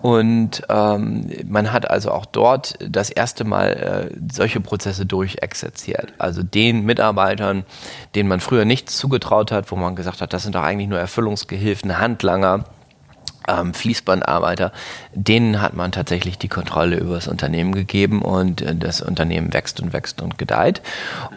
Und 0.00 0.62
ähm, 0.68 1.30
man 1.46 1.70
hat 1.70 1.88
also 1.88 2.10
auch 2.10 2.26
dort 2.26 2.76
das 2.80 3.10
erste 3.10 3.44
Mal 3.44 4.10
äh, 4.10 4.16
solche 4.32 4.60
Prozesse 4.60 5.06
durchexerziert. 5.06 6.12
Also 6.18 6.42
den 6.42 6.84
Mitarbeitern, 6.84 7.64
den 8.14 8.21
denen 8.22 8.28
man 8.28 8.38
früher 8.38 8.64
nichts 8.64 8.96
zugetraut 8.96 9.50
hat, 9.50 9.72
wo 9.72 9.76
man 9.76 9.96
gesagt 9.96 10.20
hat, 10.20 10.32
das 10.32 10.44
sind 10.44 10.54
doch 10.54 10.62
eigentlich 10.62 10.88
nur 10.88 11.00
Erfüllungsgehilfen, 11.00 11.98
Handlanger, 11.98 12.62
ähm, 13.48 13.74
Fließbandarbeiter, 13.74 14.70
denen 15.12 15.60
hat 15.60 15.74
man 15.74 15.90
tatsächlich 15.90 16.38
die 16.38 16.46
Kontrolle 16.46 16.98
über 16.98 17.16
das 17.16 17.26
Unternehmen 17.26 17.72
gegeben 17.72 18.22
und 18.22 18.62
äh, 18.62 18.76
das 18.76 19.00
Unternehmen 19.00 19.52
wächst 19.52 19.80
und 19.80 19.92
wächst 19.92 20.22
und 20.22 20.38
gedeiht. 20.38 20.82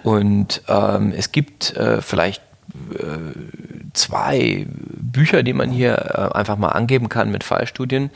Und 0.04 0.62
ähm, 0.68 1.12
es 1.18 1.32
gibt 1.32 1.76
äh, 1.76 2.04
vielleicht 2.04 2.44
äh, 2.94 3.08
zwei 3.94 4.68
Bücher, 4.70 5.42
die 5.42 5.54
man 5.54 5.72
hier 5.72 5.98
äh, 5.98 6.38
einfach 6.38 6.58
mal 6.58 6.70
angeben 6.70 7.10
kann 7.10 7.32
mit 7.32 7.44
Fallstudien. 7.44 8.12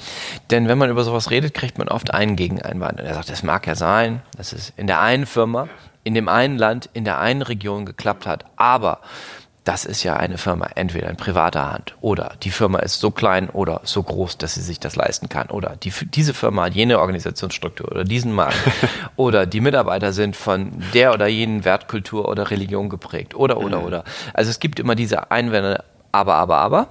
Denn 0.52 0.68
wenn 0.68 0.78
man 0.78 0.92
über 0.92 1.04
sowas 1.04 1.32
redet, 1.32 1.56
kriegt 1.56 1.80
man 1.80 1.88
oft 1.88 2.14
einen 2.14 2.36
Gegeneinwand. 2.36 3.00
Und 3.00 3.08
er 3.08 3.16
sagt, 3.16 3.32
das 3.32 3.42
mag 3.42 3.66
ja 3.66 3.74
sein, 3.74 4.22
dass 4.38 4.54
es 4.54 4.74
in 4.78 4.86
der 4.86 5.00
einen 5.00 5.26
Firma, 5.26 5.70
in 6.04 6.14
dem 6.14 6.28
einen 6.28 6.58
Land, 6.58 6.90
in 6.94 7.04
der 7.04 7.20
einen 7.20 7.42
Region 7.42 7.86
geklappt 7.86 8.26
hat. 8.26 8.46
Aber 8.56 9.00
das 9.70 9.86
ist 9.86 10.02
ja 10.02 10.16
eine 10.16 10.40
Firma 10.40 10.68
entweder 10.74 11.10
in 11.10 11.16
privater 11.16 11.72
Hand 11.72 11.94
oder 12.02 12.34
die 12.42 12.50
Firma 12.50 12.80
ist 12.80 13.00
so 13.00 13.12
klein 13.12 13.52
oder 13.52 13.82
so 13.84 14.02
groß, 14.02 14.40
dass 14.40 14.56
sie 14.56 14.62
sich 14.62 14.80
das 14.80 14.96
leisten 14.96 15.30
kann 15.30 15.48
oder 15.50 15.76
die, 15.76 15.92
diese 16.06 16.34
Firma 16.34 16.64
hat 16.64 16.74
jene 16.74 17.00
Organisationsstruktur 17.00 17.92
oder 17.92 18.04
diesen 18.04 18.32
Markt 18.32 18.58
oder 19.16 19.46
die 19.46 19.62
Mitarbeiter 19.62 20.12
sind 20.12 20.36
von 20.36 20.72
der 20.96 21.14
oder 21.14 21.28
jenen 21.28 21.66
Wertkultur 21.66 22.28
oder 22.28 22.50
Religion 22.50 22.90
geprägt 22.90 23.36
oder 23.36 23.58
oder 23.58 23.80
mhm. 23.80 23.86
oder. 23.86 24.04
Also 24.34 24.50
es 24.50 24.60
gibt 24.60 24.80
immer 24.80 24.96
diese 24.96 25.30
Einwände, 25.30 25.84
aber, 26.12 26.36
aber, 26.36 26.58
aber. 26.58 26.88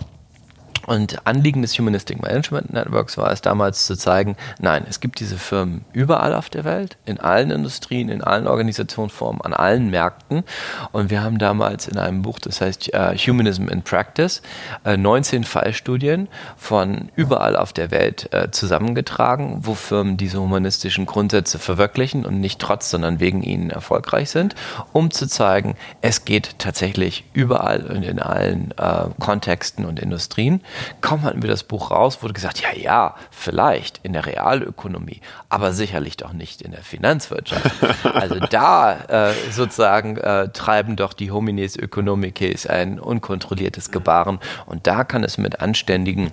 Und 0.88 1.27
Anliegen 1.27 1.61
des 1.61 1.79
Humanistic 1.79 2.22
Management 2.22 2.72
Networks 2.72 3.18
war 3.18 3.31
es 3.31 3.42
damals 3.42 3.85
zu 3.85 3.94
zeigen, 3.94 4.37
nein, 4.59 4.87
es 4.88 5.01
gibt 5.01 5.20
diese 5.20 5.37
Firmen 5.37 5.85
überall 5.92 6.35
auf 6.35 6.48
der 6.48 6.64
Welt, 6.64 6.96
in 7.05 7.20
allen 7.20 7.51
Industrien, 7.51 8.09
in 8.09 8.24
allen 8.24 8.46
Organisationsformen, 8.46 9.42
an 9.42 9.53
allen 9.53 9.90
Märkten. 9.90 10.44
Und 10.90 11.11
wir 11.11 11.22
haben 11.22 11.37
damals 11.37 11.88
in 11.88 11.98
einem 11.98 12.22
Buch, 12.22 12.38
das 12.38 12.62
heißt 12.62 12.92
uh, 12.94 13.12
Humanism 13.14 13.68
in 13.68 13.83
Practice, 13.83 14.40
uh, 14.87 14.96
19 14.96 15.44
Fallstudien 15.44 16.27
von 16.57 17.11
überall 17.16 17.55
auf 17.55 17.74
der 17.74 17.90
Welt 17.90 18.31
uh, 18.35 18.51
zusammengetragen, 18.51 19.59
wo 19.66 19.74
Firmen 19.74 20.16
diese 20.16 20.40
humanistischen 20.40 21.05
Grundsätze 21.05 21.59
verwirklichen 21.59 22.24
und 22.24 22.40
nicht 22.40 22.61
trotz, 22.61 22.88
sondern 22.88 23.20
wegen 23.20 23.42
ihnen 23.42 23.68
erfolgreich 23.68 24.31
sind, 24.31 24.55
um 24.94 25.11
zu 25.11 25.29
zeigen, 25.29 25.77
es 26.01 26.24
geht 26.24 26.59
tatsächlich 26.59 27.24
überall 27.35 27.83
und 27.83 28.03
in 28.05 28.20
allen 28.20 28.72
Kontexten 29.18 29.85
und 29.85 29.98
Industrien. 29.98 30.62
Kaum 31.00 31.22
hatten 31.22 31.42
wir 31.42 31.50
das 31.50 31.64
Buch 31.64 31.90
raus, 31.90 32.22
wurde 32.22 32.34
gesagt, 32.34 32.60
ja, 32.60 32.76
ja, 32.76 33.14
vielleicht 33.30 34.00
in 34.02 34.12
der 34.12 34.26
Realökonomie, 34.26 35.20
aber 35.48 35.72
sicherlich 35.72 36.16
doch 36.16 36.32
nicht 36.32 36.62
in 36.62 36.72
der 36.72 36.82
Finanzwirtschaft. 36.82 37.68
Also 38.18 38.40
da 38.40 39.28
äh, 39.28 39.34
sozusagen 39.50 40.16
äh, 40.16 40.48
treiben 40.48 40.96
doch 40.96 41.12
die 41.12 41.30
Homines 41.30 41.76
Ökonomices 41.76 42.66
ein 42.66 42.98
unkontrolliertes 42.98 43.90
Gebaren 43.90 44.38
und 44.66 44.86
da 44.86 45.04
kann 45.04 45.24
es 45.24 45.38
mit 45.38 45.60
anständigen 45.60 46.32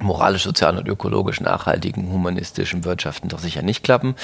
moralisch, 0.00 0.44
sozial 0.44 0.78
und 0.78 0.88
ökologisch 0.88 1.40
nachhaltigen, 1.40 2.10
humanistischen 2.10 2.84
Wirtschaften 2.84 3.28
doch 3.28 3.38
sicher 3.38 3.62
nicht 3.62 3.82
klappen. 3.82 4.14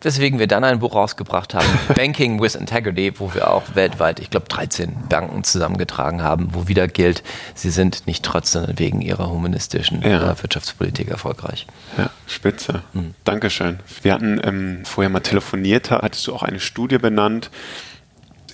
Weswegen 0.00 0.38
wir 0.38 0.46
dann 0.46 0.64
ein 0.64 0.80
Buch 0.80 0.94
rausgebracht 0.94 1.54
haben, 1.54 1.66
Banking 1.94 2.40
with 2.40 2.54
Integrity, 2.54 3.18
wo 3.18 3.34
wir 3.34 3.50
auch 3.50 3.62
weltweit, 3.74 4.20
ich 4.20 4.30
glaube, 4.30 4.48
13 4.48 5.08
Banken 5.08 5.44
zusammengetragen 5.44 6.22
haben, 6.22 6.48
wo 6.52 6.68
wieder 6.68 6.88
gilt, 6.88 7.22
sie 7.54 7.70
sind 7.70 8.06
nicht 8.06 8.24
trotz, 8.24 8.52
sondern 8.52 8.78
wegen 8.78 9.00
ihrer 9.00 9.30
humanistischen 9.30 10.02
ja. 10.02 10.32
Äh, 10.32 10.42
Wirtschaftspolitik 10.42 11.08
erfolgreich. 11.08 11.66
Ja, 11.96 12.10
spitze. 12.26 12.82
Mhm. 12.92 13.14
Dankeschön. 13.24 13.80
Wir 14.02 14.14
hatten 14.14 14.40
ähm, 14.42 14.80
vorher 14.84 15.10
mal 15.10 15.20
telefoniert, 15.20 15.90
hattest 15.90 16.26
du 16.26 16.34
auch 16.34 16.42
eine 16.42 16.60
Studie 16.60 16.98
benannt, 16.98 17.50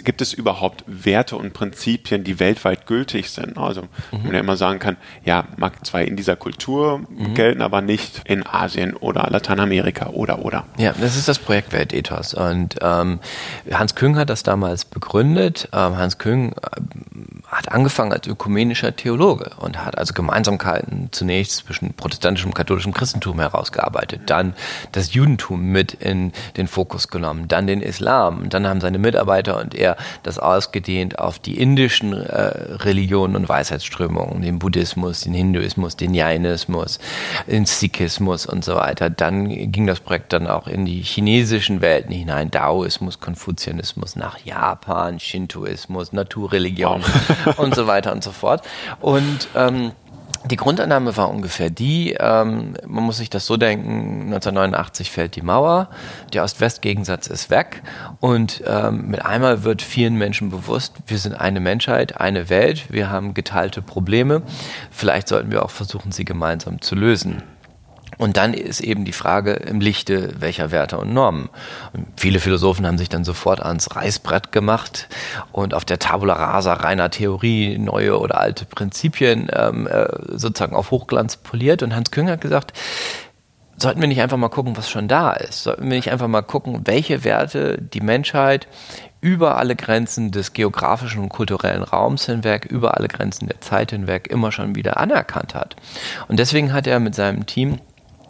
gibt 0.05 0.21
es 0.21 0.33
überhaupt 0.33 0.85
Werte 0.87 1.37
und 1.37 1.53
Prinzipien, 1.53 2.25
die 2.25 2.41
weltweit 2.41 2.87
gültig 2.87 3.31
sind? 3.31 3.59
Also, 3.59 3.83
mhm. 3.83 4.23
man 4.25 4.35
ja 4.35 4.41
immer 4.41 4.57
sagen 4.57 4.79
kann, 4.79 4.97
ja, 5.25 5.45
mag 5.57 5.85
zwar 5.87 6.03
in 6.03 6.17
dieser 6.17 6.37
Kultur 6.37 6.99
mhm. 6.99 7.35
gelten, 7.35 7.63
aber 7.63 7.81
nicht 7.81 8.23
in 8.25 8.47
Asien 8.47 8.95
oder 8.95 9.29
Lateinamerika 9.31 10.09
oder 10.09 10.45
oder. 10.45 10.65
Ja, 10.77 10.93
das 10.99 11.17
ist 11.17 11.29
das 11.29 11.39
Projekt 11.39 11.73
Weltethos. 11.73 12.35
Und 12.35 12.77
ähm, 12.81 13.21
Hans 13.71 13.95
Küng 13.95 14.17
hat 14.17 14.31
das 14.31 14.43
damals 14.43 14.85
begründet. 14.85 15.69
Ähm, 15.73 15.97
Hans 15.97 16.19
Küng 16.19 16.53
äh, 16.53 16.81
hat 17.47 17.73
angefangen 17.73 18.13
als 18.13 18.27
ökumenischer 18.27 18.95
Theologe 18.95 19.51
und 19.59 19.85
hat 19.85 19.97
also 19.99 20.15
Gemeinsamkeiten 20.15 21.09
zunächst 21.13 21.67
zwischen 21.67 21.95
protestantischem 21.95 22.51
und 22.51 22.55
katholischem 22.55 22.93
Christentum 22.93 23.41
herausgearbeitet, 23.41 24.23
dann 24.27 24.55
das 24.93 25.15
Judentum 25.15 25.63
mit 25.63 25.95
in 25.95 26.33
den 26.57 26.69
Fokus 26.69 27.09
genommen, 27.09 27.49
dann 27.49 27.67
den 27.67 27.81
Islam 27.81 28.39
und 28.39 28.55
dann 28.55 28.67
haben 28.67 28.81
seine 28.81 28.99
Mitarbeiter 28.99 29.59
und 29.59 29.75
er 29.75 29.97
das 30.23 30.39
ausgedehnt 30.39 31.19
auf 31.19 31.39
die 31.39 31.59
indischen 31.59 32.13
äh, 32.13 32.41
Religionen 32.77 33.37
und 33.37 33.49
Weisheitsströmungen, 33.49 34.43
den 34.43 34.59
Buddhismus, 34.59 35.23
den 35.23 35.35
Hinduismus, 35.35 35.97
den 35.97 36.15
Jainismus, 36.15 36.99
den 37.47 37.67
Sikhismus 37.67 38.47
und 38.47 38.65
so 38.65 38.75
weiter. 38.75 39.11
Dann 39.11 39.49
ging 39.73 39.87
das 39.87 40.01
Projekt 40.01 40.33
dann 40.33 40.47
auch 40.47 40.67
in 40.67 40.85
die 40.85 41.03
chinesischen 41.03 41.81
Welten 41.81 42.15
hinein, 42.15 42.51
Daoismus, 42.51 43.21
Konfuzianismus, 43.21 44.17
nach 44.17 44.39
Japan, 44.45 45.21
Shintoismus, 45.21 46.13
Naturreligion 46.13 47.03
wow. 47.45 47.59
und 47.59 47.75
so 47.75 47.87
weiter 47.87 48.13
und 48.13 48.23
so 48.23 48.33
fort. 48.33 48.63
Und 49.01 49.49
ähm, 49.55 49.93
die 50.51 50.57
Grundannahme 50.57 51.17
war 51.17 51.31
ungefähr 51.31 51.71
die, 51.71 52.17
ähm, 52.19 52.75
man 52.87 53.05
muss 53.05 53.19
sich 53.19 53.31
das 53.31 53.47
so 53.47 53.57
denken, 53.57 54.33
1989 54.33 55.11
fällt 55.11 55.37
die 55.37 55.43
Mauer, 55.43 55.89
der 56.33 56.43
Ost-West-Gegensatz 56.43 57.27
ist 57.27 57.51
weg 57.51 57.83
und 58.21 58.63
ähm, 58.67 59.09
mit 59.09 59.25
einmal 59.25 59.65
wird 59.65 59.83
vielen 59.83 60.17
Menschen 60.17 60.51
bewusst, 60.51 60.95
wir 61.07 61.19
sind 61.19 61.35
eine 61.35 61.61
Menschheit, 61.61 62.21
eine 62.21 62.49
Welt, 62.49 62.93
wir 62.93 63.11
haben 63.11 63.35
geteilte 63.35 63.83
Probleme, 63.83 64.43
vielleicht 64.91 65.29
sollten 65.29 65.51
wir 65.51 65.65
auch 65.65 65.71
versuchen, 65.71 66.13
sie 66.13 66.25
gemeinsam 66.25 66.81
zu 66.81 66.95
lösen. 66.95 67.43
Und 68.17 68.37
dann 68.37 68.55
ist 68.55 68.81
eben 68.81 69.05
die 69.05 69.13
Frage 69.13 69.53
im 69.53 69.81
Lichte 69.81 70.33
welcher 70.41 70.71
Werte 70.71 70.99
und 70.99 71.13
Normen. 71.13 71.51
Und 71.93 72.07
viele 72.17 72.41
Philosophen 72.41 72.87
haben 72.87 72.99
sich 72.99 73.09
dann 73.09 73.25
sofort 73.25 73.61
ans 73.61 73.95
Reißbrett 73.95 74.51
gemacht 74.51 75.09
und 75.53 75.75
auf 75.75 75.85
der 75.85 75.99
Tabula 75.99 76.35
rasa 76.35 76.75
reiner 76.75 77.11
Theorie 77.11 77.79
neue 77.79 78.19
oder 78.19 78.41
alte 78.41 78.65
Prinzipien 78.65 79.49
ähm, 79.53 79.87
äh, 79.87 80.07
sozusagen 80.29 80.75
auf 80.75 80.91
Hochglanz 80.91 81.37
poliert. 81.37 81.83
Und 81.83 81.95
Hans 81.95 82.11
Küng 82.11 82.29
hat 82.31 82.41
gesagt, 82.41 82.73
sollten 83.77 84.01
wir 84.01 84.09
nicht 84.09 84.21
einfach 84.21 84.37
mal 84.37 84.49
gucken, 84.49 84.77
was 84.77 84.91
schon 84.91 85.07
da 85.09 85.33
ist? 85.33 85.63
Sollten 85.63 85.83
wir 85.83 85.97
nicht 85.97 86.11
einfach 86.11 86.29
mal 86.29 86.43
gucken, 86.43 86.83
welche 86.85 87.25
Werte 87.25 87.79
die 87.81 88.01
Menschheit 88.01 88.67
über 89.21 89.57
alle 89.57 89.75
Grenzen 89.77 90.31
des 90.31 90.53
geografischen 90.53 91.23
und 91.23 91.29
kulturellen 91.29 91.83
Raums 91.83 92.27
hinweg, 92.27 92.67
über 92.67 92.97
alle 92.97 93.09
Grenzen 93.09 93.49
der 93.49 93.61
Zeit 93.61 93.91
hinweg 93.91 94.29
immer 94.29 94.53
schon 94.53 94.75
wieder 94.75 94.99
anerkannt 94.99 95.55
hat. 95.55 95.77
Und 96.29 96.39
deswegen 96.39 96.73
hat 96.73 96.87
er 96.87 97.01
mit 97.01 97.15
seinem 97.15 97.47
Team 97.47 97.81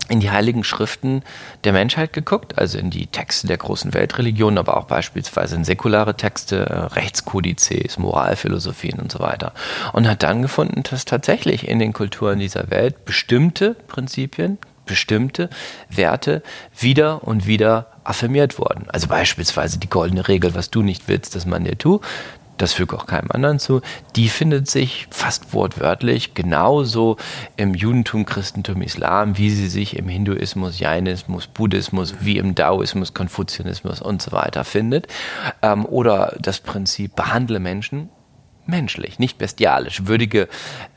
in 0.08 0.20
die 0.20 0.30
heiligen 0.30 0.64
Schriften 0.64 1.22
der 1.64 1.72
Menschheit 1.72 2.12
geguckt, 2.12 2.58
also 2.58 2.78
in 2.78 2.90
die 2.90 3.06
Texte 3.06 3.46
der 3.46 3.58
großen 3.58 3.94
Weltreligionen, 3.94 4.58
aber 4.58 4.76
auch 4.76 4.86
beispielsweise 4.86 5.56
in 5.56 5.64
säkulare 5.64 6.16
Texte, 6.16 6.66
äh, 6.66 6.74
Rechtskodizes, 6.94 7.98
Moralphilosophien 7.98 8.98
und 8.98 9.12
so 9.12 9.20
weiter. 9.20 9.52
Und 9.92 10.08
hat 10.08 10.22
dann 10.22 10.42
gefunden, 10.42 10.82
dass 10.82 11.04
tatsächlich 11.04 11.68
in 11.68 11.78
den 11.78 11.92
Kulturen 11.92 12.38
dieser 12.38 12.70
Welt 12.70 13.04
bestimmte 13.04 13.74
Prinzipien, 13.74 14.58
bestimmte 14.86 15.50
Werte 15.90 16.42
wieder 16.76 17.22
und 17.22 17.46
wieder 17.46 17.88
affirmiert 18.04 18.58
wurden. 18.58 18.88
Also 18.88 19.06
beispielsweise 19.06 19.78
die 19.78 19.90
goldene 19.90 20.28
Regel, 20.28 20.54
was 20.54 20.70
du 20.70 20.82
nicht 20.82 21.08
willst, 21.08 21.34
dass 21.34 21.44
man 21.44 21.64
dir 21.64 21.76
tut 21.76 22.02
das 22.58 22.72
füge 22.72 22.96
auch 22.96 23.06
keinem 23.06 23.30
anderen 23.30 23.58
zu, 23.58 23.80
die 24.16 24.28
findet 24.28 24.68
sich 24.68 25.06
fast 25.10 25.52
wortwörtlich 25.54 26.34
genauso 26.34 27.16
im 27.56 27.74
Judentum, 27.74 28.26
Christentum, 28.26 28.82
Islam, 28.82 29.38
wie 29.38 29.50
sie 29.50 29.68
sich 29.68 29.96
im 29.96 30.08
Hinduismus, 30.08 30.78
Jainismus, 30.78 31.46
Buddhismus, 31.46 32.16
wie 32.20 32.38
im 32.38 32.54
Daoismus, 32.54 33.14
Konfuzianismus 33.14 34.02
und 34.02 34.20
so 34.20 34.32
weiter 34.32 34.64
findet. 34.64 35.06
Ähm, 35.62 35.86
oder 35.86 36.36
das 36.40 36.60
Prinzip, 36.60 37.16
behandle 37.16 37.60
Menschen 37.60 38.10
menschlich, 38.68 39.18
nicht 39.18 39.38
bestialisch, 39.38 40.06
würdige 40.06 40.46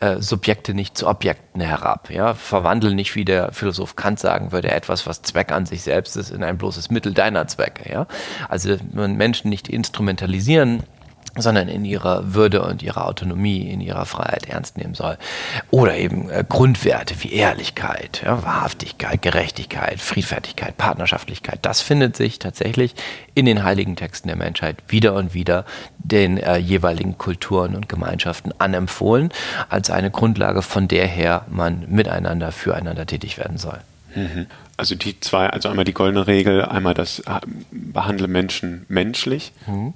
äh, 0.01 0.17
Subjekte 0.19 0.73
nicht 0.73 0.97
zu 0.97 1.07
Objekten 1.07 1.61
herab, 1.61 2.09
ja, 2.11 2.33
verwandle 2.33 2.93
nicht, 2.93 3.15
wie 3.15 3.23
der 3.23 3.53
Philosoph 3.53 3.95
Kant 3.95 4.19
sagen 4.19 4.51
würde, 4.51 4.71
etwas, 4.71 5.07
was 5.07 5.21
Zweck 5.21 5.53
an 5.53 5.65
sich 5.65 5.81
selbst 5.81 6.17
ist, 6.17 6.31
in 6.31 6.43
ein 6.43 6.57
bloßes 6.57 6.91
Mittel 6.91 7.13
deiner 7.13 7.47
Zwecke, 7.47 7.89
ja. 7.89 8.07
Also 8.49 8.75
man 8.91 9.15
Menschen 9.15 9.49
nicht 9.49 9.69
instrumentalisieren 9.69 10.83
sondern 11.37 11.69
in 11.69 11.85
ihrer 11.85 12.33
Würde 12.33 12.61
und 12.61 12.83
ihrer 12.83 13.07
Autonomie, 13.07 13.69
in 13.69 13.79
ihrer 13.79 14.05
Freiheit 14.05 14.47
ernst 14.47 14.77
nehmen 14.77 14.95
soll. 14.95 15.17
Oder 15.69 15.95
eben 15.95 16.29
äh, 16.29 16.43
Grundwerte 16.47 17.15
wie 17.19 17.31
Ehrlichkeit, 17.31 18.21
ja, 18.25 18.43
Wahrhaftigkeit, 18.43 19.21
Gerechtigkeit, 19.21 19.99
Friedfertigkeit, 20.01 20.77
Partnerschaftlichkeit. 20.77 21.59
Das 21.61 21.81
findet 21.81 22.17
sich 22.17 22.39
tatsächlich 22.39 22.95
in 23.33 23.45
den 23.45 23.63
heiligen 23.63 23.95
Texten 23.95 24.27
der 24.27 24.37
Menschheit 24.37 24.77
wieder 24.89 25.13
und 25.13 25.33
wieder 25.33 25.65
den 25.97 26.37
äh, 26.37 26.57
jeweiligen 26.57 27.17
Kulturen 27.17 27.75
und 27.75 27.87
Gemeinschaften 27.87 28.53
anempfohlen, 28.57 29.29
als 29.69 29.89
eine 29.89 30.11
Grundlage, 30.11 30.61
von 30.61 30.89
der 30.89 31.07
her 31.07 31.45
man 31.49 31.85
miteinander, 31.87 32.51
füreinander 32.51 33.05
tätig 33.05 33.37
werden 33.37 33.57
soll. 33.57 33.79
Mhm. 34.15 34.47
Also 34.75 34.95
die 34.95 35.17
zwei, 35.21 35.49
also 35.49 35.69
einmal 35.69 35.85
die 35.85 35.93
goldene 35.93 36.27
Regel, 36.27 36.65
einmal 36.65 36.93
das 36.93 37.19
äh, 37.19 37.39
behandle 37.71 38.27
Menschen 38.27 38.85
menschlich. 38.89 39.53
Mhm 39.65 39.93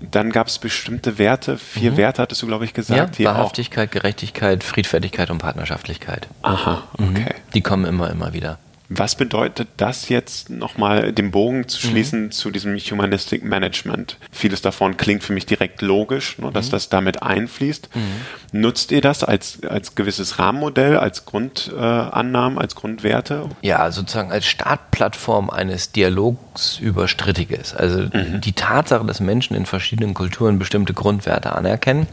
dann 0.00 0.30
gab 0.30 0.46
es 0.46 0.58
bestimmte 0.58 1.18
Werte, 1.18 1.58
vier 1.58 1.92
mhm. 1.92 1.96
Werte 1.96 2.22
hattest 2.22 2.42
du, 2.42 2.46
glaube 2.46 2.64
ich, 2.64 2.72
gesagt. 2.72 3.18
Ja, 3.18 3.32
Wahrhaftigkeit, 3.32 3.90
Gerechtigkeit, 3.90 4.62
Friedfertigkeit 4.62 5.30
und 5.30 5.38
Partnerschaftlichkeit. 5.38 6.28
Aha, 6.42 6.84
mhm. 6.98 7.08
okay. 7.08 7.20
Mhm. 7.22 7.52
Die 7.54 7.60
kommen 7.62 7.84
immer, 7.84 8.10
immer 8.10 8.32
wieder. 8.32 8.58
Was 8.90 9.16
bedeutet 9.16 9.68
das 9.76 10.08
jetzt 10.08 10.48
nochmal, 10.48 11.12
den 11.12 11.30
Bogen 11.30 11.68
zu 11.68 11.86
mhm. 11.86 11.90
schließen 11.90 12.22
mhm. 12.24 12.30
zu 12.30 12.50
diesem 12.50 12.76
Humanistic 12.78 13.44
Management? 13.44 14.16
Vieles 14.32 14.62
davon 14.62 14.96
klingt 14.96 15.22
für 15.22 15.34
mich 15.34 15.44
direkt 15.44 15.82
logisch, 15.82 16.38
ne, 16.38 16.50
dass 16.52 16.68
mhm. 16.68 16.70
das 16.70 16.88
damit 16.88 17.22
einfließt. 17.22 17.90
Mhm. 17.94 18.60
Nutzt 18.60 18.90
ihr 18.90 19.02
das 19.02 19.24
als, 19.24 19.62
als 19.62 19.94
gewisses 19.94 20.38
Rahmenmodell, 20.38 20.96
als 20.96 21.26
Grundannahmen, 21.26 22.56
äh, 22.56 22.60
als 22.62 22.74
Grundwerte? 22.76 23.50
Ja, 23.60 23.90
sozusagen 23.90 24.32
als 24.32 24.46
Startplattform 24.46 25.50
eines 25.50 25.92
Dialogs 25.92 26.78
über 26.78 27.08
Strittiges. 27.08 27.74
Also 27.74 28.04
mhm. 28.04 28.40
die 28.40 28.52
Tatsache, 28.52 29.04
dass 29.04 29.20
Menschen 29.20 29.54
in 29.54 29.66
verschiedenen 29.66 30.14
Kulturen 30.14 30.58
bestimmte 30.58 30.94
Grundwerte 30.94 31.54
anerkennen 31.54 32.06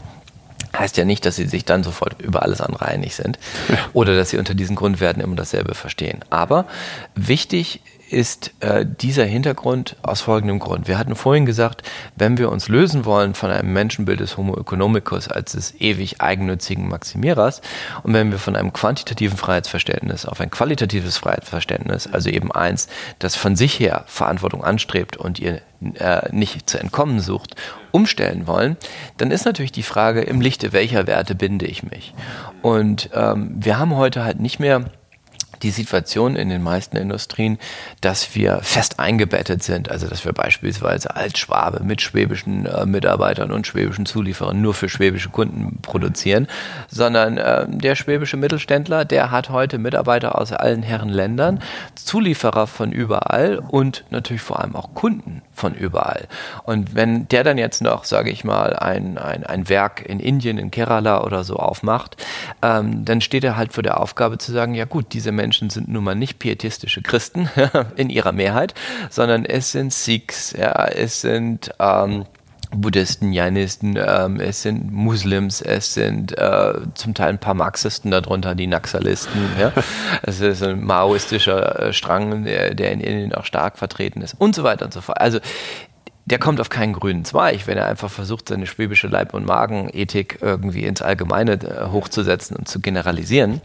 heißt 0.76 0.96
ja 0.96 1.04
nicht, 1.04 1.24
dass 1.24 1.36
sie 1.36 1.46
sich 1.46 1.64
dann 1.64 1.82
sofort 1.82 2.20
über 2.20 2.42
alles 2.42 2.60
andere 2.60 2.86
einig 2.86 3.14
sind 3.14 3.38
ja. 3.68 3.78
oder 3.92 4.16
dass 4.16 4.30
sie 4.30 4.38
unter 4.38 4.54
diesen 4.54 4.76
Grundwerten 4.76 5.22
immer 5.22 5.36
dasselbe 5.36 5.74
verstehen. 5.74 6.20
Aber 6.30 6.66
wichtig 7.14 7.80
ist 8.10 8.54
äh, 8.60 8.86
dieser 8.86 9.24
Hintergrund 9.24 9.96
aus 10.02 10.20
folgendem 10.20 10.58
Grund. 10.58 10.88
Wir 10.88 10.98
hatten 10.98 11.16
vorhin 11.16 11.46
gesagt, 11.46 11.82
wenn 12.14 12.38
wir 12.38 12.50
uns 12.50 12.68
lösen 12.68 13.04
wollen 13.04 13.34
von 13.34 13.50
einem 13.50 13.72
Menschenbild 13.72 14.20
des 14.20 14.36
Homo 14.36 14.56
economicus 14.56 15.28
als 15.28 15.52
des 15.52 15.80
ewig 15.80 16.20
eigennützigen 16.20 16.88
Maximierers 16.88 17.60
und 18.02 18.14
wenn 18.14 18.30
wir 18.30 18.38
von 18.38 18.56
einem 18.56 18.72
quantitativen 18.72 19.36
Freiheitsverständnis 19.36 20.26
auf 20.26 20.40
ein 20.40 20.50
qualitatives 20.50 21.18
Freiheitsverständnis, 21.18 22.06
also 22.06 22.30
eben 22.30 22.52
eins, 22.52 22.88
das 23.18 23.34
von 23.34 23.56
sich 23.56 23.78
her 23.78 24.04
Verantwortung 24.06 24.62
anstrebt 24.62 25.16
und 25.16 25.38
ihr 25.38 25.60
äh, 25.94 26.32
nicht 26.32 26.70
zu 26.70 26.78
entkommen 26.78 27.20
sucht, 27.20 27.56
umstellen 27.90 28.46
wollen, 28.46 28.76
dann 29.16 29.30
ist 29.30 29.44
natürlich 29.44 29.72
die 29.72 29.82
Frage, 29.82 30.22
im 30.22 30.40
Lichte 30.40 30.72
welcher 30.72 31.06
Werte 31.06 31.34
binde 31.34 31.66
ich 31.66 31.82
mich? 31.82 32.14
Und 32.62 33.10
ähm, 33.14 33.54
wir 33.56 33.78
haben 33.78 33.96
heute 33.96 34.24
halt 34.24 34.40
nicht 34.40 34.60
mehr 34.60 34.84
die 35.62 35.70
Situation 35.70 36.36
in 36.36 36.48
den 36.48 36.62
meisten 36.62 36.96
Industrien, 36.96 37.58
dass 38.00 38.34
wir 38.34 38.60
fest 38.62 38.98
eingebettet 38.98 39.62
sind, 39.62 39.90
also 39.90 40.08
dass 40.08 40.24
wir 40.24 40.32
beispielsweise 40.32 41.14
als 41.14 41.38
Schwabe 41.38 41.82
mit 41.82 42.00
schwäbischen 42.00 42.66
äh, 42.66 42.86
Mitarbeitern 42.86 43.50
und 43.50 43.66
schwäbischen 43.66 44.06
Zulieferern 44.06 44.60
nur 44.60 44.74
für 44.74 44.88
schwäbische 44.88 45.30
Kunden 45.30 45.78
produzieren, 45.82 46.46
sondern 46.88 47.38
äh, 47.38 47.66
der 47.68 47.96
schwäbische 47.96 48.36
Mittelständler, 48.36 49.04
der 49.04 49.30
hat 49.30 49.50
heute 49.50 49.78
Mitarbeiter 49.78 50.38
aus 50.38 50.52
allen 50.52 50.82
Herren 50.82 51.08
Ländern, 51.08 51.62
Zulieferer 51.94 52.66
von 52.66 52.92
überall 52.92 53.58
und 53.58 54.04
natürlich 54.10 54.42
vor 54.42 54.60
allem 54.60 54.76
auch 54.76 54.94
Kunden 54.94 55.42
von 55.56 55.74
überall. 55.74 56.28
Und 56.64 56.94
wenn 56.94 57.26
der 57.28 57.42
dann 57.42 57.58
jetzt 57.58 57.80
noch, 57.80 58.04
sage 58.04 58.30
ich 58.30 58.44
mal, 58.44 58.76
ein, 58.76 59.18
ein, 59.18 59.44
ein 59.44 59.68
Werk 59.68 60.04
in 60.06 60.20
Indien, 60.20 60.58
in 60.58 60.70
Kerala 60.70 61.24
oder 61.24 61.44
so 61.44 61.56
aufmacht, 61.56 62.22
ähm, 62.62 63.04
dann 63.04 63.20
steht 63.20 63.42
er 63.42 63.56
halt 63.56 63.72
vor 63.72 63.82
der 63.82 64.00
Aufgabe 64.00 64.38
zu 64.38 64.52
sagen, 64.52 64.74
ja 64.74 64.84
gut, 64.84 65.14
diese 65.14 65.32
Menschen 65.32 65.70
sind 65.70 65.88
nun 65.88 66.04
mal 66.04 66.14
nicht 66.14 66.38
pietistische 66.38 67.02
Christen 67.02 67.48
in 67.96 68.10
ihrer 68.10 68.32
Mehrheit, 68.32 68.74
sondern 69.10 69.44
es 69.46 69.72
sind 69.72 69.92
Sikhs, 69.92 70.52
ja, 70.52 70.86
es 70.88 71.22
sind 71.22 71.70
ähm, 71.80 72.26
Buddhisten, 72.70 73.32
Jainisten, 73.32 73.96
ähm, 73.96 74.40
es 74.40 74.62
sind 74.62 74.92
Muslims, 74.92 75.60
es 75.60 75.94
sind 75.94 76.36
äh, 76.38 76.74
zum 76.94 77.14
Teil 77.14 77.30
ein 77.30 77.38
paar 77.38 77.54
Marxisten 77.54 78.10
darunter, 78.10 78.54
die 78.54 78.66
Naxalisten. 78.66 79.40
Ja? 79.58 79.72
Es 80.22 80.40
ist 80.40 80.62
ein 80.62 80.84
maoistischer 80.84 81.80
äh, 81.80 81.92
Strang, 81.92 82.44
der, 82.44 82.74
der 82.74 82.92
in 82.92 83.00
Indien 83.00 83.34
auch 83.34 83.44
stark 83.44 83.78
vertreten 83.78 84.20
ist 84.20 84.34
und 84.38 84.54
so 84.54 84.64
weiter 84.64 84.84
und 84.84 84.92
so 84.92 85.00
fort. 85.00 85.20
Also 85.20 85.38
der 86.26 86.38
kommt 86.38 86.60
auf 86.60 86.68
keinen 86.68 86.92
grünen 86.92 87.24
Zweig, 87.24 87.66
wenn 87.66 87.78
er 87.78 87.86
einfach 87.86 88.10
versucht, 88.10 88.48
seine 88.48 88.66
schwäbische 88.66 89.06
Leib- 89.06 89.32
und 89.32 89.46
Magenethik 89.46 90.38
irgendwie 90.42 90.84
ins 90.84 91.00
Allgemeine 91.00 91.52
äh, 91.52 91.90
hochzusetzen 91.90 92.56
und 92.56 92.68
zu 92.68 92.80
generalisieren. 92.80 93.60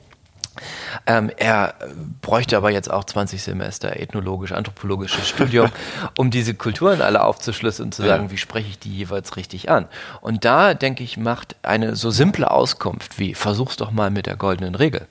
Ähm, 1.06 1.32
er 1.38 1.76
bräuchte 2.22 2.58
aber 2.58 2.72
jetzt 2.72 2.92
auch 2.92 3.04
20 3.04 3.42
Semester 3.42 3.96
ethnologisch-anthropologisches 3.98 5.28
Studium, 5.28 5.70
um 6.18 6.30
diese 6.30 6.54
Kulturen 6.54 7.02
alle 7.02 7.24
aufzuschlüsseln 7.24 7.88
und 7.88 7.94
zu 7.94 8.04
sagen, 8.04 8.26
ja. 8.26 8.32
wie 8.32 8.38
spreche 8.38 8.70
ich 8.70 8.80
die 8.80 8.94
jeweils 8.96 9.38
richtig 9.38 9.70
an. 9.70 9.88
Und 10.20 10.46
da, 10.46 10.74
denke 10.74 11.04
ich, 11.04 11.18
macht 11.18 11.56
eine 11.64 11.96
so 11.96 12.12
simple 12.12 12.52
Auskunft 12.52 13.20
wie 13.20 13.34
versuch's 13.34 13.78
doch 13.78 13.92
mal 13.92 14.10
mit 14.10 14.26
der 14.26 14.36
goldenen 14.36 14.76
Regel. 14.76 15.08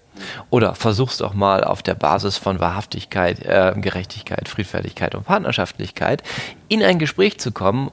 Oder 0.51 0.75
versuch's 0.75 1.17
doch 1.17 1.33
mal 1.33 1.65
auf 1.65 1.83
der 1.83 1.95
Basis 1.95 2.37
von 2.37 2.61
Wahrhaftigkeit, 2.61 3.41
äh, 3.41 3.73
Gerechtigkeit, 3.77 4.49
Friedfertigkeit 4.49 5.15
und 5.15 5.25
Partnerschaftlichkeit 5.25 6.23
in 6.69 6.83
ein 6.83 6.99
Gespräch 6.99 7.39
zu 7.39 7.53
kommen 7.53 7.91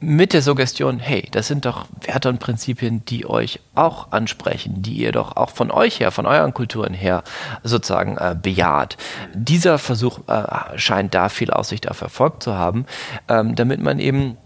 mit 0.00 0.32
der 0.32 0.42
Suggestion, 0.42 0.98
hey, 0.98 1.26
das 1.30 1.48
sind 1.48 1.64
doch 1.64 1.86
Werte 2.02 2.28
und 2.28 2.38
Prinzipien, 2.38 3.04
die 3.04 3.26
euch 3.26 3.60
auch 3.74 4.12
ansprechen, 4.12 4.82
die 4.82 4.94
ihr 4.94 5.12
doch 5.12 5.36
auch 5.36 5.50
von 5.50 5.70
euch 5.70 6.00
her, 6.00 6.10
von 6.10 6.26
euren 6.26 6.54
Kulturen 6.54 6.94
her 6.94 7.22
sozusagen 7.62 8.16
äh, 8.16 8.36
bejaht. 8.40 8.96
Dieser 9.34 9.78
Versuch 9.78 10.20
äh, 10.28 10.78
scheint 10.78 11.14
da 11.14 11.28
viel 11.28 11.50
Aussicht 11.50 11.90
auf 11.90 12.00
Erfolg 12.00 12.42
zu 12.42 12.54
haben, 12.54 12.86
ähm, 13.28 13.54
damit 13.54 13.80
man 13.80 13.98
eben 13.98 14.36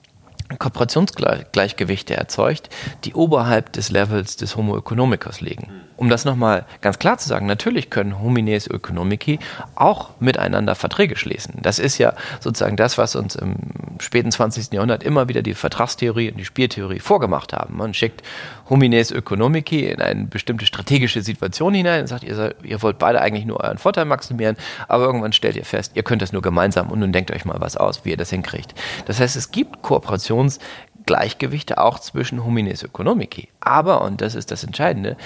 Kooperationsgleichgewichte 0.58 2.16
erzeugt, 2.16 2.68
die 3.04 3.14
oberhalb 3.14 3.72
des 3.72 3.90
Levels 3.90 4.36
des 4.36 4.56
Homo 4.56 4.76
economicus 4.76 5.40
liegen. 5.40 5.70
Um 5.96 6.08
das 6.08 6.24
nochmal 6.24 6.66
ganz 6.80 6.98
klar 6.98 7.18
zu 7.18 7.28
sagen, 7.28 7.46
natürlich 7.46 7.90
können 7.90 8.20
Homines 8.20 8.66
economici 8.66 9.38
auch 9.74 10.10
miteinander 10.20 10.74
Verträge 10.74 11.16
schließen. 11.16 11.54
Das 11.62 11.78
ist 11.78 11.98
ja 11.98 12.14
sozusagen 12.40 12.76
das, 12.76 12.98
was 12.98 13.14
uns 13.14 13.36
im 13.36 13.54
späten 14.00 14.32
20. 14.32 14.72
Jahrhundert 14.72 15.02
immer 15.02 15.28
wieder 15.28 15.42
die 15.42 15.54
Vertragstheorie 15.54 16.30
und 16.30 16.38
die 16.38 16.44
Spieltheorie 16.44 16.98
vorgemacht 16.98 17.52
haben. 17.52 17.76
Man 17.76 17.94
schickt 17.94 18.22
Homines 18.72 19.10
economici 19.10 19.84
in 19.84 20.00
eine 20.00 20.24
bestimmte 20.24 20.64
strategische 20.64 21.20
Situation 21.20 21.74
hinein 21.74 22.00
und 22.00 22.06
sagt, 22.06 22.24
ihr, 22.24 22.54
ihr 22.62 22.82
wollt 22.82 22.98
beide 22.98 23.20
eigentlich 23.20 23.44
nur 23.44 23.60
euren 23.60 23.76
Vorteil 23.76 24.06
maximieren, 24.06 24.56
aber 24.88 25.04
irgendwann 25.04 25.34
stellt 25.34 25.56
ihr 25.56 25.66
fest, 25.66 25.92
ihr 25.94 26.02
könnt 26.02 26.22
das 26.22 26.32
nur 26.32 26.40
gemeinsam 26.40 26.90
und 26.90 26.98
nun 27.00 27.12
denkt 27.12 27.30
euch 27.30 27.44
mal 27.44 27.60
was 27.60 27.76
aus, 27.76 28.06
wie 28.06 28.10
ihr 28.10 28.16
das 28.16 28.30
hinkriegt. 28.30 28.74
Das 29.04 29.20
heißt, 29.20 29.36
es 29.36 29.50
gibt 29.50 29.84
Kooperations- 29.84 30.58
Gleichgewichte 31.06 31.78
auch 31.78 31.98
zwischen 31.98 32.44
Homines 32.44 32.82
economici. 32.82 33.48
Aber, 33.60 34.02
und 34.02 34.20
das 34.20 34.34
ist 34.34 34.50
das 34.50 34.64
Entscheidende, 34.64 35.16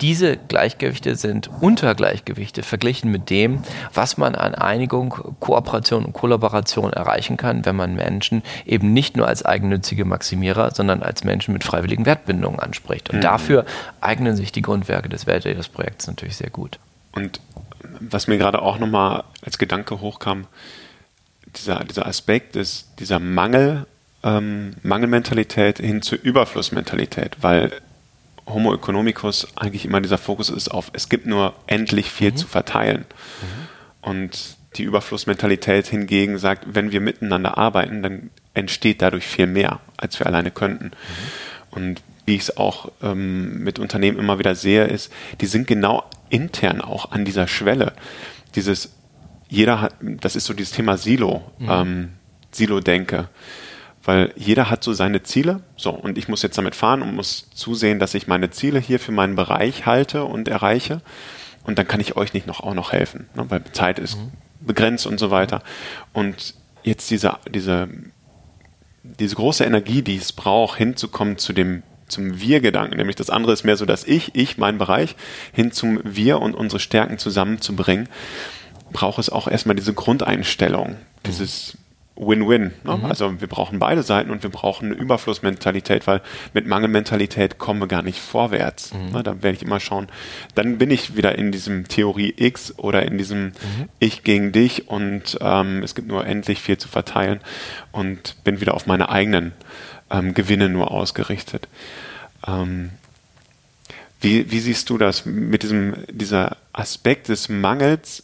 diese 0.00 0.36
Gleichgewichte 0.36 1.16
sind 1.16 1.50
Untergleichgewichte 1.60 2.62
verglichen 2.62 3.10
mit 3.10 3.30
dem, 3.30 3.62
was 3.92 4.16
man 4.16 4.34
an 4.34 4.54
Einigung, 4.54 5.36
Kooperation 5.40 6.04
und 6.04 6.12
Kollaboration 6.12 6.92
erreichen 6.92 7.36
kann, 7.36 7.64
wenn 7.64 7.76
man 7.76 7.94
Menschen 7.94 8.42
eben 8.66 8.92
nicht 8.92 9.16
nur 9.16 9.26
als 9.26 9.44
eigennützige 9.44 10.04
Maximierer, 10.04 10.74
sondern 10.74 11.02
als 11.02 11.24
Menschen 11.24 11.52
mit 11.52 11.64
freiwilligen 11.64 12.06
Wertbindungen 12.06 12.60
anspricht. 12.60 13.10
Und 13.10 13.18
mhm. 13.18 13.22
dafür 13.22 13.64
eignen 14.00 14.36
sich 14.36 14.52
die 14.52 14.62
Grundwerke 14.62 15.08
des 15.08 15.26
Weltjahresprojekts 15.26 16.06
natürlich 16.06 16.36
sehr 16.36 16.50
gut. 16.50 16.78
Und 17.12 17.40
was 18.00 18.26
mir 18.26 18.38
gerade 18.38 18.62
auch 18.62 18.78
nochmal 18.78 19.24
als 19.44 19.58
Gedanke 19.58 20.00
hochkam, 20.00 20.46
dieser, 21.56 21.84
dieser 21.84 22.06
Aspekt 22.06 22.56
ist 22.56 22.88
dieser 22.98 23.18
Mangel 23.18 23.86
ähm, 24.24 24.72
Mangelmentalität 24.82 25.78
hin 25.78 26.02
zur 26.02 26.18
Überflussmentalität, 26.20 27.36
weil 27.42 27.70
Homo 28.46 28.74
economicus 28.74 29.46
eigentlich 29.56 29.84
immer 29.84 30.00
dieser 30.00 30.18
Fokus 30.18 30.48
ist 30.48 30.68
auf, 30.68 30.90
es 30.94 31.08
gibt 31.08 31.26
nur 31.26 31.54
endlich 31.66 32.10
viel 32.10 32.32
mhm. 32.32 32.36
zu 32.36 32.46
verteilen. 32.46 33.04
Mhm. 33.04 34.08
Und 34.10 34.56
die 34.76 34.82
Überflussmentalität 34.82 35.86
hingegen 35.86 36.38
sagt, 36.38 36.64
wenn 36.74 36.90
wir 36.90 37.00
miteinander 37.00 37.56
arbeiten, 37.58 38.02
dann 38.02 38.30
entsteht 38.54 39.02
dadurch 39.02 39.26
viel 39.26 39.46
mehr, 39.46 39.80
als 39.96 40.18
wir 40.18 40.26
alleine 40.26 40.50
könnten. 40.50 40.86
Mhm. 40.86 40.92
Und 41.70 42.02
wie 42.26 42.36
ich 42.36 42.42
es 42.42 42.56
auch 42.56 42.90
ähm, 43.02 43.62
mit 43.62 43.78
Unternehmen 43.78 44.18
immer 44.18 44.38
wieder 44.38 44.54
sehe, 44.54 44.84
ist, 44.86 45.12
die 45.40 45.46
sind 45.46 45.66
genau 45.66 46.04
intern 46.30 46.80
auch 46.80 47.12
an 47.12 47.24
dieser 47.24 47.46
Schwelle. 47.46 47.92
Dieses, 48.54 48.92
jeder 49.48 49.82
hat, 49.82 49.94
das 50.00 50.34
ist 50.34 50.46
so 50.46 50.54
dieses 50.54 50.72
Thema 50.72 50.96
Silo, 50.96 51.50
mhm. 51.58 51.68
ähm, 51.70 52.08
Silo-Denke 52.50 53.28
weil 54.04 54.32
jeder 54.36 54.70
hat 54.70 54.84
so 54.84 54.92
seine 54.92 55.22
Ziele. 55.22 55.60
So, 55.76 55.90
und 55.90 56.18
ich 56.18 56.28
muss 56.28 56.42
jetzt 56.42 56.58
damit 56.58 56.74
fahren 56.74 57.02
und 57.02 57.14
muss 57.14 57.48
zusehen, 57.54 57.98
dass 57.98 58.14
ich 58.14 58.26
meine 58.26 58.50
Ziele 58.50 58.78
hier 58.78 59.00
für 59.00 59.12
meinen 59.12 59.34
Bereich 59.34 59.86
halte 59.86 60.24
und 60.24 60.48
erreiche. 60.48 61.00
Und 61.64 61.78
dann 61.78 61.88
kann 61.88 62.00
ich 62.00 62.16
euch 62.16 62.34
nicht 62.34 62.46
noch 62.46 62.60
auch 62.60 62.74
noch 62.74 62.92
helfen, 62.92 63.28
ne, 63.34 63.46
weil 63.48 63.64
Zeit 63.72 63.98
ist 63.98 64.16
mhm. 64.16 64.32
begrenzt 64.60 65.06
und 65.06 65.18
so 65.18 65.30
weiter. 65.30 65.62
Und 66.12 66.54
jetzt 66.82 67.10
diese, 67.10 67.38
diese, 67.48 67.88
diese 69.02 69.34
große 69.34 69.64
Energie, 69.64 70.02
die 70.02 70.16
es 70.16 70.32
braucht, 70.32 70.76
hinzukommen 70.76 71.38
zu 71.38 71.52
dem 71.52 71.82
zum 72.06 72.38
Wir-Gedanken, 72.38 72.98
nämlich 72.98 73.16
das 73.16 73.30
andere 73.30 73.54
ist 73.54 73.64
mehr 73.64 73.78
so 73.78 73.86
das 73.86 74.04
Ich, 74.04 74.34
ich, 74.34 74.58
mein 74.58 74.76
Bereich, 74.76 75.16
hin 75.52 75.72
zum 75.72 76.00
Wir 76.04 76.40
und 76.42 76.54
unsere 76.54 76.78
Stärken 76.78 77.16
zusammenzubringen, 77.16 78.10
braucht 78.92 79.18
es 79.18 79.30
auch 79.30 79.48
erstmal 79.48 79.74
diese 79.74 79.94
Grundeinstellung, 79.94 80.96
dieses 81.26 81.78
Win-Win. 82.16 82.72
Ne? 82.84 82.96
Mhm. 82.96 83.04
Also 83.04 83.40
wir 83.40 83.48
brauchen 83.48 83.78
beide 83.78 84.02
Seiten 84.02 84.30
und 84.30 84.42
wir 84.42 84.50
brauchen 84.50 84.86
eine 84.86 84.94
Überflussmentalität, 84.94 86.06
weil 86.06 86.20
mit 86.52 86.66
Mangelmentalität 86.66 87.58
kommen 87.58 87.80
wir 87.80 87.88
gar 87.88 88.02
nicht 88.02 88.20
vorwärts. 88.20 88.92
Mhm. 88.94 89.12
Ne? 89.12 89.22
Da 89.22 89.42
werde 89.42 89.56
ich 89.56 89.62
immer 89.62 89.80
schauen, 89.80 90.08
dann 90.54 90.78
bin 90.78 90.90
ich 90.90 91.16
wieder 91.16 91.36
in 91.36 91.50
diesem 91.50 91.88
Theorie 91.88 92.34
X 92.36 92.74
oder 92.78 93.04
in 93.04 93.18
diesem 93.18 93.46
mhm. 93.46 93.88
Ich 93.98 94.22
gegen 94.22 94.52
dich 94.52 94.88
und 94.88 95.38
ähm, 95.40 95.82
es 95.82 95.94
gibt 95.94 96.08
nur 96.08 96.26
endlich 96.26 96.60
viel 96.60 96.78
zu 96.78 96.88
verteilen 96.88 97.40
und 97.90 98.36
bin 98.44 98.60
wieder 98.60 98.74
auf 98.74 98.86
meine 98.86 99.08
eigenen 99.08 99.52
ähm, 100.10 100.34
Gewinne 100.34 100.68
nur 100.68 100.90
ausgerichtet. 100.90 101.68
Ähm, 102.46 102.90
wie, 104.20 104.50
wie 104.50 104.60
siehst 104.60 104.88
du 104.88 104.98
das 104.98 105.26
mit 105.26 105.62
diesem 105.62 105.96
dieser 106.08 106.56
Aspekt 106.72 107.28
des 107.28 107.48
Mangels? 107.48 108.22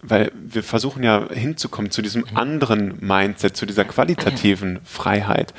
Weil 0.00 0.30
wir 0.34 0.62
versuchen 0.62 1.02
ja 1.02 1.28
hinzukommen 1.32 1.90
zu 1.90 2.02
diesem 2.02 2.24
anderen 2.36 2.98
Mindset, 3.00 3.56
zu 3.56 3.66
dieser 3.66 3.84
qualitativen 3.84 4.78
Freiheit 4.84 5.54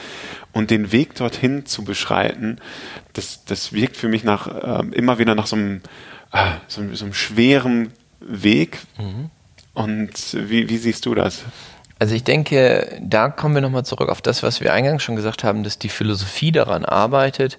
und 0.53 0.71
den 0.71 0.91
Weg 0.91 1.15
dorthin 1.15 1.65
zu 1.65 1.83
beschreiten. 1.83 2.59
Das, 3.13 3.43
das 3.45 3.73
wirkt 3.73 3.97
für 3.97 4.07
mich 4.07 4.23
nach 4.23 4.47
äh, 4.47 4.85
immer 4.95 5.19
wieder 5.19 5.35
nach 5.35 5.47
so 5.47 5.57
einem, 5.57 5.81
äh, 6.31 6.51
so, 6.67 6.81
so, 6.93 7.05
einem 7.05 7.13
schweren 7.13 7.91
Weg. 8.21 8.79
Mhm. 8.97 9.29
Und 9.73 10.33
wie, 10.33 10.69
wie 10.69 10.77
siehst 10.77 11.05
du 11.05 11.15
das? 11.15 11.43
Also 11.99 12.15
ich 12.15 12.23
denke, 12.23 12.97
da 13.01 13.27
kommen 13.27 13.55
wir 13.55 13.61
nochmal 13.61 13.85
zurück 13.85 14.09
auf 14.09 14.21
das, 14.21 14.41
was 14.41 14.61
wir 14.61 14.73
eingangs 14.73 15.03
schon 15.03 15.17
gesagt 15.17 15.43
haben, 15.43 15.63
dass 15.63 15.79
die 15.79 15.89
Philosophie 15.89 16.53
daran 16.53 16.85
arbeitet, 16.85 17.57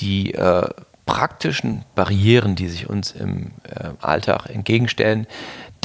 die 0.00 0.34
äh, 0.34 0.68
praktischen 1.06 1.84
Barrieren, 1.94 2.56
die 2.56 2.68
sich 2.68 2.90
uns 2.90 3.12
im 3.12 3.52
äh, 3.62 3.90
Alltag 4.00 4.50
entgegenstellen, 4.50 5.28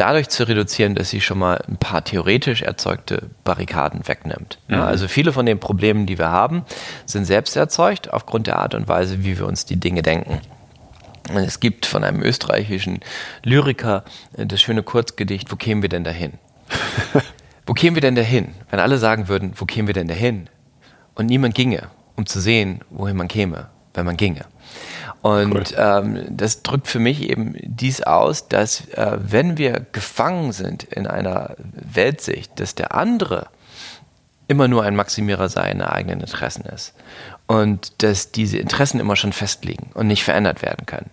dadurch 0.02 0.30
zu 0.30 0.48
reduzieren, 0.48 0.96
dass 0.96 1.12
sie 1.12 1.22
schon 1.22 1.38
mal 1.38 1.64
ein 1.68 1.78
paar 1.78 2.04
theoretisch 2.04 2.64
erzeugte 2.64 3.30
Barrikaden 3.44 4.08
wegnimmt. 4.08 4.58
Mhm. 4.68 4.76
Ja, 4.76 4.86
also 4.86 5.08
viele 5.08 5.32
von 5.32 5.46
den 5.46 5.60
Problemen, 5.60 6.08
die 6.08 6.18
wir 6.18 6.32
haben, 6.32 6.66
sind 7.06 7.26
selbst 7.26 7.56
erzeugt 7.56 8.12
aufgrund 8.12 8.48
der 8.48 8.58
Art 8.58 8.74
und 8.74 8.88
Weise, 8.88 9.24
wie 9.24 9.38
wir 9.38 9.46
uns 9.46 9.66
die 9.66 9.76
Dinge 9.76 10.02
denken. 10.02 10.42
Und 11.30 11.38
es 11.38 11.60
gibt 11.60 11.86
von 11.86 12.04
einem 12.04 12.24
österreichischen 12.24 13.02
Lyriker 13.44 14.04
äh, 14.36 14.48
das 14.48 14.60
schöne 14.60 14.82
Kurzgedicht, 14.82 15.52
wo 15.52 15.56
kämen 15.56 15.84
wir 15.84 15.90
denn 15.90 16.04
dahin? 16.04 16.34
wo 17.68 17.74
kämen 17.74 17.96
wir 17.96 18.02
denn 18.02 18.16
dahin, 18.16 18.56
wenn 18.72 18.80
alle 18.80 18.98
sagen 18.98 19.28
würden, 19.28 19.54
wo 19.56 19.66
kämen 19.66 19.86
wir 19.86 19.94
denn 19.94 20.08
dahin? 20.08 20.50
Und 21.14 21.28
niemand 21.28 21.54
ginge, 21.54 21.90
um 22.16 22.26
zu 22.26 22.40
sehen, 22.40 22.82
wohin 22.90 23.16
man 23.16 23.28
käme, 23.28 23.68
wenn 23.94 24.08
man 24.08 24.18
ginge. 24.18 24.46
Und 25.22 25.54
cool. 25.54 25.64
ähm, 25.78 26.26
das 26.30 26.64
drückt 26.64 26.88
für 26.88 27.00
mich 27.00 27.30
eben 27.30 27.56
dies 27.62 28.02
aus, 28.02 28.48
dass 28.48 28.88
äh, 28.90 29.18
wenn 29.22 29.58
wir 29.58 29.86
gefangen 29.92 30.52
sind 30.52 30.84
in 30.84 31.06
einer 31.06 31.56
Weltsicht, 31.60 32.60
dass 32.60 32.74
der 32.74 32.96
andere 32.96 33.48
immer 34.48 34.68
nur 34.68 34.84
ein 34.84 34.96
Maximierer 34.96 35.48
seiner 35.48 35.94
eigenen 35.94 36.22
Interessen 36.22 36.66
ist 36.66 36.94
und 37.48 38.04
dass 38.04 38.32
diese 38.32 38.58
Interessen 38.58 39.00
immer 39.00 39.16
schon 39.16 39.32
festliegen 39.32 39.92
und 39.94 40.08
nicht 40.08 40.24
verändert 40.24 40.62
werden 40.62 40.86
können, 40.86 41.10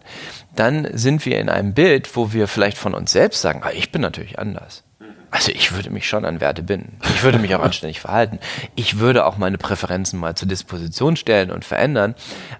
dann 0.56 0.88
sind 0.94 1.24
wir 1.24 1.38
in 1.38 1.48
einem 1.48 1.74
Bild, 1.74 2.16
wo 2.16 2.32
wir 2.32 2.48
vielleicht 2.48 2.78
von 2.78 2.94
uns 2.94 3.12
selbst 3.12 3.42
sagen, 3.42 3.60
ah, 3.62 3.70
ich 3.72 3.92
bin 3.92 4.02
natürlich 4.02 4.38
anders. 4.38 4.82
Also 5.30 5.52
ich 5.52 5.72
würde 5.72 5.90
mich 5.90 6.08
schon 6.08 6.24
an 6.24 6.40
Werte 6.40 6.62
binden. 6.62 6.98
Ich 7.02 7.22
würde 7.22 7.38
mich 7.38 7.54
auch 7.54 7.62
anständig 7.62 8.00
verhalten. 8.00 8.38
Ich 8.76 8.98
würde 8.98 9.26
auch 9.26 9.36
meine 9.36 9.58
Präferenzen 9.58 10.18
mal 10.18 10.34
zur 10.34 10.48
Disposition 10.48 11.16
stellen 11.16 11.50
und 11.50 11.64
verändern. 11.64 12.14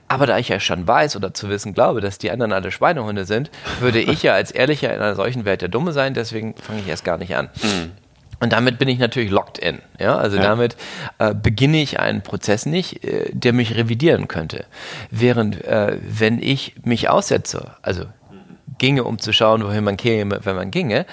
Aber 0.07 0.27
da 0.27 0.39
ich 0.39 0.49
ja 0.49 0.61
schon 0.61 0.87
weiß 0.87 1.17
oder 1.17 1.33
zu 1.33 1.49
wissen 1.49 1.73
glaube, 1.73 2.01
dass 2.01 2.19
die 2.19 2.31
anderen 2.31 2.53
alle 2.53 2.71
Schweinehunde 2.71 3.25
sind, 3.25 3.51
würde 3.81 4.01
ich 4.01 4.23
ja 4.23 4.35
als 4.35 4.51
Ehrlicher 4.51 4.95
in 4.95 5.01
einer 5.01 5.15
solchen 5.15 5.45
Welt 5.45 5.63
der 5.63 5.69
Dumme 5.69 5.93
sein. 5.93 6.15
Deswegen 6.15 6.55
fange 6.57 6.81
ich 6.81 6.89
erst 6.89 7.05
gar 7.05 7.17
nicht 7.17 7.35
an. 7.35 7.49
Mhm. 7.63 7.93
Und 8.41 8.53
damit 8.53 8.79
bin 8.79 8.89
ich 8.89 8.99
natürlich 8.99 9.31
locked 9.31 9.59
in. 9.59 9.81
Ja, 9.99 10.17
also 10.17 10.37
ja. 10.37 10.43
damit 10.43 10.77
äh, 11.19 11.35
beginne 11.35 11.83
ich 11.83 11.99
einen 11.99 12.23
Prozess 12.23 12.67
nicht, 12.67 13.03
äh, 13.05 13.31
der 13.33 13.53
mich 13.53 13.75
revidieren 13.77 14.29
könnte. 14.29 14.65
Während 15.11 15.65
äh, 15.65 15.99
wenn 16.03 16.41
ich 16.41 16.75
mich 16.85 17.09
aussetze, 17.09 17.73
also 17.83 18.05
ginge, 18.79 19.05
um 19.05 19.19
zu 19.19 19.33
schauen, 19.33 19.65
wohin 19.65 19.85
man 19.85 19.97
käme, 19.97 20.41
wenn 20.45 20.57
man 20.57 20.71
ginge, 20.71 21.07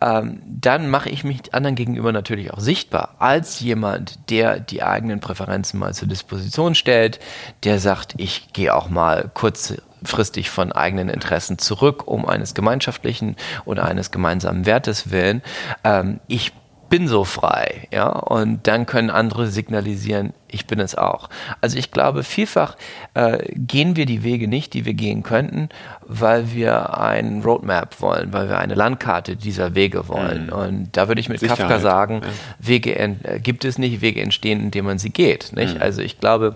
ähm, 0.00 0.42
dann 0.46 0.90
mache 0.90 1.10
ich 1.10 1.24
mich 1.24 1.54
anderen 1.54 1.76
gegenüber 1.76 2.12
natürlich 2.12 2.52
auch 2.52 2.60
sichtbar 2.60 3.16
als 3.18 3.60
jemand, 3.60 4.30
der 4.30 4.60
die 4.60 4.82
eigenen 4.82 5.20
Präferenzen 5.20 5.78
mal 5.78 5.94
zur 5.94 6.08
Disposition 6.08 6.74
stellt, 6.74 7.20
der 7.64 7.78
sagt, 7.78 8.14
ich 8.16 8.52
gehe 8.52 8.74
auch 8.74 8.88
mal 8.88 9.30
kurzfristig 9.32 10.50
von 10.50 10.72
eigenen 10.72 11.08
Interessen 11.08 11.58
zurück, 11.58 12.06
um 12.06 12.26
eines 12.26 12.54
gemeinschaftlichen 12.54 13.36
oder 13.64 13.84
eines 13.84 14.10
gemeinsamen 14.10 14.66
Wertes 14.66 15.10
willen. 15.10 15.42
Ähm, 15.84 16.20
ich 16.26 16.52
bin 16.90 17.08
so 17.08 17.24
frei, 17.24 17.88
ja, 17.92 18.08
und 18.08 18.66
dann 18.66 18.84
können 18.84 19.08
andere 19.08 19.46
signalisieren, 19.46 20.34
ich 20.48 20.66
bin 20.66 20.80
es 20.80 20.96
auch. 20.96 21.30
Also 21.60 21.78
ich 21.78 21.92
glaube, 21.92 22.24
vielfach 22.24 22.76
äh, 23.14 23.38
gehen 23.54 23.96
wir 23.96 24.04
die 24.04 24.22
Wege 24.24 24.48
nicht, 24.48 24.74
die 24.74 24.84
wir 24.84 24.94
gehen 24.94 25.22
könnten, 25.22 25.68
weil 26.06 26.52
wir 26.52 26.98
ein 26.98 27.42
Roadmap 27.42 28.00
wollen, 28.00 28.32
weil 28.32 28.48
wir 28.48 28.58
eine 28.58 28.74
Landkarte 28.74 29.36
dieser 29.36 29.74
Wege 29.74 30.08
wollen. 30.08 30.46
Mhm. 30.46 30.52
Und 30.52 30.88
da 30.96 31.08
würde 31.08 31.20
ich 31.20 31.28
mit 31.28 31.40
Sicherheit. 31.40 31.60
Kafka 31.60 31.78
sagen, 31.78 32.20
ja. 32.22 32.28
Wege 32.58 32.98
äh, 32.98 33.38
gibt 33.40 33.64
es 33.64 33.78
nicht, 33.78 34.00
Wege 34.00 34.20
entstehen, 34.20 34.60
indem 34.60 34.86
man 34.86 34.98
sie 34.98 35.10
geht. 35.10 35.52
Nicht? 35.54 35.76
Mhm. 35.76 35.82
Also 35.82 36.02
ich 36.02 36.18
glaube, 36.18 36.54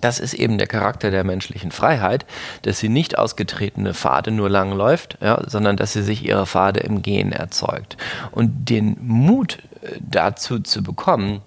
das 0.00 0.18
ist 0.18 0.34
eben 0.34 0.58
der 0.58 0.66
Charakter 0.66 1.10
der 1.10 1.24
menschlichen 1.24 1.72
Freiheit, 1.72 2.24
dass 2.62 2.78
sie 2.78 2.88
nicht 2.88 3.18
ausgetretene 3.18 3.94
Pfade 3.94 4.30
nur 4.30 4.48
lang 4.48 4.72
läuft, 4.72 5.18
ja, 5.20 5.42
sondern 5.46 5.76
dass 5.76 5.92
sie 5.92 6.02
sich 6.02 6.24
ihre 6.24 6.46
Pfade 6.46 6.80
im 6.80 7.02
Gehen 7.02 7.32
erzeugt. 7.32 7.96
Und 8.30 8.70
den 8.70 8.96
Mut 9.00 9.58
äh, 9.82 9.98
dazu 10.00 10.60
zu 10.60 10.82
bekommen, 10.82 11.42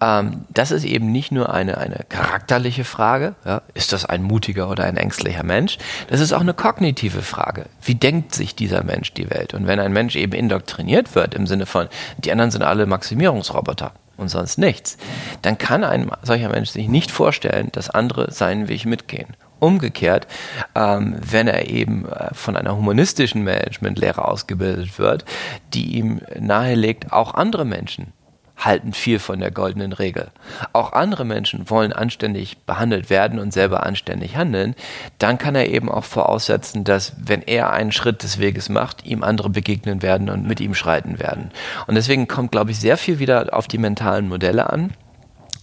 ähm, 0.00 0.44
das 0.50 0.70
ist 0.70 0.84
eben 0.84 1.10
nicht 1.10 1.32
nur 1.32 1.52
eine, 1.52 1.78
eine 1.78 2.04
charakterliche 2.08 2.84
Frage, 2.84 3.34
ja, 3.44 3.62
ist 3.74 3.92
das 3.92 4.04
ein 4.04 4.22
mutiger 4.22 4.68
oder 4.68 4.84
ein 4.84 4.96
ängstlicher 4.96 5.42
Mensch, 5.42 5.78
das 6.08 6.20
ist 6.20 6.32
auch 6.32 6.40
eine 6.40 6.54
kognitive 6.54 7.22
Frage. 7.22 7.66
Wie 7.82 7.94
denkt 7.94 8.34
sich 8.34 8.54
dieser 8.54 8.84
Mensch 8.84 9.14
die 9.14 9.30
Welt? 9.30 9.54
Und 9.54 9.66
wenn 9.66 9.80
ein 9.80 9.92
Mensch 9.92 10.16
eben 10.16 10.32
indoktriniert 10.32 11.14
wird 11.14 11.34
im 11.34 11.46
Sinne 11.46 11.66
von, 11.66 11.88
die 12.18 12.30
anderen 12.30 12.50
sind 12.50 12.62
alle 12.62 12.86
Maximierungsroboter, 12.86 13.92
und 14.16 14.28
sonst 14.28 14.58
nichts, 14.58 14.96
dann 15.42 15.58
kann 15.58 15.84
ein 15.84 16.10
solcher 16.22 16.48
Mensch 16.48 16.70
sich 16.70 16.88
nicht 16.88 17.10
vorstellen, 17.10 17.68
dass 17.72 17.90
andere 17.90 18.30
seinen 18.32 18.68
Weg 18.68 18.86
mitgehen. 18.86 19.36
Umgekehrt, 19.58 20.26
ähm, 20.74 21.16
wenn 21.20 21.48
er 21.48 21.68
eben 21.68 22.06
äh, 22.06 22.34
von 22.34 22.56
einer 22.56 22.76
humanistischen 22.76 23.42
Managementlehre 23.42 24.26
ausgebildet 24.26 24.98
wird, 24.98 25.24
die 25.72 25.96
ihm 25.96 26.20
nahelegt, 26.38 27.12
auch 27.12 27.34
andere 27.34 27.64
Menschen 27.64 28.12
halten 28.56 28.92
viel 28.92 29.18
von 29.18 29.40
der 29.40 29.50
goldenen 29.50 29.92
Regel. 29.92 30.28
Auch 30.72 30.92
andere 30.92 31.24
Menschen 31.24 31.68
wollen 31.68 31.92
anständig 31.92 32.58
behandelt 32.64 33.10
werden 33.10 33.38
und 33.38 33.52
selber 33.52 33.84
anständig 33.84 34.36
handeln. 34.36 34.74
Dann 35.18 35.38
kann 35.38 35.54
er 35.54 35.68
eben 35.68 35.90
auch 35.90 36.04
voraussetzen, 36.04 36.84
dass 36.84 37.12
wenn 37.18 37.42
er 37.42 37.72
einen 37.72 37.92
Schritt 37.92 38.22
des 38.22 38.38
Weges 38.38 38.68
macht, 38.68 39.04
ihm 39.04 39.22
andere 39.22 39.50
begegnen 39.50 40.02
werden 40.02 40.30
und 40.30 40.46
mit 40.46 40.60
ihm 40.60 40.74
schreiten 40.74 41.18
werden. 41.18 41.50
Und 41.86 41.94
deswegen 41.94 42.28
kommt, 42.28 42.52
glaube 42.52 42.70
ich, 42.70 42.80
sehr 42.80 42.96
viel 42.96 43.18
wieder 43.18 43.48
auf 43.52 43.68
die 43.68 43.78
mentalen 43.78 44.28
Modelle 44.28 44.70
an 44.70 44.92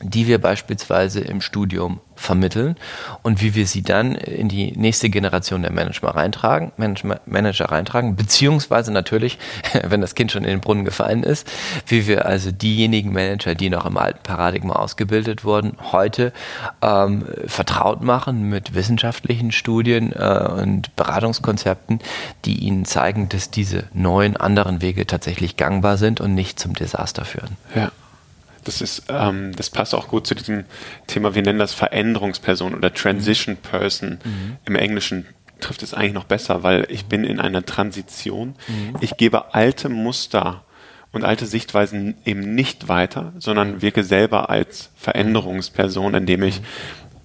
die 0.02 0.28
wir 0.28 0.40
beispielsweise 0.40 1.22
im 1.22 1.42
Studium 1.42 2.00
vermitteln 2.16 2.76
und 3.22 3.42
wie 3.42 3.56
wir 3.56 3.66
sie 3.66 3.82
dann 3.82 4.16
in 4.16 4.48
die 4.48 4.72
nächste 4.78 5.10
Generation 5.10 5.62
der 5.62 5.72
Manager 5.72 6.10
reintragen, 6.10 6.72
Manager 7.26 7.66
reintragen, 7.66 8.16
beziehungsweise 8.16 8.92
natürlich, 8.92 9.40
wenn 9.84 10.02
das 10.02 10.16
Kind 10.16 10.32
schon 10.32 10.44
in 10.44 10.50
den 10.50 10.62
Brunnen 10.62 10.86
gefallen 10.86 11.24
ist, 11.24 11.52
wie 11.88 12.08
wir 12.08 12.26
also 12.26 12.52
diejenigen 12.52 13.14
Manager, 13.14 13.56
die 13.56 13.70
noch 13.70 13.86
im 13.86 13.98
alten 13.98 14.22
Paradigma 14.24 14.74
ausgebildet 14.76 15.44
wurden, 15.44 15.78
heute 15.92 16.34
ähm, 16.82 17.26
vertraut 17.46 18.02
machen 18.02 18.50
mit 18.50 18.76
wissenschaftlichen 18.76 19.52
Studien 19.52 20.14
äh, 20.14 20.50
und 20.62 20.96
Beratungskonzepten, 20.96 22.00
die 22.46 22.60
ihnen 22.60 22.86
zeigen, 22.86 23.30
dass 23.30 23.50
diese 23.50 23.86
neuen 23.94 24.38
anderen 24.38 24.82
Wege 24.82 25.08
tatsächlich 25.08 25.58
gangbar 25.58 25.98
sind 25.98 26.22
und 26.22 26.34
nicht 26.34 26.60
zum 26.60 26.74
Desaster 26.74 27.26
führen. 27.26 27.58
Ja. 27.76 27.92
Das 28.64 28.82
ist, 28.82 29.04
ähm, 29.10 29.54
das 29.56 29.70
passt 29.70 29.94
auch 29.94 30.08
gut 30.08 30.28
zu 30.28 30.36
diesem 30.36 30.66
Thema, 31.08 31.36
wir 31.36 31.42
nennen 31.42 31.60
das 31.60 31.74
Veränderungsperson 31.74 32.74
oder 32.74 32.94
Transition 32.94 33.58
Person. 33.58 34.20
Mhm. 34.24 34.58
Im 34.66 34.76
Englischen 34.76 35.26
trifft 35.60 35.84
es 35.84 35.94
eigentlich 35.94 36.14
noch 36.14 36.26
besser, 36.26 36.64
weil 36.64 36.86
ich 36.90 37.06
bin 37.06 37.24
in 37.24 37.40
einer 37.40 37.66
Transition. 37.66 38.56
Mhm. 38.68 38.98
Ich 39.02 39.18
gebe 39.18 39.54
alte 39.54 39.90
Muster 39.90 40.64
und 41.12 41.24
alte 41.24 41.46
Sichtweisen 41.46 42.16
eben 42.26 42.56
nicht 42.56 42.88
weiter, 42.88 43.34
sondern 43.38 43.82
wirke 43.82 44.04
selber 44.04 44.50
als 44.50 44.90
Veränderungsperson, 44.96 46.16
indem 46.16 46.44
ich 46.44 46.62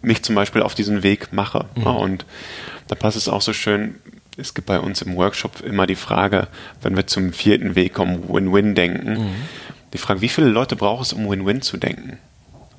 mich 0.03 0.23
zum 0.23 0.35
Beispiel 0.35 0.63
auf 0.63 0.75
diesen 0.75 1.03
Weg 1.03 1.33
mache. 1.33 1.67
Mhm. 1.75 1.87
Und 1.87 2.27
da 2.87 2.95
passt 2.95 3.17
es 3.17 3.29
auch 3.29 3.43
so 3.43 3.53
schön. 3.53 3.97
Es 4.37 4.55
gibt 4.55 4.69
bei 4.69 4.79
uns 4.79 5.03
im 5.03 5.17
Workshop 5.17 5.63
immer 5.63 5.87
die 5.87 5.97
Frage, 5.97 6.47
wenn 6.81 6.95
wir 6.95 7.09
zum 7.09 7.33
vierten 7.33 7.75
Weg 7.75 7.95
kommen, 7.95 8.29
Win-Win 8.29 8.77
denken. 8.77 9.15
Mhm 9.15 9.35
die 9.93 9.99
Frage, 9.99 10.21
wie 10.21 10.29
viele 10.29 10.49
Leute 10.49 10.77
braucht 10.77 11.07
es, 11.07 11.13
um 11.13 11.29
Win-Win 11.29 11.63
zu 11.63 11.77
denken? 11.77 12.19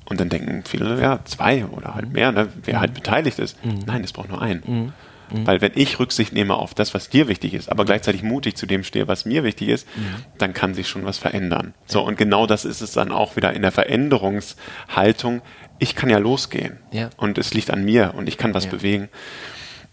Und 0.04 0.20
dann 0.20 0.28
denken 0.28 0.64
viele, 0.66 1.00
ja, 1.00 1.20
zwei 1.24 1.64
oder 1.66 1.94
halt 1.94 2.12
mehr, 2.12 2.32
ne, 2.32 2.48
wer 2.64 2.80
halt 2.80 2.94
beteiligt 2.94 3.38
ist. 3.38 3.64
Mhm. 3.64 3.80
Nein, 3.86 4.02
es 4.02 4.12
braucht 4.12 4.28
nur 4.28 4.42
einen. 4.42 4.62
Mhm. 4.66 4.92
Mhm. 5.32 5.46
Weil 5.46 5.60
wenn 5.60 5.72
ich 5.74 5.98
Rücksicht 6.00 6.32
nehme 6.32 6.54
auf 6.54 6.74
das, 6.74 6.94
was 6.94 7.08
dir 7.08 7.28
wichtig 7.28 7.54
ist, 7.54 7.70
aber 7.70 7.84
gleichzeitig 7.84 8.22
mutig 8.22 8.56
zu 8.56 8.66
dem 8.66 8.82
stehe, 8.82 9.08
was 9.08 9.24
mir 9.24 9.44
wichtig 9.44 9.68
ist, 9.68 9.86
mhm. 9.96 10.24
dann 10.38 10.52
kann 10.52 10.74
sich 10.74 10.88
schon 10.88 11.04
was 11.04 11.18
verändern. 11.18 11.74
So, 11.86 12.02
und 12.02 12.18
genau 12.18 12.46
das 12.46 12.64
ist 12.64 12.80
es 12.80 12.92
dann 12.92 13.12
auch 13.12 13.36
wieder 13.36 13.52
in 13.52 13.62
der 13.62 13.72
Veränderungshaltung. 13.72 15.42
Ich 15.78 15.94
kann 15.94 16.10
ja 16.10 16.18
losgehen. 16.18 16.78
Ja. 16.90 17.10
Und 17.16 17.38
es 17.38 17.54
liegt 17.54 17.70
an 17.70 17.84
mir 17.84 18.14
und 18.16 18.28
ich 18.28 18.36
kann 18.36 18.54
was 18.54 18.64
ja. 18.64 18.70
bewegen. 18.70 19.08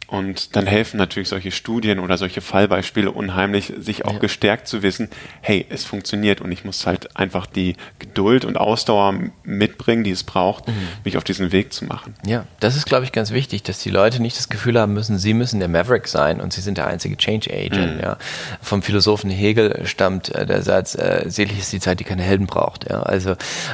Und 0.08 0.56
dann 0.56 0.68
helfen 0.68 0.98
natürlich 0.98 1.28
solche 1.28 1.52
Studien 1.52 2.00
oder 2.00 2.18
solche 2.18 2.40
Fallbeispiele 2.40 3.12
unheimlich, 3.12 3.74
sich 3.78 4.06
auch 4.06 4.14
ja. 4.14 4.20
gestärkt 4.20 4.68
zu 4.68 4.82
wissen, 4.82 5.10
hey, 5.42 5.66
es 5.70 5.84
funktioniert 5.84 6.40
und 6.40 6.50
ich 6.52 6.64
muss 6.64 6.88
halt 6.88 7.18
einfach 7.18 7.46
die 7.46 7.76
Geduld 8.00 8.46
und 8.46 8.56
Ausdauer 8.56 9.16
mitbringen, 9.44 10.06
die 10.06 10.12
es 10.12 10.24
braucht, 10.24 10.70
mhm. 10.70 10.76
mich 11.04 11.18
auf 11.18 11.26
diesen 11.26 11.52
Weg 11.52 11.74
zu 11.74 11.84
machen. 11.84 12.16
Ja, 12.26 12.46
das 12.62 12.78
ist, 12.78 12.86
glaube 12.86 13.04
ich, 13.04 13.12
ganz 13.12 13.32
wichtig, 13.32 13.64
dass 13.64 13.80
die 13.80 13.90
Leute 13.90 14.22
nicht 14.22 14.38
das 14.38 14.48
Gefühl 14.48 14.80
haben 14.80 14.94
müssen, 14.94 15.18
sie 15.18 15.34
müssen 15.34 15.60
der 15.60 15.68
Maverick 15.68 16.08
sein 16.08 16.40
und 16.40 16.54
sie 16.54 16.62
sind 16.62 16.78
der 16.78 16.88
einzige 16.88 17.18
Change 17.18 17.52
Agent. 17.52 17.98
Mhm. 17.98 18.02
Ja. 18.02 18.18
Vom 18.62 18.84
Philosophen 18.84 19.30
Hegel 19.30 19.86
stammt 19.86 20.34
äh, 20.34 20.46
der 20.46 20.62
Satz, 20.62 20.96
äh, 20.96 21.26
selig 21.28 21.60
ist 21.60 21.74
die 21.74 21.82
Zeit, 21.82 22.00
die 22.00 22.06
keine 22.06 22.24
Helden 22.24 22.48
braucht. 22.48 22.90
Ja. 22.90 23.04
Also 23.04 23.32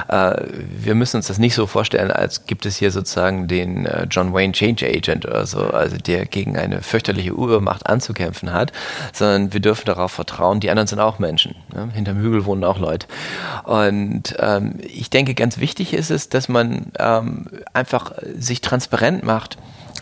äh, 0.07 0.33
wir 0.49 0.95
müssen 0.95 1.17
uns 1.17 1.27
das 1.27 1.37
nicht 1.37 1.53
so 1.53 1.67
vorstellen, 1.67 2.09
als 2.09 2.47
gibt 2.47 2.65
es 2.65 2.77
hier 2.77 2.89
sozusagen 2.89 3.47
den 3.47 3.85
äh, 3.85 4.07
John 4.09 4.33
Wayne 4.33 4.53
Change 4.53 4.87
Agent 4.87 5.27
oder 5.27 5.45
so, 5.45 5.59
also 5.59 5.97
der 5.97 6.22
gegen 6.25 6.57
eine 6.57 6.81
fürchterliche 6.81 7.31
Übermacht 7.31 7.87
anzukämpfen 7.87 8.51
hat, 8.51 8.71
sondern 9.11 9.53
wir 9.53 9.59
dürfen 9.59 9.85
darauf 9.85 10.11
vertrauen, 10.11 10.59
die 10.59 10.69
anderen 10.69 10.87
sind 10.87 10.99
auch 10.99 11.19
Menschen. 11.19 11.55
Ja? 11.75 11.87
Hinterm 11.93 12.19
Hügel 12.19 12.45
wohnen 12.45 12.63
auch 12.63 12.79
Leute. 12.79 13.07
Und 13.63 14.35
ähm, 14.39 14.75
ich 14.81 15.09
denke, 15.09 15.33
ganz 15.35 15.57
wichtig 15.57 15.93
ist 15.93 16.11
es, 16.11 16.29
dass 16.29 16.49
man 16.49 16.91
ähm, 16.99 17.47
einfach 17.73 18.13
sich 18.37 18.61
transparent 18.61 19.23
macht, 19.23 19.57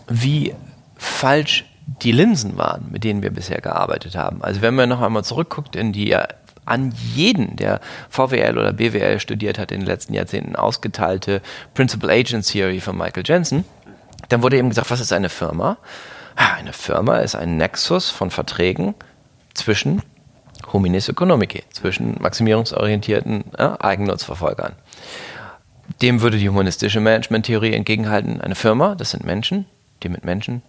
wie 0.08 0.54
falsch 0.96 1.64
die 2.02 2.12
Linsen 2.12 2.56
waren, 2.56 2.88
mit 2.90 3.04
denen 3.04 3.22
wir 3.22 3.30
bisher 3.30 3.60
gearbeitet 3.60 4.16
haben. 4.16 4.42
Also 4.42 4.62
wenn 4.62 4.74
man 4.74 4.88
noch 4.88 5.00
einmal 5.00 5.24
zurückguckt 5.24 5.76
in 5.76 5.92
die 5.92 6.16
an 6.64 6.92
jeden, 7.14 7.56
der 7.56 7.80
VWL 8.08 8.56
oder 8.56 8.72
BWL 8.72 9.18
studiert 9.18 9.58
hat 9.58 9.72
in 9.72 9.80
den 9.80 9.86
letzten 9.86 10.14
Jahrzehnten, 10.14 10.54
ausgeteilte 10.54 11.42
Principal 11.74 12.10
Agent 12.10 12.46
Theory 12.46 12.80
von 12.80 12.96
Michael 12.96 13.24
Jensen, 13.26 13.64
dann 14.28 14.42
wurde 14.42 14.56
eben 14.56 14.68
gesagt, 14.68 14.90
was 14.90 15.00
ist 15.00 15.12
eine 15.12 15.28
Firma? 15.28 15.78
Eine 16.34 16.72
Firma 16.72 17.18
ist 17.18 17.34
ein 17.34 17.56
Nexus 17.56 18.10
von 18.10 18.30
Verträgen 18.30 18.94
zwischen 19.54 20.02
Hominis 20.72 21.08
Economici, 21.08 21.62
zwischen 21.70 22.16
maximierungsorientierten 22.20 23.44
ja, 23.58 23.78
Eigennutzverfolgern. 23.80 24.74
Dem 26.00 26.22
würde 26.22 26.38
die 26.38 26.48
humanistische 26.48 27.00
Managementtheorie 27.00 27.74
entgegenhalten, 27.74 28.40
eine 28.40 28.54
Firma, 28.54 28.94
das 28.94 29.10
sind 29.10 29.24
Menschen, 29.24 29.66
die 30.02 30.08
mit 30.08 30.24
Menschen 30.24 30.62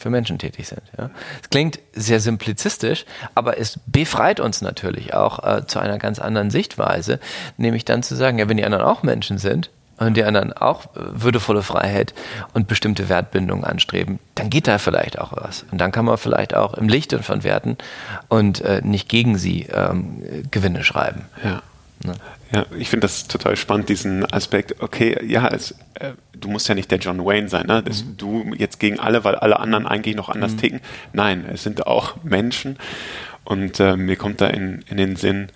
für 0.00 0.10
Menschen 0.10 0.38
tätig 0.38 0.66
sind. 0.66 0.82
Ja. 0.96 1.10
Es 1.42 1.50
klingt 1.50 1.78
sehr 1.92 2.20
simplizistisch, 2.20 3.04
aber 3.34 3.58
es 3.58 3.78
befreit 3.86 4.40
uns 4.40 4.62
natürlich 4.62 5.12
auch 5.12 5.44
äh, 5.44 5.66
zu 5.66 5.78
einer 5.78 5.98
ganz 5.98 6.18
anderen 6.18 6.50
Sichtweise, 6.50 7.20
nämlich 7.58 7.84
dann 7.84 8.02
zu 8.02 8.16
sagen, 8.16 8.38
ja, 8.38 8.48
wenn 8.48 8.56
die 8.56 8.64
anderen 8.64 8.84
auch 8.84 9.02
Menschen 9.02 9.36
sind, 9.36 9.70
und 10.06 10.16
die 10.16 10.24
anderen 10.24 10.52
auch 10.52 10.86
würdevolle 10.94 11.62
Freiheit 11.62 12.14
und 12.54 12.66
bestimmte 12.66 13.08
Wertbindungen 13.08 13.64
anstreben, 13.64 14.18
dann 14.34 14.50
geht 14.50 14.66
da 14.66 14.78
vielleicht 14.78 15.18
auch 15.18 15.32
was. 15.36 15.64
Und 15.70 15.80
dann 15.80 15.92
kann 15.92 16.06
man 16.06 16.16
vielleicht 16.18 16.54
auch 16.54 16.74
im 16.74 16.88
Lichte 16.88 17.22
von 17.22 17.44
Werten 17.44 17.76
und 18.28 18.62
äh, 18.62 18.80
nicht 18.82 19.08
gegen 19.08 19.36
sie 19.38 19.66
ähm, 19.72 20.22
Gewinne 20.50 20.82
schreiben. 20.84 21.26
Ja. 21.44 21.62
Ne? 22.04 22.14
Ja, 22.52 22.66
ich 22.76 22.88
finde 22.88 23.04
das 23.04 23.28
total 23.28 23.56
spannend, 23.56 23.88
diesen 23.90 24.30
Aspekt. 24.32 24.82
Okay, 24.82 25.18
ja, 25.24 25.46
es, 25.48 25.72
äh, 25.94 26.12
du 26.32 26.48
musst 26.48 26.66
ja 26.68 26.74
nicht 26.74 26.90
der 26.90 26.98
John 26.98 27.24
Wayne 27.24 27.48
sein, 27.48 27.66
ne? 27.66 27.82
Dass 27.82 28.02
mhm. 28.02 28.16
du 28.16 28.54
jetzt 28.56 28.80
gegen 28.80 28.98
alle, 28.98 29.22
weil 29.22 29.36
alle 29.36 29.60
anderen 29.60 29.86
eigentlich 29.86 30.16
noch 30.16 30.30
anders 30.30 30.52
mhm. 30.52 30.58
ticken. 30.58 30.80
Nein, 31.12 31.44
es 31.52 31.62
sind 31.62 31.86
auch 31.86 32.16
Menschen. 32.24 32.78
Und 33.44 33.80
äh, 33.80 33.96
mir 33.96 34.16
kommt 34.16 34.40
da 34.40 34.48
in, 34.48 34.82
in 34.88 34.96
den 34.96 35.16
Sinn, 35.16 35.48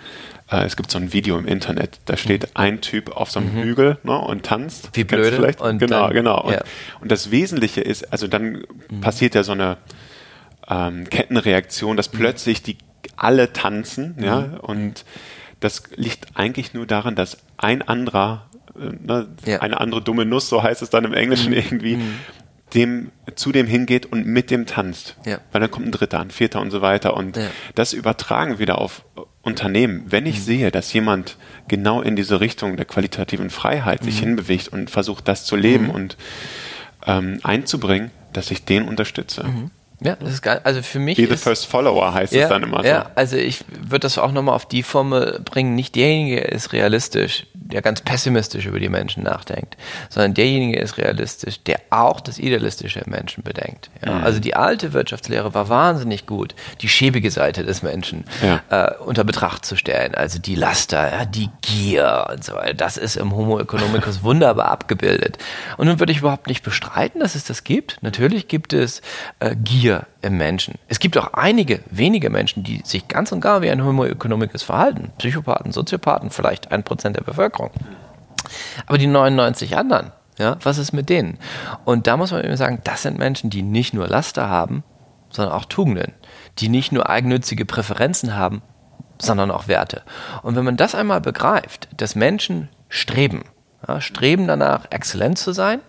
äh, 0.55 0.65
es 0.65 0.77
gibt 0.77 0.91
so 0.91 0.99
ein 0.99 1.13
Video 1.13 1.39
im 1.39 1.47
Internet, 1.47 2.01
da 2.05 2.17
steht 2.17 2.43
mhm. 2.43 2.51
ein 2.55 2.81
Typ 2.81 3.11
auf 3.17 3.31
so 3.31 3.41
einem 3.41 3.55
mhm. 3.55 3.63
Hügel 3.63 3.99
ne, 4.03 4.19
und 4.19 4.45
tanzt. 4.45 4.91
Wie 4.93 5.05
blöd. 5.05 5.35
Vielleicht? 5.35 5.61
Und 5.61 5.79
genau, 5.79 6.07
dann, 6.07 6.15
genau. 6.15 6.43
Und, 6.43 6.53
ja. 6.53 6.61
und, 7.01 7.11
das 7.11 7.31
Wesentliche 7.31 7.81
ist, 7.81 8.13
also 8.13 8.27
dann 8.29 8.65
mhm. 8.91 9.01
passiert 9.01 9.35
ja 9.35 9.43
so 9.43 9.53
eine 9.53 9.77
ähm, 10.69 11.09
Kettenreaktion, 11.11 11.97
dass 11.97 12.13
mhm. 12.13 12.19
plötzlich 12.19 12.63
die 12.63 12.79
alle 13.17 13.53
tanzen, 13.53 14.17
ja, 14.21 14.41
mhm. 14.41 14.55
und 14.61 15.05
das 15.61 15.83
liegt 15.97 16.37
eigentlich 16.37 16.75
nur 16.75 16.87
daran, 16.87 17.15
dass 17.15 17.39
ein 17.57 17.83
anderer, 17.83 18.47
äh, 18.77 18.93
ne, 19.07 19.29
ja. 19.47 19.61
eine 19.61 19.81
andere 19.81 20.03
dumme 20.03 20.25
Nuss, 20.25 20.49
so 20.49 20.63
heißt 20.63 20.83
es 20.83 20.91
dann 20.91 21.05
im 21.05 21.15
Englischen 21.15 21.53
irgendwie, 21.53 21.99
dem, 22.75 23.11
zu 23.35 23.53
dem 23.53 23.67
hingeht 23.67 24.07
und 24.07 24.27
mit 24.27 24.51
dem 24.51 24.67
tanzt. 24.67 25.17
Ja. 25.25 25.39
Weil 25.53 25.61
dann 25.61 25.71
kommt 25.71 25.87
ein 25.87 25.93
Dritter, 25.93 26.21
ein 26.21 26.31
Vierter 26.31 26.61
und 26.61 26.71
so 26.71 26.83
weiter. 26.83 27.17
Und 27.17 27.37
ja. 27.37 27.49
das 27.75 27.93
übertragen 27.93 28.59
wieder 28.59 28.79
auf 28.79 29.05
Unternehmen. 29.43 30.05
Wenn 30.07 30.27
ich 30.27 30.39
mhm. 30.39 30.43
sehe, 30.43 30.71
dass 30.71 30.93
jemand 30.93 31.37
genau 31.69 32.03
in 32.03 32.17
diese 32.17 32.41
Richtung 32.41 32.77
der 32.77 32.87
qualitativen 32.87 33.51
Freiheit 33.51 34.01
mhm. 34.03 34.07
sich 34.07 34.19
hinbewegt 34.19 34.69
und 34.69 34.91
versucht, 34.91 35.29
das 35.29 35.45
zu 35.45 35.57
leben 35.57 35.85
mhm. 35.85 35.91
und 35.91 36.17
ähm, 37.07 37.41
einzubringen, 37.43 38.11
dass 38.33 38.51
ich 38.51 38.65
den 38.65 38.89
unterstütze. 38.89 39.45
Mhm. 39.45 39.71
Ja, 40.01 40.17
das 40.17 40.35
ist 40.35 40.43
geil. 40.43 40.61
Also 40.65 40.83
für 40.83 40.99
mich. 40.99 41.17
Be 41.17 41.27
the 41.27 41.35
ist, 41.35 41.45
first 41.45 41.67
follower 41.67 42.13
heißt 42.13 42.33
ja, 42.33 42.43
es 42.43 42.49
dann 42.49 42.63
immer 42.63 42.83
so. 42.83 42.89
Ja, 42.89 43.11
also 43.15 43.37
ich 43.37 43.65
würde 43.69 44.01
das 44.01 44.19
auch 44.19 44.33
nochmal 44.33 44.55
auf 44.55 44.67
die 44.67 44.83
Formel 44.83 45.41
bringen. 45.45 45.75
Nicht 45.75 45.95
derjenige 45.95 46.41
ist 46.41 46.73
realistisch, 46.73 47.47
der 47.65 47.83
ganz 47.83 48.03
pessimistisch 48.03 48.67
über 48.67 48.79
die 48.79 48.89
Menschen 48.89 49.23
nachdenkt, 49.23 49.77
sondern 50.11 50.35
derjenige 50.35 50.79
ist 50.79 50.99
realistisch, 50.99 51.63
der 51.63 51.81
auch 51.91 52.21
das 52.21 52.39
Idealistische 52.39 53.01
im 53.01 53.11
Menschen 53.11 53.43
bedenkt. 53.43 53.91
Ja, 54.05 54.13
mhm. 54.13 54.25
Also 54.25 54.39
die 54.39 54.55
alte 54.55 54.93
Wirtschaftslehre 54.93 55.55
war 55.55 55.69
wahnsinnig 55.69 56.27
gut, 56.27 56.55
die 56.83 56.89
schäbige 56.89 57.31
Seite 57.31 57.65
des 57.65 57.83
Menschen 57.83 58.25
ja. 58.43 58.61
äh, 58.69 58.95
unter 58.99 59.25
Betracht 59.25 59.65
zu 59.65 59.77
stellen. 59.77 60.15
Also 60.15 60.39
die 60.39 60.55
Laster, 60.55 61.11
ja, 61.11 61.25
die 61.25 61.49
Gier 61.63 62.27
und 62.31 62.45
so 62.45 62.55
weiter. 62.55 62.75
Das 62.75 62.97
ist 62.97 63.17
im 63.17 63.35
Homo 63.35 63.59
economicus 63.59 64.23
wunderbar 64.23 64.71
abgebildet. 64.71 65.39
Und 65.79 65.87
nun 65.87 65.99
würde 66.01 66.13
ich 66.13 66.19
überhaupt 66.19 66.49
nicht 66.49 66.63
bestreiten, 66.63 67.21
dass 67.21 67.35
es 67.35 67.45
das 67.45 67.65
gibt. 67.65 67.99
Natürlich 68.03 68.47
gibt 68.49 68.75
es 68.75 69.01
äh, 69.41 69.57
Gier 69.57 70.07
im 70.25 70.37
Menschen. 70.37 70.79
Es 70.89 70.99
gibt 70.99 71.17
auch 71.19 71.35
einige 71.35 71.81
wenige 71.91 72.31
Menschen, 72.31 72.65
die 72.65 72.81
sich 72.85 73.07
ganz 73.09 73.31
und 73.33 73.41
gar 73.41 73.63
wie 73.63 73.71
ein 73.71 73.85
Homo 73.85 74.05
economicus 74.05 74.63
verhalten. 74.63 75.13
Psychopathen, 75.19 75.73
Soziopathen, 75.73 76.31
vielleicht 76.31 76.73
ein 76.73 76.83
Prozent 76.83 77.17
der 77.17 77.23
Bevölkerung. 77.23 77.71
Aber 78.87 78.99
die 78.99 79.07
99 79.07 79.77
anderen, 79.77 80.13
ja, 80.39 80.57
was 80.63 80.79
ist 80.79 80.93
mit 80.93 81.09
denen? 81.09 81.39
Und 81.85 82.07
da 82.07 82.17
muss 82.17 82.33
man 82.33 82.45
eben 82.45 82.57
sagen, 82.57 82.81
das 82.85 83.03
sind 83.03 83.19
Menschen, 83.19 83.51
die 83.51 83.63
nicht 83.63 83.95
nur 83.95 84.09
Laster 84.09 84.49
haben, 84.49 84.83
sondern 85.31 85.55
auch 85.55 85.65
Tugenden, 85.65 86.13
die 86.59 86.69
nicht 86.69 86.93
nur 86.93 87.09
eigennützige 87.09 87.65
Präferenzen 87.65 88.37
haben, 88.37 88.63
sondern 89.21 89.51
auch 89.51 89.69
Werte. 89.69 90.03
Und 90.43 90.57
wenn 90.57 90.65
man 90.65 90.77
das 90.77 90.95
einmal 90.95 91.21
begreift, 91.21 91.89
dass 91.97 92.15
Menschen 92.15 92.69
streben, 92.89 93.45
ja, 93.87 94.01
streben 94.01 94.47
danach, 94.47 94.87
exzellent 94.91 95.39
zu 95.39 95.53
sein, 95.53 95.81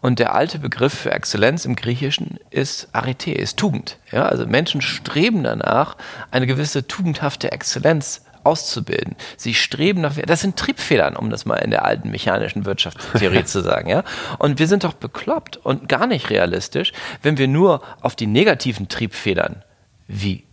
und 0.00 0.18
der 0.18 0.34
alte 0.34 0.58
Begriff 0.58 0.94
für 0.94 1.12
Exzellenz 1.12 1.64
im 1.64 1.76
Griechischen 1.76 2.38
ist 2.50 2.88
Arete, 2.92 3.32
ist 3.32 3.58
Tugend. 3.58 3.98
Ja, 4.10 4.26
also 4.26 4.46
Menschen 4.46 4.80
streben 4.80 5.42
danach, 5.44 5.96
eine 6.30 6.46
gewisse 6.46 6.86
tugendhafte 6.86 7.52
Exzellenz 7.52 8.22
auszubilden. 8.44 9.16
Sie 9.36 9.54
streben 9.54 10.00
nach, 10.00 10.16
das 10.16 10.40
sind 10.40 10.56
Triebfedern, 10.56 11.16
um 11.16 11.30
das 11.30 11.44
mal 11.44 11.56
in 11.56 11.70
der 11.70 11.84
alten 11.84 12.10
mechanischen 12.10 12.64
Wirtschaftstheorie 12.64 13.44
zu 13.46 13.62
sagen, 13.62 13.88
ja. 13.88 14.02
Und 14.38 14.58
wir 14.58 14.66
sind 14.66 14.84
doch 14.84 14.94
bekloppt 14.94 15.58
und 15.58 15.88
gar 15.88 16.06
nicht 16.06 16.30
realistisch, 16.30 16.92
wenn 17.22 17.38
wir 17.38 17.48
nur 17.48 17.82
auf 18.00 18.16
die 18.16 18.26
negativen 18.26 18.88
Triebfedern 18.88 19.62
wie 20.08 20.44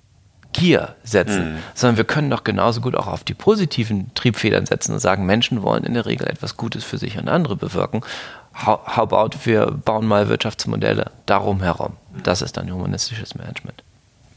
Gier 0.51 0.95
setzen, 1.03 1.53
mhm. 1.53 1.57
sondern 1.75 1.97
wir 1.97 2.05
können 2.05 2.31
doch 2.31 2.43
genauso 2.43 2.81
gut 2.81 2.95
auch 2.95 3.05
auf 3.05 3.23
die 3.23 3.35
positiven 3.35 4.11
Triebfedern 4.15 4.65
setzen 4.65 4.93
und 4.93 4.99
sagen, 4.99 5.25
Menschen 5.25 5.61
wollen 5.61 5.83
in 5.83 5.93
der 5.93 6.07
Regel 6.07 6.27
etwas 6.27 6.57
Gutes 6.57 6.83
für 6.83 6.97
sich 6.97 7.19
und 7.19 7.29
andere 7.29 7.55
bewirken 7.55 8.01
how, 8.53 8.79
how 8.85 8.99
about 8.99 9.37
wir 9.45 9.67
bauen 9.67 10.05
mal 10.05 10.29
Wirtschaftsmodelle 10.29 11.11
darum 11.25 11.61
herum. 11.61 11.93
Das 12.23 12.41
ist 12.41 12.57
dann 12.57 12.71
humanistisches 12.71 13.35
Management. 13.35 13.83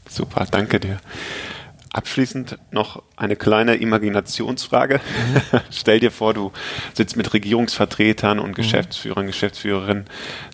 Super, 0.09 0.45
danke 0.49 0.79
dir. 0.79 0.99
Abschließend 1.91 2.57
noch 2.71 3.03
eine 3.15 3.35
kleine 3.35 3.75
Imaginationsfrage. 3.75 4.99
Mhm. 4.99 5.59
Stell 5.71 5.99
dir 5.99 6.11
vor, 6.11 6.33
du 6.33 6.51
sitzt 6.93 7.15
mit 7.15 7.33
Regierungsvertretern 7.33 8.39
und 8.39 8.51
mhm. 8.51 8.55
Geschäftsführern, 8.55 9.27
Geschäftsführerinnen 9.27 10.05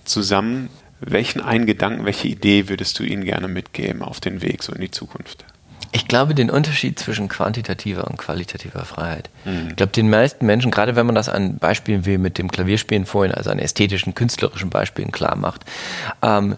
zusammen. 0.04 0.70
Welchen 1.02 1.40
einen 1.40 1.66
Gedanken, 1.66 2.04
welche 2.04 2.28
Idee 2.28 2.68
würdest 2.68 3.00
du 3.00 3.04
ihnen 3.04 3.24
gerne 3.24 3.48
mitgeben 3.48 4.02
auf 4.02 4.20
den 4.20 4.42
Weg 4.42 4.64
so 4.64 4.74
in 4.74 4.82
die 4.82 4.92
Zukunft? 4.92 5.46
Ich 5.92 6.08
glaube, 6.08 6.36
den 6.36 6.50
Unterschied 6.52 7.00
zwischen 7.00 7.28
quantitativer 7.30 8.06
und 8.06 8.18
qualitativer 8.18 8.86
Freiheit. 8.86 9.30
Mhm. 9.46 9.70
Ich 9.70 9.76
glaube, 9.76 9.92
den 9.92 10.10
meisten 10.10 10.46
Menschen, 10.46 10.72
gerade 10.72 10.96
wenn 10.96 11.06
man 11.06 11.16
das 11.16 11.30
an 11.30 11.58
Beispielen 11.58 12.06
wie 12.06 12.18
mit 12.18 12.38
dem 12.38 12.52
Klavierspielen 12.52 13.06
vorhin, 13.06 13.34
also 13.34 13.50
an 13.50 13.60
ästhetischen, 13.60 14.14
künstlerischen 14.14 14.70
Beispielen 14.70 15.12
klar 15.12 15.36
macht, 15.36 15.66
ähm, 16.22 16.58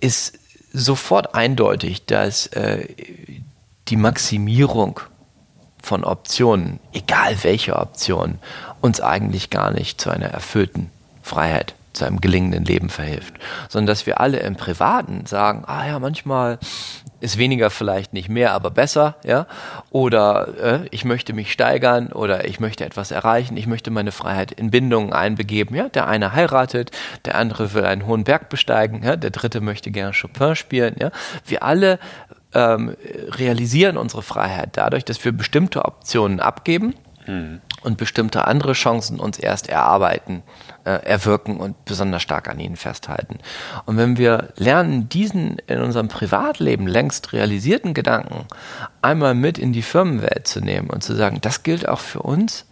ist 0.00 0.38
sofort 0.72 1.34
eindeutig, 1.34 2.06
dass 2.06 2.48
äh, 2.48 2.88
die 3.88 3.96
Maximierung 3.96 5.00
von 5.82 6.02
Optionen, 6.04 6.80
egal 6.92 7.36
welche 7.42 7.76
Option, 7.76 8.38
uns 8.80 9.00
eigentlich 9.00 9.50
gar 9.50 9.70
nicht 9.70 10.00
zu 10.00 10.10
einer 10.10 10.26
erfüllten 10.26 10.90
Freiheit 11.22 11.74
zu 11.96 12.04
einem 12.04 12.20
gelingenden 12.20 12.64
Leben 12.64 12.88
verhilft, 12.88 13.34
sondern 13.68 13.86
dass 13.86 14.06
wir 14.06 14.20
alle 14.20 14.38
im 14.38 14.56
Privaten 14.56 15.26
sagen, 15.26 15.64
ah 15.66 15.86
ja, 15.86 15.98
manchmal 15.98 16.58
ist 17.20 17.38
weniger 17.38 17.70
vielleicht 17.70 18.12
nicht 18.12 18.28
mehr, 18.28 18.52
aber 18.52 18.70
besser, 18.70 19.16
ja, 19.24 19.46
oder 19.90 20.48
äh, 20.60 20.88
ich 20.90 21.04
möchte 21.04 21.32
mich 21.32 21.50
steigern 21.50 22.12
oder 22.12 22.46
ich 22.46 22.60
möchte 22.60 22.84
etwas 22.84 23.10
erreichen, 23.10 23.56
ich 23.56 23.66
möchte 23.66 23.90
meine 23.90 24.12
Freiheit 24.12 24.52
in 24.52 24.70
Bindungen 24.70 25.12
einbegeben, 25.12 25.74
ja, 25.74 25.88
der 25.88 26.06
eine 26.06 26.32
heiratet, 26.32 26.90
der 27.24 27.36
andere 27.36 27.72
will 27.72 27.84
einen 27.84 28.06
hohen 28.06 28.24
Berg 28.24 28.48
besteigen, 28.48 29.02
ja, 29.02 29.16
der 29.16 29.30
dritte 29.30 29.60
möchte 29.60 29.90
gerne 29.90 30.12
Chopin 30.12 30.54
spielen, 30.54 30.94
ja, 31.00 31.10
wir 31.46 31.62
alle 31.62 31.98
ähm, 32.52 32.96
realisieren 33.30 33.96
unsere 33.96 34.22
Freiheit 34.22 34.70
dadurch, 34.76 35.04
dass 35.04 35.24
wir 35.24 35.32
bestimmte 35.32 35.84
Optionen 35.84 36.40
abgeben 36.40 36.94
und 37.82 37.96
bestimmte 37.96 38.46
andere 38.46 38.72
Chancen 38.72 39.20
uns 39.20 39.38
erst 39.38 39.68
erarbeiten, 39.68 40.42
äh, 40.84 41.04
erwirken 41.04 41.56
und 41.58 41.84
besonders 41.84 42.22
stark 42.22 42.48
an 42.48 42.60
ihnen 42.60 42.76
festhalten. 42.76 43.38
Und 43.84 43.96
wenn 43.96 44.16
wir 44.16 44.52
lernen, 44.56 45.08
diesen 45.08 45.58
in 45.66 45.80
unserem 45.80 46.08
Privatleben 46.08 46.86
längst 46.86 47.32
realisierten 47.32 47.94
Gedanken 47.94 48.46
einmal 49.02 49.34
mit 49.34 49.58
in 49.58 49.72
die 49.72 49.82
Firmenwelt 49.82 50.46
zu 50.46 50.60
nehmen 50.60 50.88
und 50.90 51.02
zu 51.02 51.14
sagen, 51.14 51.40
das 51.40 51.62
gilt 51.62 51.88
auch 51.88 52.00
für 52.00 52.20
uns, 52.20 52.66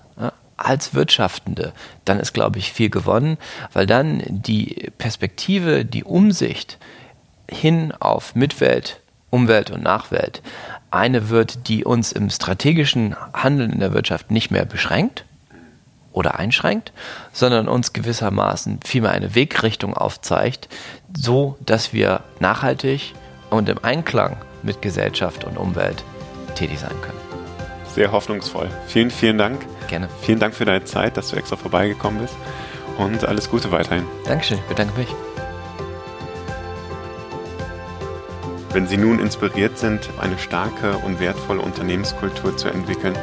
als 0.56 0.94
Wirtschaftende, 0.94 1.72
dann 2.04 2.20
ist, 2.20 2.32
glaube 2.32 2.58
ich, 2.58 2.72
viel 2.72 2.90
gewonnen, 2.90 3.38
weil 3.72 3.86
dann 3.86 4.22
die 4.26 4.90
Perspektive, 4.98 5.84
die 5.84 6.04
Umsicht 6.04 6.78
hin 7.50 7.92
auf 7.98 8.34
Mitwelt, 8.34 9.00
Umwelt 9.30 9.70
und 9.70 9.82
Nachwelt 9.82 10.42
eine 10.94 11.28
wird, 11.28 11.68
die 11.68 11.84
uns 11.84 12.12
im 12.12 12.30
strategischen 12.30 13.16
Handeln 13.32 13.72
in 13.72 13.80
der 13.80 13.92
Wirtschaft 13.92 14.30
nicht 14.30 14.50
mehr 14.50 14.64
beschränkt 14.64 15.24
oder 16.12 16.38
einschränkt, 16.38 16.92
sondern 17.32 17.68
uns 17.68 17.92
gewissermaßen 17.92 18.80
vielmehr 18.84 19.10
eine 19.10 19.34
Wegrichtung 19.34 19.94
aufzeigt, 19.94 20.68
so 21.16 21.58
dass 21.64 21.92
wir 21.92 22.20
nachhaltig 22.40 23.14
und 23.50 23.68
im 23.68 23.82
Einklang 23.82 24.36
mit 24.62 24.80
Gesellschaft 24.80 25.44
und 25.44 25.58
Umwelt 25.58 26.02
tätig 26.54 26.78
sein 26.78 26.94
können. 27.02 27.18
Sehr 27.94 28.12
hoffnungsvoll. 28.12 28.68
Vielen, 28.86 29.10
vielen 29.10 29.38
Dank. 29.38 29.64
Gerne. 29.88 30.08
Vielen 30.22 30.38
Dank 30.38 30.54
für 30.54 30.64
deine 30.64 30.84
Zeit, 30.84 31.16
dass 31.16 31.30
du 31.30 31.36
extra 31.36 31.56
vorbeigekommen 31.56 32.20
bist 32.20 32.34
und 32.98 33.24
alles 33.24 33.50
Gute 33.50 33.70
weiterhin. 33.70 34.04
Dankeschön, 34.24 34.58
ich 34.58 34.64
bedanke 34.64 34.98
mich. 34.98 35.08
Wenn 38.74 38.86
Sie 38.88 38.96
nun 38.96 39.20
inspiriert 39.20 39.78
sind, 39.78 40.10
eine 40.20 40.36
starke 40.36 40.98
und 40.98 41.20
wertvolle 41.20 41.60
Unternehmenskultur 41.60 42.56
zu 42.56 42.68
entwickeln, 42.68 43.16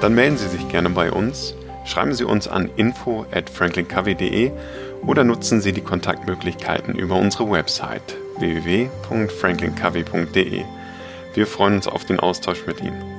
dann 0.00 0.16
melden 0.16 0.36
Sie 0.36 0.48
sich 0.48 0.68
gerne 0.68 0.90
bei 0.90 1.12
uns, 1.12 1.54
schreiben 1.84 2.12
Sie 2.12 2.24
uns 2.24 2.48
an 2.48 2.68
info 2.76 3.24
at 3.30 3.48
franklincovey.de 3.48 4.50
oder 5.06 5.22
nutzen 5.22 5.60
Sie 5.60 5.72
die 5.72 5.82
Kontaktmöglichkeiten 5.82 6.96
über 6.96 7.14
unsere 7.14 7.48
Website 7.48 8.16
www.franklincovey.de. 8.38 10.64
Wir 11.34 11.46
freuen 11.46 11.76
uns 11.76 11.86
auf 11.86 12.04
den 12.04 12.18
Austausch 12.18 12.66
mit 12.66 12.80
Ihnen. 12.80 13.15